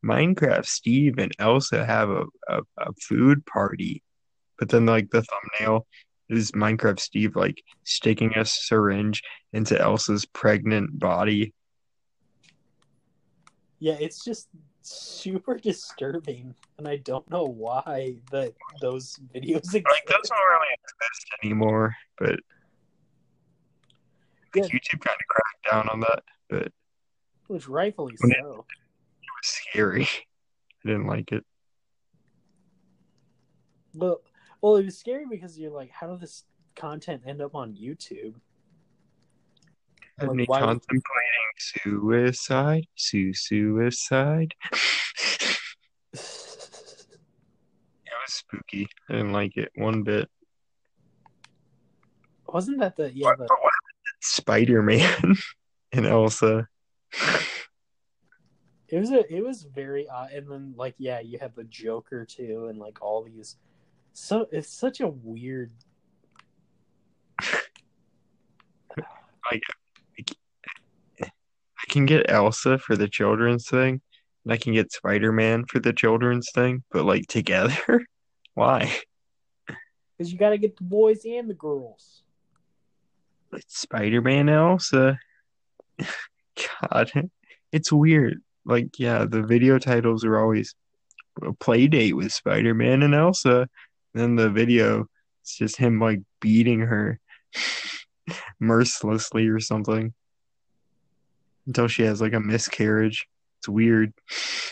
Minecraft 0.06 0.66
Steve 0.66 1.18
and 1.18 1.32
Elsa 1.40 1.86
have 1.86 2.10
a, 2.10 2.26
a, 2.48 2.62
a 2.78 2.94
food 3.02 3.46
party, 3.46 4.04
but 4.60 4.70
then 4.70 4.86
like 4.86 5.10
the 5.10 5.24
thumbnail 5.24 5.88
is 6.30 6.52
Minecraft 6.52 7.00
Steve 7.00 7.36
like 7.36 7.62
sticking 7.84 8.34
a 8.36 8.46
syringe 8.46 9.22
into 9.54 9.80
Elsa's 9.80 10.26
pregnant 10.26 10.98
body. 11.00 11.54
yeah, 13.80 13.98
it's 14.00 14.24
just 14.24 14.48
super 14.82 15.56
disturbing, 15.64 16.56
and 16.78 16.88
I 16.88 16.98
don't 16.98 17.30
know 17.30 17.44
why 17.46 18.18
that 18.32 18.54
those 18.82 19.20
videos 19.34 19.58
exist. 19.58 19.86
Like 19.86 20.06
those 20.08 20.30
don't 20.30 20.38
really 20.40 20.74
exist 20.84 21.28
anymore, 21.44 21.96
but 22.20 22.40
Yeah. 24.56 24.64
YouTube 24.64 25.02
kind 25.02 25.18
of 25.20 25.28
cracked 25.28 25.66
down 25.72 25.90
on 25.90 26.00
that. 26.02 26.24
But 26.50 26.62
it 26.68 26.74
which 27.48 27.68
rightfully 27.68 28.14
it- 28.14 28.38
so. 28.42 28.50
was 28.58 28.66
scary. 29.46 30.04
I 30.86 30.88
didn't 30.90 31.08
like 31.08 31.32
it. 31.32 31.44
But 33.94 34.22
well, 34.62 34.76
it 34.76 34.86
was 34.86 34.98
scary 34.98 35.26
because 35.30 35.58
you're 35.58 35.72
like, 35.72 35.92
how 35.92 36.08
did 36.08 36.20
this 36.20 36.44
content 36.76 37.24
end 37.26 37.42
up 37.42 37.56
on 37.56 37.74
YouTube? 37.74 38.36
Like, 40.22 40.32
me 40.32 40.46
contemplating 40.46 41.02
suicide, 41.58 42.88
su 42.96 43.34
suicide. 43.34 44.54
It 46.14 46.22
was 48.24 48.34
spooky. 48.34 48.88
I 49.10 49.14
didn't 49.14 49.34
like 49.34 49.58
it 49.58 49.70
one 49.76 50.04
bit. 50.04 50.30
Wasn't 52.48 52.80
that 52.80 52.96
the 52.96 53.12
yeah 53.14 53.34
the, 53.38 53.48
Spider 54.22 54.82
Man 54.82 55.36
and 55.92 56.06
Elsa. 56.06 56.68
It 58.90 59.00
was 59.00 59.12
a 59.12 59.34
it 59.34 59.44
was 59.44 59.64
very 59.64 60.08
odd 60.08 60.32
and 60.32 60.50
then 60.50 60.74
like 60.78 60.96
yeah 60.98 61.20
you 61.20 61.38
have 61.40 61.56
the 61.56 61.64
Joker 61.66 62.26
too 62.26 62.68
and 62.70 62.80
like 62.80 63.02
all 63.02 63.24
these 63.24 63.58
so 64.14 64.48
it's 64.52 64.72
such 64.72 65.02
a 65.02 65.08
weird 65.08 65.72
I 71.78 71.92
can 71.92 72.06
get 72.06 72.32
Elsa 72.32 72.80
for 72.80 72.96
the 72.96 73.08
children's 73.08 73.70
thing, 73.70 74.02
and 74.44 74.54
I 74.54 74.58
can 74.58 74.74
get 74.74 74.92
Spider 74.92 75.32
Man 75.32 75.66
for 75.66 75.80
the 75.80 75.94
children's 75.94 76.50
thing, 76.52 76.84
but 76.92 77.06
like 77.06 77.28
together? 77.28 78.06
Why? 78.56 78.92
because 80.18 80.32
you 80.32 80.38
got 80.38 80.52
to 80.52 80.58
get 80.58 80.78
the 80.78 80.84
boys 80.84 81.26
and 81.26 81.50
the 81.50 81.54
girls. 81.54 82.24
Spider 83.68 84.22
Man 84.22 84.50
Elsa. 84.50 85.20
God, 86.92 87.12
it's 87.72 87.92
weird. 87.92 88.42
Like, 88.66 89.00
yeah, 89.00 89.26
the 89.26 89.44
video 89.44 89.78
titles 89.80 90.26
are 90.26 90.40
always 90.40 90.76
a 91.44 91.54
play 91.54 91.88
date 91.88 92.14
with 92.14 92.32
Spider 92.32 92.74
Man 92.74 93.04
and 93.04 93.14
Elsa. 93.14 93.62
And 94.14 94.24
then 94.24 94.36
the 94.36 94.50
video, 94.50 95.08
it's 95.42 95.58
just 95.58 95.78
him 95.78 96.00
like 96.00 96.22
beating 96.40 96.80
her 96.80 97.20
mercilessly 98.60 99.48
or 99.48 99.60
something 99.60 100.14
until 101.68 101.88
she 101.88 102.04
has 102.04 102.22
like 102.22 102.34
a 102.34 102.40
miscarriage. 102.40 103.28
It's 103.60 103.70
weird. 103.70 104.14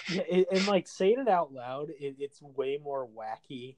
It, 0.07 0.47
and 0.51 0.67
like 0.67 0.87
saying 0.87 1.19
it 1.19 1.27
out 1.27 1.53
loud, 1.53 1.89
it, 1.99 2.15
it's 2.19 2.41
way 2.41 2.79
more 2.83 3.07
wacky. 3.07 3.75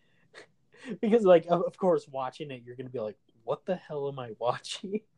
because 1.00 1.24
like 1.24 1.46
of 1.48 1.76
course 1.76 2.06
watching 2.08 2.50
it, 2.50 2.62
you're 2.64 2.76
gonna 2.76 2.88
be 2.88 3.00
like, 3.00 3.18
"What 3.44 3.66
the 3.66 3.76
hell 3.76 4.08
am 4.08 4.18
I 4.18 4.32
watching?" 4.38 5.00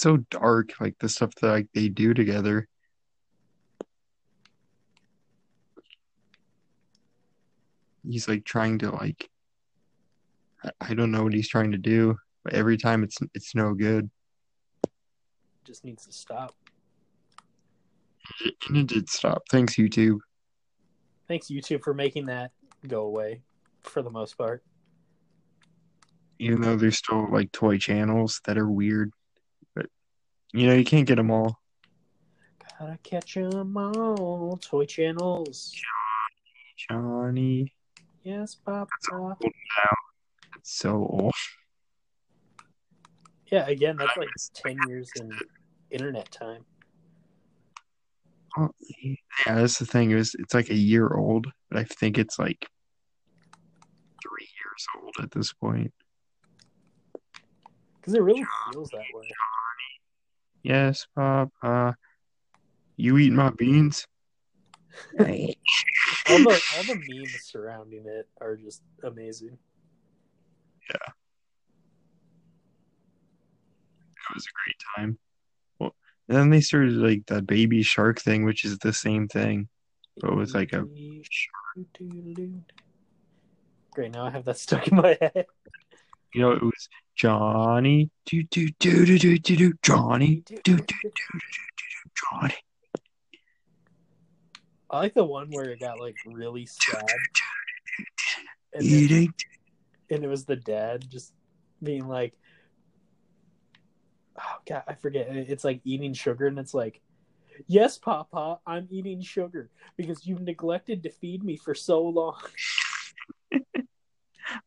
So 0.00 0.16
dark, 0.30 0.70
like 0.80 0.98
the 0.98 1.10
stuff 1.10 1.34
that 1.42 1.50
like 1.50 1.66
they 1.74 1.90
do 1.90 2.14
together. 2.14 2.66
He's 8.02 8.26
like 8.26 8.46
trying 8.46 8.78
to 8.78 8.92
like 8.92 9.28
I, 10.64 10.70
I 10.80 10.94
don't 10.94 11.10
know 11.10 11.22
what 11.24 11.34
he's 11.34 11.50
trying 11.50 11.72
to 11.72 11.76
do, 11.76 12.16
but 12.44 12.54
every 12.54 12.78
time 12.78 13.04
it's 13.04 13.18
it's 13.34 13.54
no 13.54 13.74
good. 13.74 14.08
Just 15.64 15.84
needs 15.84 16.06
to 16.06 16.12
stop. 16.12 16.54
And 18.68 18.76
it 18.78 18.86
did 18.86 19.10
stop. 19.10 19.42
Thanks, 19.50 19.74
YouTube. 19.74 20.20
Thanks 21.28 21.48
YouTube 21.48 21.82
for 21.84 21.92
making 21.92 22.24
that 22.24 22.52
go 22.88 23.02
away 23.02 23.42
for 23.82 24.00
the 24.00 24.08
most 24.08 24.38
part. 24.38 24.64
Even 26.38 26.62
though 26.62 26.76
there's 26.76 26.96
still 26.96 27.30
like 27.30 27.52
toy 27.52 27.76
channels 27.76 28.40
that 28.46 28.56
are 28.56 28.70
weird, 28.70 29.12
you 30.52 30.66
know 30.66 30.74
you 30.74 30.84
can't 30.84 31.06
get 31.06 31.16
them 31.16 31.30
all. 31.30 31.60
Gotta 32.78 32.98
catch 33.02 33.36
'em 33.36 33.76
all. 33.76 34.56
Toy 34.56 34.86
channels. 34.86 35.72
Johnny, 35.74 37.02
Johnny, 37.02 37.74
Yes, 38.22 38.54
Papa. 38.54 38.88
it's 40.56 40.72
so 40.78 40.90
old. 41.10 41.32
Yeah, 43.50 43.66
again, 43.66 43.96
that's 43.96 44.16
like 44.16 44.28
ten 44.54 44.76
years 44.88 45.10
in 45.16 45.30
internet 45.90 46.30
time. 46.30 46.64
Oh, 48.56 48.70
Yeah, 49.02 49.14
that's 49.54 49.78
the 49.78 49.86
thing. 49.86 50.10
It 50.10 50.16
was 50.16 50.34
it's 50.38 50.54
like 50.54 50.70
a 50.70 50.74
year 50.74 51.08
old, 51.14 51.46
but 51.70 51.78
I 51.78 51.84
think 51.84 52.18
it's 52.18 52.38
like 52.38 52.68
three 54.22 54.48
years 54.58 54.86
old 55.02 55.14
at 55.22 55.30
this 55.32 55.52
point. 55.52 55.92
Because 57.96 58.14
it 58.14 58.22
really 58.22 58.44
feels 58.72 58.90
that 58.90 59.04
way. 59.14 59.28
Yes, 60.62 61.06
Papa. 61.14 61.50
Uh, 61.62 61.92
you 62.96 63.16
eat 63.18 63.32
my 63.32 63.50
beans? 63.50 64.06
All 65.20 66.38
the 66.38 66.60
all 66.76 66.84
the 66.84 66.94
memes 66.94 67.42
surrounding 67.44 68.06
it 68.06 68.28
are 68.40 68.56
just 68.56 68.82
amazing. 69.02 69.58
Yeah. 70.88 71.12
It 74.16 74.34
was 74.34 74.44
a 74.44 74.54
great 74.64 74.76
time. 74.96 75.18
Well, 75.78 75.94
and 76.28 76.36
then 76.36 76.50
they 76.50 76.60
started 76.60 76.92
like 76.94 77.26
the 77.26 77.42
baby 77.42 77.82
shark 77.82 78.20
thing, 78.20 78.44
which 78.44 78.64
is 78.64 78.78
the 78.78 78.92
same 78.92 79.28
thing, 79.28 79.68
but 80.20 80.36
with 80.36 80.54
like 80.54 80.72
a 80.72 80.86
Great, 83.92 84.12
now 84.12 84.26
I 84.26 84.30
have 84.30 84.44
that 84.44 84.58
stuck 84.58 84.86
in 84.88 84.96
my 84.96 85.18
head. 85.20 85.46
You 86.34 86.40
know 86.40 86.52
it 86.52 86.62
was 86.62 86.88
Johnny 87.16 88.10
do 88.26 88.42
do 88.44 88.68
do 88.78 89.04
do 89.04 89.18
do 89.18 89.38
do 89.38 89.56
do 89.56 89.72
Johnny 89.82 90.42
do 90.46 90.56
do 90.64 90.76
do 90.76 90.76
do 90.76 91.00
do 91.02 91.10
do 91.10 92.10
Johnny 92.14 92.54
I 94.90 94.98
like 94.98 95.14
the 95.14 95.24
one 95.24 95.50
where 95.50 95.70
it 95.70 95.80
got 95.80 96.00
like 96.00 96.16
really 96.26 96.66
sad, 96.66 97.04
and, 98.74 98.84
then, 98.84 98.92
eating 98.92 99.34
and 100.10 100.24
it 100.24 100.26
was 100.26 100.44
the 100.44 100.56
dad 100.56 101.08
just 101.08 101.32
being 101.80 102.08
like, 102.08 102.34
"Oh 104.36 104.56
God, 104.68 104.82
I 104.88 104.94
forget." 104.94 105.28
It's 105.30 105.62
like 105.62 105.80
eating 105.84 106.12
sugar, 106.12 106.48
and 106.48 106.58
it's 106.58 106.74
like, 106.74 107.00
"Yes, 107.68 107.98
Papa, 107.98 108.58
I'm 108.66 108.88
eating 108.90 109.22
sugar 109.22 109.70
because 109.96 110.26
you've 110.26 110.42
neglected 110.42 111.04
to 111.04 111.10
feed 111.10 111.44
me 111.44 111.56
for 111.56 111.74
so 111.74 112.02
long." 112.02 112.40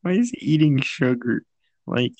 Why 0.02 0.12
is 0.14 0.30
he 0.30 0.38
eating 0.54 0.80
sugar? 0.80 1.44
Like 1.86 2.14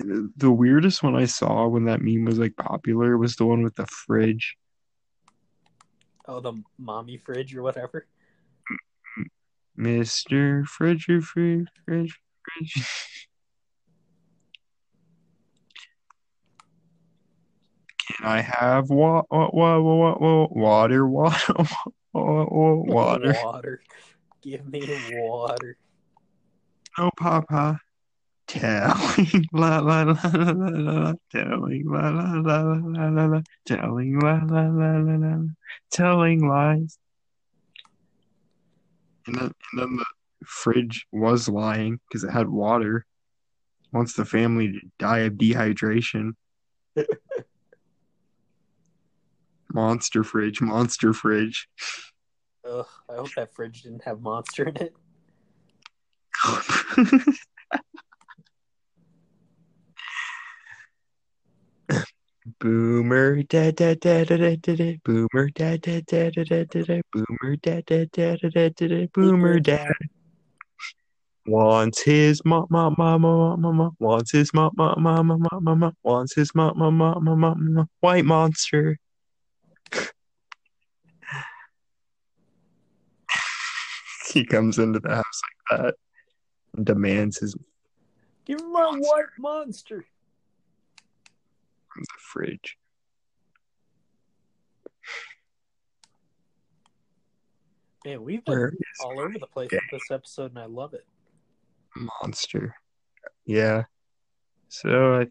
the 0.00 0.50
weirdest 0.50 1.02
one 1.02 1.16
I 1.16 1.24
saw 1.26 1.66
when 1.68 1.84
that 1.84 2.02
meme 2.02 2.24
was 2.24 2.38
like 2.38 2.56
popular 2.56 3.16
was 3.16 3.36
the 3.36 3.46
one 3.46 3.62
with 3.62 3.76
the 3.76 3.86
fridge. 3.86 4.56
Oh, 6.28 6.40
the 6.40 6.54
mommy 6.78 7.16
fridge 7.16 7.54
or 7.56 7.62
whatever. 7.62 8.06
Mr. 9.78 10.66
Fridge, 10.66 11.04
fridge, 11.04 11.68
fridge, 11.84 12.20
fridge. 12.44 12.86
Can 18.16 18.26
I 18.26 18.40
have 18.40 18.88
wa- 18.88 19.22
wa- 19.30 19.50
wa- 19.52 19.80
wa- 19.80 20.18
wa- 20.18 20.48
water, 20.50 21.06
water, 21.06 21.54
wa- 22.12 22.46
wa- 22.48 22.74
water? 22.74 23.36
Water. 23.44 23.82
Give 24.42 24.66
me 24.66 24.88
water. 25.12 25.76
No, 26.98 27.10
Papa. 27.16 27.78
Telling 28.46 29.44
la 29.52 29.78
la 29.80 30.02
la 30.02 30.30
la 30.32 30.52
la 30.52 30.92
la. 31.00 31.12
Telling 31.30 31.84
la 31.86 32.08
la 32.08 32.32
la 32.40 32.62
la 32.62 33.08
la 33.08 33.26
la. 33.26 33.40
Telling 33.66 34.18
la 34.20 34.40
la 34.44 34.68
la 34.68 34.96
la 34.98 35.16
la. 35.16 35.36
la. 35.36 35.48
Telling 35.90 36.48
lies. 36.48 36.98
And 39.26 39.34
then, 39.34 39.52
and 39.72 39.80
then 39.80 39.96
the 39.96 40.04
fridge 40.44 41.06
was 41.12 41.48
lying 41.48 41.98
because 42.08 42.22
it 42.24 42.30
had 42.30 42.48
water. 42.48 43.04
Wants 43.92 44.14
the 44.14 44.24
family 44.24 44.72
to 44.72 44.80
die 44.98 45.20
of 45.20 45.34
dehydration. 45.34 46.32
monster 49.72 50.24
fridge, 50.24 50.60
monster 50.60 51.12
fridge. 51.12 51.68
Ugh, 52.68 52.86
I 53.08 53.14
hope 53.14 53.34
that 53.34 53.54
fridge 53.54 53.82
didn't 53.82 54.04
have 54.04 54.20
monster 54.20 54.68
in 54.68 54.76
it. 54.76 54.96
Boomer 62.60 63.42
da 63.48 63.70
da 63.72 63.94
da 63.94 64.24
da 64.24 64.36
da 64.36 64.56
da 64.56 64.76
da 64.76 64.96
Boomer 65.04 65.50
da 65.54 65.76
da 65.76 66.00
da 66.06 66.30
da 66.30 66.44
da 66.44 66.64
da 66.64 66.82
da 66.84 67.00
Boomer 67.12 67.56
da 67.62 67.80
da 67.86 68.04
da 68.12 68.36
da 68.36 68.48
da 68.50 68.68
da 68.70 68.88
da 68.88 69.06
Boomer 69.12 69.58
dad 69.60 69.90
wants 71.46 72.02
his 72.02 72.44
mom 72.44 72.66
mom 72.70 72.94
mom 72.98 73.22
mom 73.22 73.60
mom 73.60 73.96
wants 74.00 74.32
his 74.32 74.52
mom 74.54 74.72
mom 74.76 75.02
mom 75.02 75.26
mom 75.26 75.64
mom 75.78 75.92
wants 76.02 76.34
his 76.34 76.54
mom 76.54 76.78
mom 76.78 76.94
mom 76.96 77.24
mom 77.24 77.40
mom 77.40 77.88
white 78.00 78.24
monster. 78.24 78.98
he 84.32 84.44
comes 84.44 84.78
into 84.78 85.00
the 85.00 85.14
house 85.14 85.40
like 85.70 85.80
that 85.80 85.94
demands 86.84 87.38
his 87.38 87.54
Give 88.44 88.60
me 88.60 88.66
my 88.70 88.96
white 88.98 89.24
monster. 89.38 90.04
from 91.92 92.02
the 92.02 92.18
fridge. 92.20 92.76
Man, 98.04 98.22
we've 98.22 98.44
been 98.44 98.70
all 99.00 99.18
over 99.20 99.36
the 99.38 99.46
place 99.46 99.70
with 99.72 99.80
this 99.90 100.10
episode, 100.12 100.52
and 100.52 100.60
I 100.60 100.66
love 100.66 100.94
it. 100.94 101.04
monster? 102.22 102.74
Yeah. 103.46 103.84
So 104.68 105.20
I, 105.20 105.26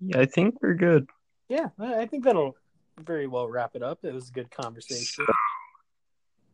yeah, 0.00 0.20
I 0.20 0.24
think 0.26 0.56
we're 0.62 0.74
good. 0.74 1.06
Yeah, 1.48 1.68
I 1.78 2.00
I 2.02 2.06
think 2.06 2.24
that'll 2.24 2.56
very 2.98 3.26
well 3.26 3.48
wrap 3.48 3.72
it 3.74 3.82
up. 3.82 3.98
It 4.04 4.14
was 4.14 4.28
a 4.30 4.32
good 4.32 4.50
conversation. 4.50 5.26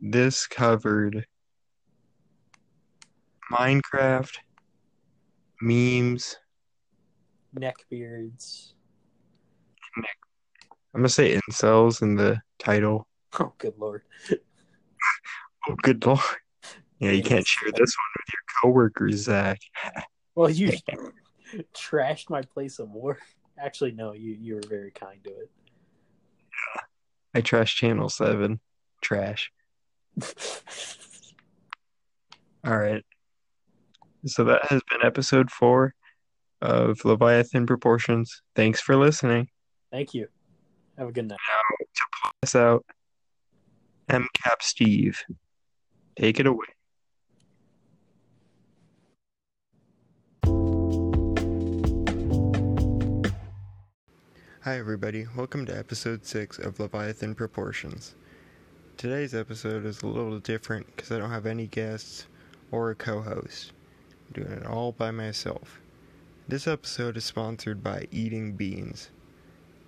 this 0.00 0.46
covered 0.46 1.26
Minecraft, 3.52 4.36
memes. 5.60 6.36
Neckbeards. 7.54 8.72
I'm 9.96 11.00
gonna 11.00 11.08
say 11.08 11.38
incels 11.48 12.02
in 12.02 12.14
the 12.14 12.40
title. 12.58 13.06
Oh, 13.38 13.52
good 13.58 13.74
lord. 13.78 14.02
Oh, 15.66 15.74
good 15.80 16.04
lord. 16.04 16.20
Yeah, 16.98 17.12
you 17.12 17.22
can't 17.22 17.46
share 17.46 17.72
this 17.72 17.96
one 17.96 18.12
with 18.18 18.34
your 18.34 18.42
coworkers, 18.62 19.22
Zach. 19.22 19.58
Well, 20.34 20.50
you 20.50 20.72
trashed 21.74 22.28
my 22.28 22.42
place 22.42 22.78
of 22.80 22.90
work. 22.90 23.22
Actually, 23.56 23.92
no, 23.92 24.12
you 24.12 24.36
you 24.38 24.56
were 24.56 24.68
very 24.68 24.90
kind 24.90 25.22
to 25.24 25.30
it. 25.30 25.50
I 27.34 27.40
trashed 27.40 27.76
Channel 27.76 28.08
7. 28.08 28.60
Trash. 29.00 29.52
All 32.64 32.76
right. 32.76 33.04
So 34.26 34.42
that 34.44 34.64
has 34.66 34.80
been 34.90 35.04
episode 35.04 35.50
four 35.50 35.94
of 36.62 37.04
Leviathan 37.04 37.66
Proportions. 37.66 38.40
Thanks 38.56 38.80
for 38.80 38.96
listening. 38.96 39.48
Thank 39.92 40.14
you. 40.14 40.28
Have 40.96 41.08
a 41.08 41.12
good 41.12 41.28
night. 41.28 41.36
Now, 41.46 41.76
to 41.78 42.02
pull 42.22 42.30
us 42.42 42.54
out, 42.54 42.86
MCAP 44.08 44.62
Steve, 44.62 45.20
take 46.16 46.40
it 46.40 46.46
away. 46.46 46.64
Hi, 54.62 54.78
everybody. 54.78 55.26
Welcome 55.36 55.66
to 55.66 55.76
episode 55.76 56.24
six 56.24 56.58
of 56.58 56.80
Leviathan 56.80 57.34
Proportions. 57.34 58.14
Today's 58.96 59.34
episode 59.34 59.84
is 59.84 60.00
a 60.00 60.06
little 60.06 60.38
different 60.38 60.86
because 60.86 61.12
I 61.12 61.18
don't 61.18 61.30
have 61.30 61.44
any 61.44 61.66
guests 61.66 62.26
or 62.70 62.90
a 62.90 62.94
co 62.94 63.20
host. 63.20 63.72
Doing 64.32 64.52
it 64.52 64.66
all 64.66 64.92
by 64.92 65.10
myself. 65.10 65.80
This 66.48 66.66
episode 66.66 67.16
is 67.16 67.24
sponsored 67.24 67.82
by 67.82 68.08
Eating 68.10 68.52
Beans 68.54 69.10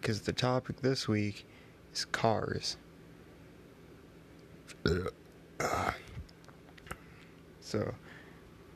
because 0.00 0.20
the 0.20 0.32
topic 0.32 0.82
this 0.82 1.08
week 1.08 1.44
is 1.92 2.04
cars. 2.04 2.76
So, 7.60 7.94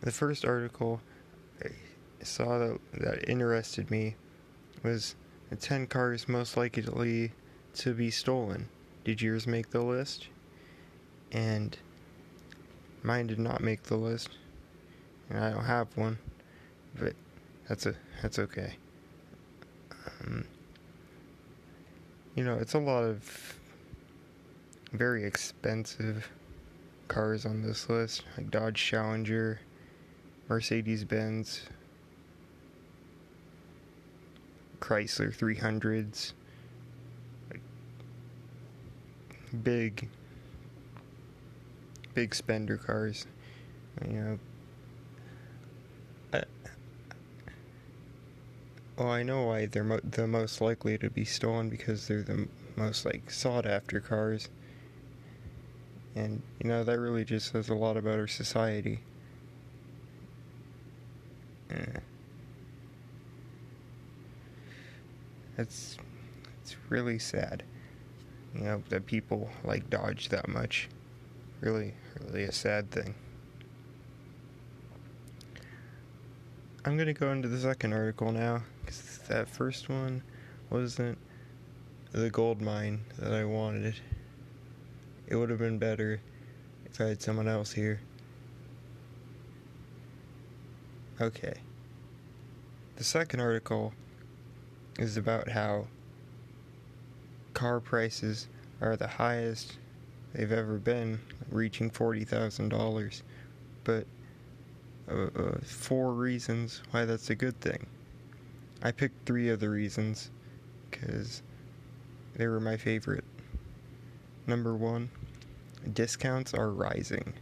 the 0.01 0.11
first 0.11 0.45
article 0.45 1.01
I 1.65 1.71
saw 2.25 2.59
that, 2.59 2.79
that 2.95 3.29
interested 3.31 3.91
me 3.91 4.17
was 4.83 5.15
the 5.51 5.57
10 5.57 5.87
cars 5.87 6.29
most 6.29 6.57
likely 6.57 7.31
to 7.75 7.95
be 7.95 8.11
stolen. 8.11 8.69
Did 9.05 9.23
yours 9.23 9.47
make 9.47 9.71
the 9.71 9.83
list? 9.83 10.27
And 11.31 11.79
mine 13.05 13.29
did 13.29 13.39
not 13.39 13.61
make 13.61 13.85
the 13.85 13.97
list. 13.97 14.31
I 15.33 15.51
don't 15.51 15.65
have 15.65 15.89
one, 15.97 16.19
but 16.99 17.15
that's 17.69 17.87
a 17.87 17.95
that's 18.23 18.39
okay. 18.39 18.75
Um, 20.21 20.45
you 22.35 22.45
know, 22.45 22.57
it's 22.57 22.75
a 22.75 22.79
lot 22.79 23.05
of 23.05 23.59
very 24.93 25.25
expensive 25.25 26.29
cars 27.09 27.47
on 27.47 27.63
this 27.63 27.89
list, 27.89 28.25
like 28.37 28.51
Dodge 28.51 28.83
Challenger, 28.83 29.61
Mercedes 30.49 31.05
Benz, 31.05 31.63
Chrysler 34.81 35.37
300s, 35.37 36.33
like 37.51 37.61
big, 39.63 40.09
big 42.15 42.35
spender 42.35 42.77
cars. 42.77 43.27
You 44.07 44.13
know, 44.13 44.39
I, 46.33 46.43
well, 49.01 49.09
I 49.09 49.23
know 49.23 49.45
why 49.45 49.65
they're 49.65 49.83
mo- 49.83 50.01
the 50.05 50.27
most 50.27 50.61
likely 50.61 50.99
to 50.99 51.09
be 51.09 51.25
stolen 51.25 51.71
because 51.71 52.07
they're 52.07 52.23
the 52.23 52.47
most 52.77 53.07
like 53.07 53.31
sought 53.31 53.65
after 53.65 53.99
cars. 53.99 54.51
And 56.15 56.43
you 56.63 56.69
know 56.69 56.85
that 56.85 56.99
really 56.99 57.25
just 57.25 57.51
says 57.51 57.71
a 57.71 57.75
lot 57.75 57.97
about 57.97 58.19
our 58.19 58.27
society. 58.27 59.01
Yeah. 61.71 62.01
It's 65.57 65.97
it's 66.63 66.77
really 66.91 67.19
sad. 67.19 67.63
You 68.55 68.61
know, 68.61 68.83
that 68.91 69.07
people 69.07 69.49
like 69.65 69.89
Dodge 69.89 70.29
that 70.29 70.47
much. 70.47 70.91
Really, 71.63 71.95
really 72.21 72.43
a 72.43 72.53
sad 72.53 72.91
thing. 72.91 73.15
I'm 76.85 76.99
gonna 76.99 77.15
go 77.15 77.33
into 77.33 77.49
the 77.49 77.59
second 77.59 77.95
article 77.95 78.33
now, 78.33 78.63
that 79.31 79.49
first 79.49 79.89
one 79.89 80.23
wasn't 80.71 81.17
the 82.11 82.29
gold 82.31 82.61
mine 82.61 83.01
that 83.17 83.33
I 83.33 83.45
wanted. 83.45 83.95
It 85.29 85.37
would 85.37 85.51
have 85.51 85.61
been 85.61 85.79
better 85.79 86.21
if 86.85 87.01
I 87.01 87.05
had 87.05 87.23
someone 87.23 87.47
else 87.47 87.73
here. 87.73 88.01
Okay. 91.21 91.55
The 92.97 93.05
second 93.05 93.39
article 93.39 93.93
is 94.99 95.17
about 95.17 95.49
how 95.49 95.87
car 97.55 97.79
prices 97.79 98.49
are 98.81 98.97
the 98.97 99.07
highest 99.07 99.79
they've 100.35 100.51
ever 100.51 100.79
been, 100.79 101.21
reaching 101.53 101.89
$40,000. 101.89 103.23
But 103.85 104.07
uh, 105.09 105.15
uh, 105.15 105.59
four 105.63 106.15
reasons 106.15 106.83
why 106.91 107.05
that's 107.05 107.31
a 107.31 107.37
good 107.37 107.61
thing. 107.61 107.87
I 108.83 108.93
picked 108.93 109.27
three 109.27 109.51
of 109.51 109.61
the 109.61 109.69
reasons 109.69 110.31
because 110.91 111.43
they 112.35 112.47
were 112.47 112.61
my 112.61 112.77
favorite. 112.77 113.25
Number 114.47 114.75
one, 114.75 115.11
discounts 115.93 116.55
are 116.55 116.71
rising. 116.71 117.35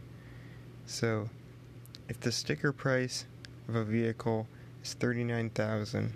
So, 0.85 1.29
if 2.09 2.19
the 2.19 2.31
sticker 2.31 2.71
price 2.73 3.25
of 3.67 3.75
a 3.75 3.85
vehicle 3.85 4.47
is 4.83 4.93
39,000, 4.93 6.13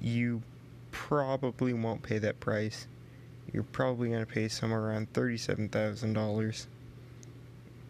you 0.00 0.42
probably 0.90 1.72
won't 1.72 2.02
pay 2.02 2.18
that 2.18 2.40
price. 2.40 2.86
You're 3.52 3.62
probably 3.62 4.08
going 4.08 4.24
to 4.24 4.32
pay 4.32 4.48
somewhere 4.48 4.80
around 4.80 5.12
$37,000, 5.12 6.66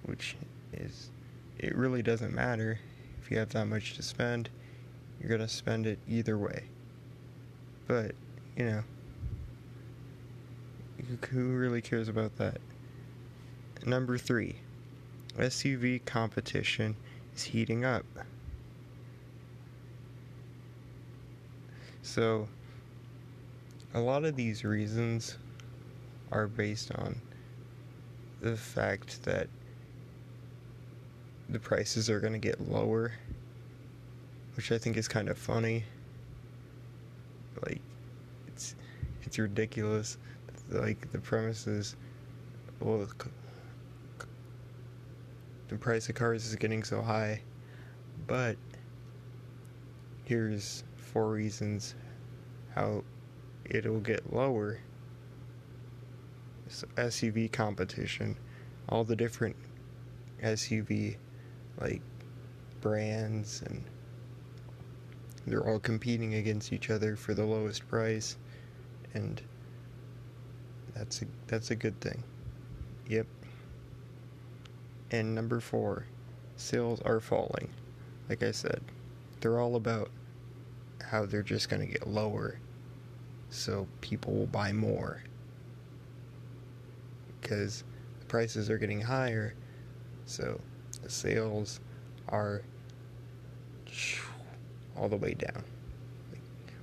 which 0.04 0.36
is 0.72 1.10
it 1.58 1.76
really 1.76 2.02
doesn't 2.02 2.34
matter 2.34 2.80
if 3.22 3.30
you 3.30 3.38
have 3.38 3.50
that 3.50 3.66
much 3.66 3.94
to 3.94 4.02
spend. 4.02 4.48
You're 5.22 5.28
going 5.28 5.40
to 5.40 5.54
spend 5.54 5.86
it 5.86 6.00
either 6.08 6.36
way. 6.36 6.64
But, 7.86 8.16
you 8.56 8.64
know, 8.64 8.82
who 11.30 11.52
really 11.52 11.80
cares 11.80 12.08
about 12.08 12.34
that? 12.38 12.60
Number 13.86 14.18
three, 14.18 14.56
SUV 15.38 16.04
competition 16.04 16.96
is 17.36 17.44
heating 17.44 17.84
up. 17.84 18.04
So, 22.02 22.48
a 23.94 24.00
lot 24.00 24.24
of 24.24 24.34
these 24.34 24.64
reasons 24.64 25.38
are 26.32 26.48
based 26.48 26.92
on 26.96 27.20
the 28.40 28.56
fact 28.56 29.22
that 29.22 29.46
the 31.48 31.60
prices 31.60 32.10
are 32.10 32.18
going 32.18 32.32
to 32.32 32.40
get 32.40 32.68
lower, 32.68 33.12
which 34.56 34.72
I 34.72 34.78
think 34.78 34.96
is 34.96 35.08
kind 35.08 35.28
of 35.28 35.38
funny. 35.38 35.84
Like, 37.64 37.80
it's 38.48 38.74
it's 39.22 39.38
ridiculous. 39.38 40.18
Like 40.70 41.10
the 41.12 41.18
premise 41.18 41.66
is, 41.66 41.96
well, 42.80 43.06
the 45.68 45.76
price 45.76 46.08
of 46.08 46.14
cars 46.14 46.46
is 46.46 46.54
getting 46.56 46.82
so 46.82 47.02
high, 47.02 47.42
but 48.26 48.56
here's 50.24 50.84
four 50.96 51.30
reasons 51.30 51.94
how 52.74 53.04
it'll 53.64 54.00
get 54.00 54.32
lower. 54.32 54.78
So 56.68 56.86
SUV 56.96 57.52
competition, 57.52 58.36
all 58.88 59.04
the 59.04 59.16
different 59.16 59.56
SUV 60.42 61.16
like 61.80 62.02
brands 62.80 63.62
and 63.62 63.84
they're 65.46 65.66
all 65.66 65.78
competing 65.78 66.34
against 66.34 66.72
each 66.72 66.90
other 66.90 67.16
for 67.16 67.34
the 67.34 67.44
lowest 67.44 67.88
price 67.88 68.36
and 69.14 69.42
that's 70.94 71.22
a 71.22 71.26
that's 71.46 71.70
a 71.70 71.74
good 71.74 71.98
thing. 72.00 72.22
Yep. 73.08 73.26
And 75.10 75.34
number 75.34 75.60
4, 75.60 76.06
sales 76.56 77.00
are 77.02 77.20
falling. 77.20 77.68
Like 78.28 78.42
I 78.42 78.50
said, 78.50 78.80
they're 79.40 79.60
all 79.60 79.76
about 79.76 80.10
how 81.02 81.26
they're 81.26 81.42
just 81.42 81.68
going 81.68 81.86
to 81.86 81.92
get 81.92 82.06
lower 82.06 82.58
so 83.50 83.86
people 84.00 84.32
will 84.32 84.46
buy 84.46 84.72
more. 84.72 85.22
Because 87.40 87.84
the 88.20 88.26
prices 88.26 88.70
are 88.70 88.78
getting 88.78 89.02
higher, 89.02 89.54
so 90.24 90.58
the 91.02 91.10
sales 91.10 91.80
are 92.28 92.62
all 94.96 95.08
the 95.08 95.16
way 95.16 95.34
down. 95.34 95.64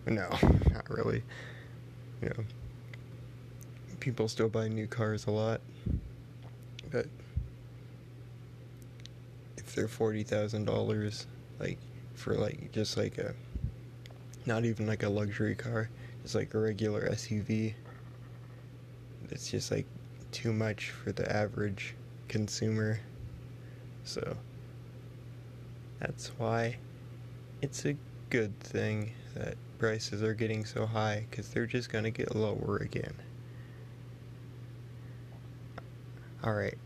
No, 0.05 0.29
not 0.71 0.89
really. 0.89 1.23
You 2.21 2.29
know, 2.29 2.43
people 3.99 4.27
still 4.27 4.49
buy 4.49 4.67
new 4.67 4.87
cars 4.87 5.27
a 5.27 5.31
lot, 5.31 5.61
but 6.91 7.07
if 9.57 9.75
they're 9.75 9.87
forty 9.87 10.23
thousand 10.23 10.65
dollars, 10.65 11.27
like 11.59 11.77
for 12.15 12.33
like 12.33 12.71
just 12.71 12.97
like 12.97 13.17
a, 13.17 13.33
not 14.45 14.65
even 14.65 14.87
like 14.87 15.03
a 15.03 15.09
luxury 15.09 15.55
car, 15.55 15.89
just 16.23 16.35
like 16.35 16.53
a 16.53 16.59
regular 16.59 17.07
SUV. 17.09 17.73
It's 19.31 19.51
just 19.51 19.71
like 19.71 19.85
too 20.31 20.51
much 20.51 20.89
for 20.89 21.11
the 21.11 21.31
average 21.31 21.95
consumer. 22.27 22.99
So 24.03 24.37
that's 25.99 26.29
why 26.39 26.77
it's 27.61 27.85
a 27.85 27.95
good 28.29 28.57
thing 28.59 29.13
that 29.35 29.55
prices 29.77 30.23
are 30.23 30.33
getting 30.33 30.65
so 30.65 30.85
high 30.85 31.25
because 31.29 31.49
they're 31.49 31.65
just 31.65 31.89
going 31.91 32.03
to 32.03 32.11
get 32.11 32.35
lower 32.35 32.77
again. 32.77 33.13
Alright. 36.43 36.77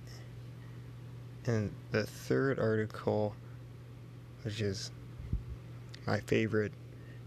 And 1.45 1.74
the 1.91 2.03
third 2.03 2.59
article, 2.59 3.36
which 4.43 4.61
is 4.61 4.91
my 6.07 6.19
favorite, 6.21 6.71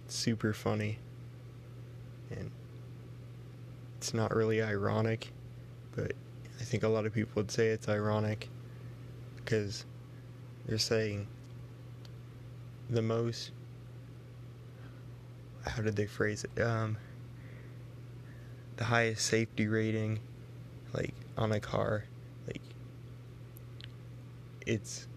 super 0.08 0.52
funny, 0.52 0.98
and 2.30 2.50
it's 3.98 4.12
not 4.12 4.34
really 4.34 4.62
ironic, 4.62 5.32
but 5.94 6.12
I 6.58 6.64
think 6.64 6.82
a 6.82 6.88
lot 6.88 7.06
of 7.06 7.14
people 7.14 7.32
would 7.36 7.50
say 7.50 7.68
it's 7.68 7.88
ironic 7.88 8.48
because 9.36 9.84
they're 10.66 10.78
saying 10.78 11.28
the 12.90 13.02
most? 13.02 13.50
How 15.66 15.82
did 15.82 15.96
they 15.96 16.06
phrase 16.06 16.44
it? 16.44 16.60
Um 16.60 16.96
the 18.76 18.84
highest 18.84 19.24
safety 19.26 19.66
rating 19.66 20.20
like 20.92 21.14
on 21.38 21.50
a 21.52 21.60
car 21.60 22.04
like 22.46 22.60
it's 24.66 25.08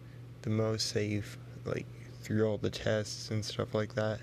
the 0.43 0.49
most 0.49 0.87
safe 0.87 1.37
like 1.65 1.85
through 2.21 2.47
all 2.47 2.57
the 2.57 2.69
tests 2.69 3.31
and 3.31 3.43
stuff 3.43 3.73
like 3.73 3.95
that. 3.95 4.19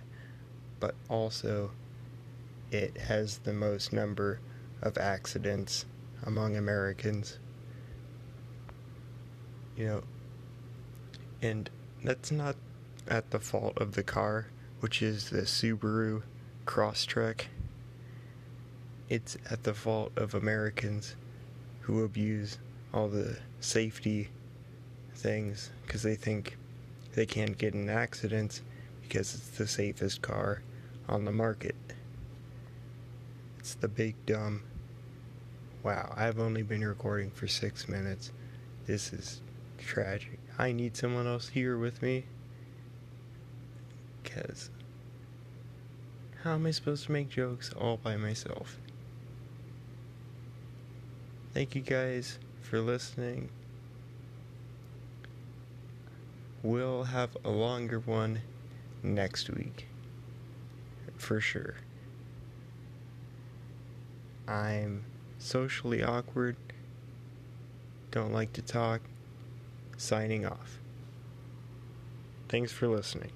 But 0.81 0.95
also 1.09 1.71
it 2.71 2.97
has 2.97 3.39
the 3.39 3.53
most 3.53 3.93
number 3.93 4.41
of 4.83 4.99
accidents 4.99 5.87
among 6.25 6.57
Americans. 6.57 7.39
You 9.77 9.87
know 9.87 10.03
and 11.43 11.69
that's 12.03 12.31
not 12.31 12.57
at 13.09 13.31
the 13.31 13.41
fault 13.41 13.79
of 13.79 13.93
the 13.93 14.03
car, 14.03 14.49
which 14.81 15.03
is 15.03 15.31
the 15.31 15.43
Subaru 15.43 16.23
Crosstrek. 16.67 17.47
It's 19.09 19.37
at 19.51 19.63
the 19.63 19.75
fault 19.75 20.13
of 20.17 20.35
Americans 20.35 21.17
who 21.83 22.05
abuse 22.05 22.59
all 22.93 23.09
the 23.09 23.39
safety 23.61 24.31
things 25.15 25.71
because 25.87 26.03
they 26.03 26.17
think 26.17 26.57
they 27.15 27.27
can't 27.27 27.57
get 27.57 27.75
in 27.75 27.89
accidents 27.89 28.63
because 29.03 29.35
it's 29.35 29.51
the 29.51 29.67
safest 29.67 30.23
car 30.23 30.63
on 31.09 31.25
the 31.25 31.33
market. 31.33 31.77
It's 33.59 33.75
the 33.75 33.89
big 33.89 34.15
dumb. 34.27 34.63
Wow, 35.83 36.13
I've 36.17 36.41
only 36.41 36.63
been 36.63 36.85
recording 36.85 37.31
for 37.31 37.47
six 37.47 37.89
minutes. 37.89 38.33
This 38.87 39.13
is 39.13 39.41
tragic. 39.79 40.39
I 40.59 40.73
need 40.73 40.97
someone 40.97 41.27
else 41.27 41.49
here 41.49 41.79
with 41.79 42.03
me. 42.03 42.25
Because 44.37 44.71
how 46.43 46.55
am 46.55 46.67
I 46.67 46.71
supposed 46.71 47.07
to 47.07 47.13
make 47.13 47.31
jokes 47.31 47.73
all 47.73 47.97
by 47.97 48.17
myself? 48.17 48.77
Thank 51.55 51.75
you 51.75 51.81
guys 51.81 52.39
for 52.61 52.81
listening. 52.81 53.49
We'll 56.63 57.05
have 57.05 57.37
a 57.45 57.51
longer 57.51 57.99
one 58.01 58.43
next 59.03 59.49
week. 59.51 59.87
For 61.17 61.41
sure. 61.41 61.77
I'm 64.47 65.05
socially 65.39 66.03
awkward, 66.03 66.57
don't 68.11 68.33
like 68.33 68.53
to 68.53 68.63
talk, 68.63 69.01
signing 69.97 70.45
off. 70.45 70.79
Thanks 72.49 72.71
for 72.71 72.87
listening. 72.87 73.33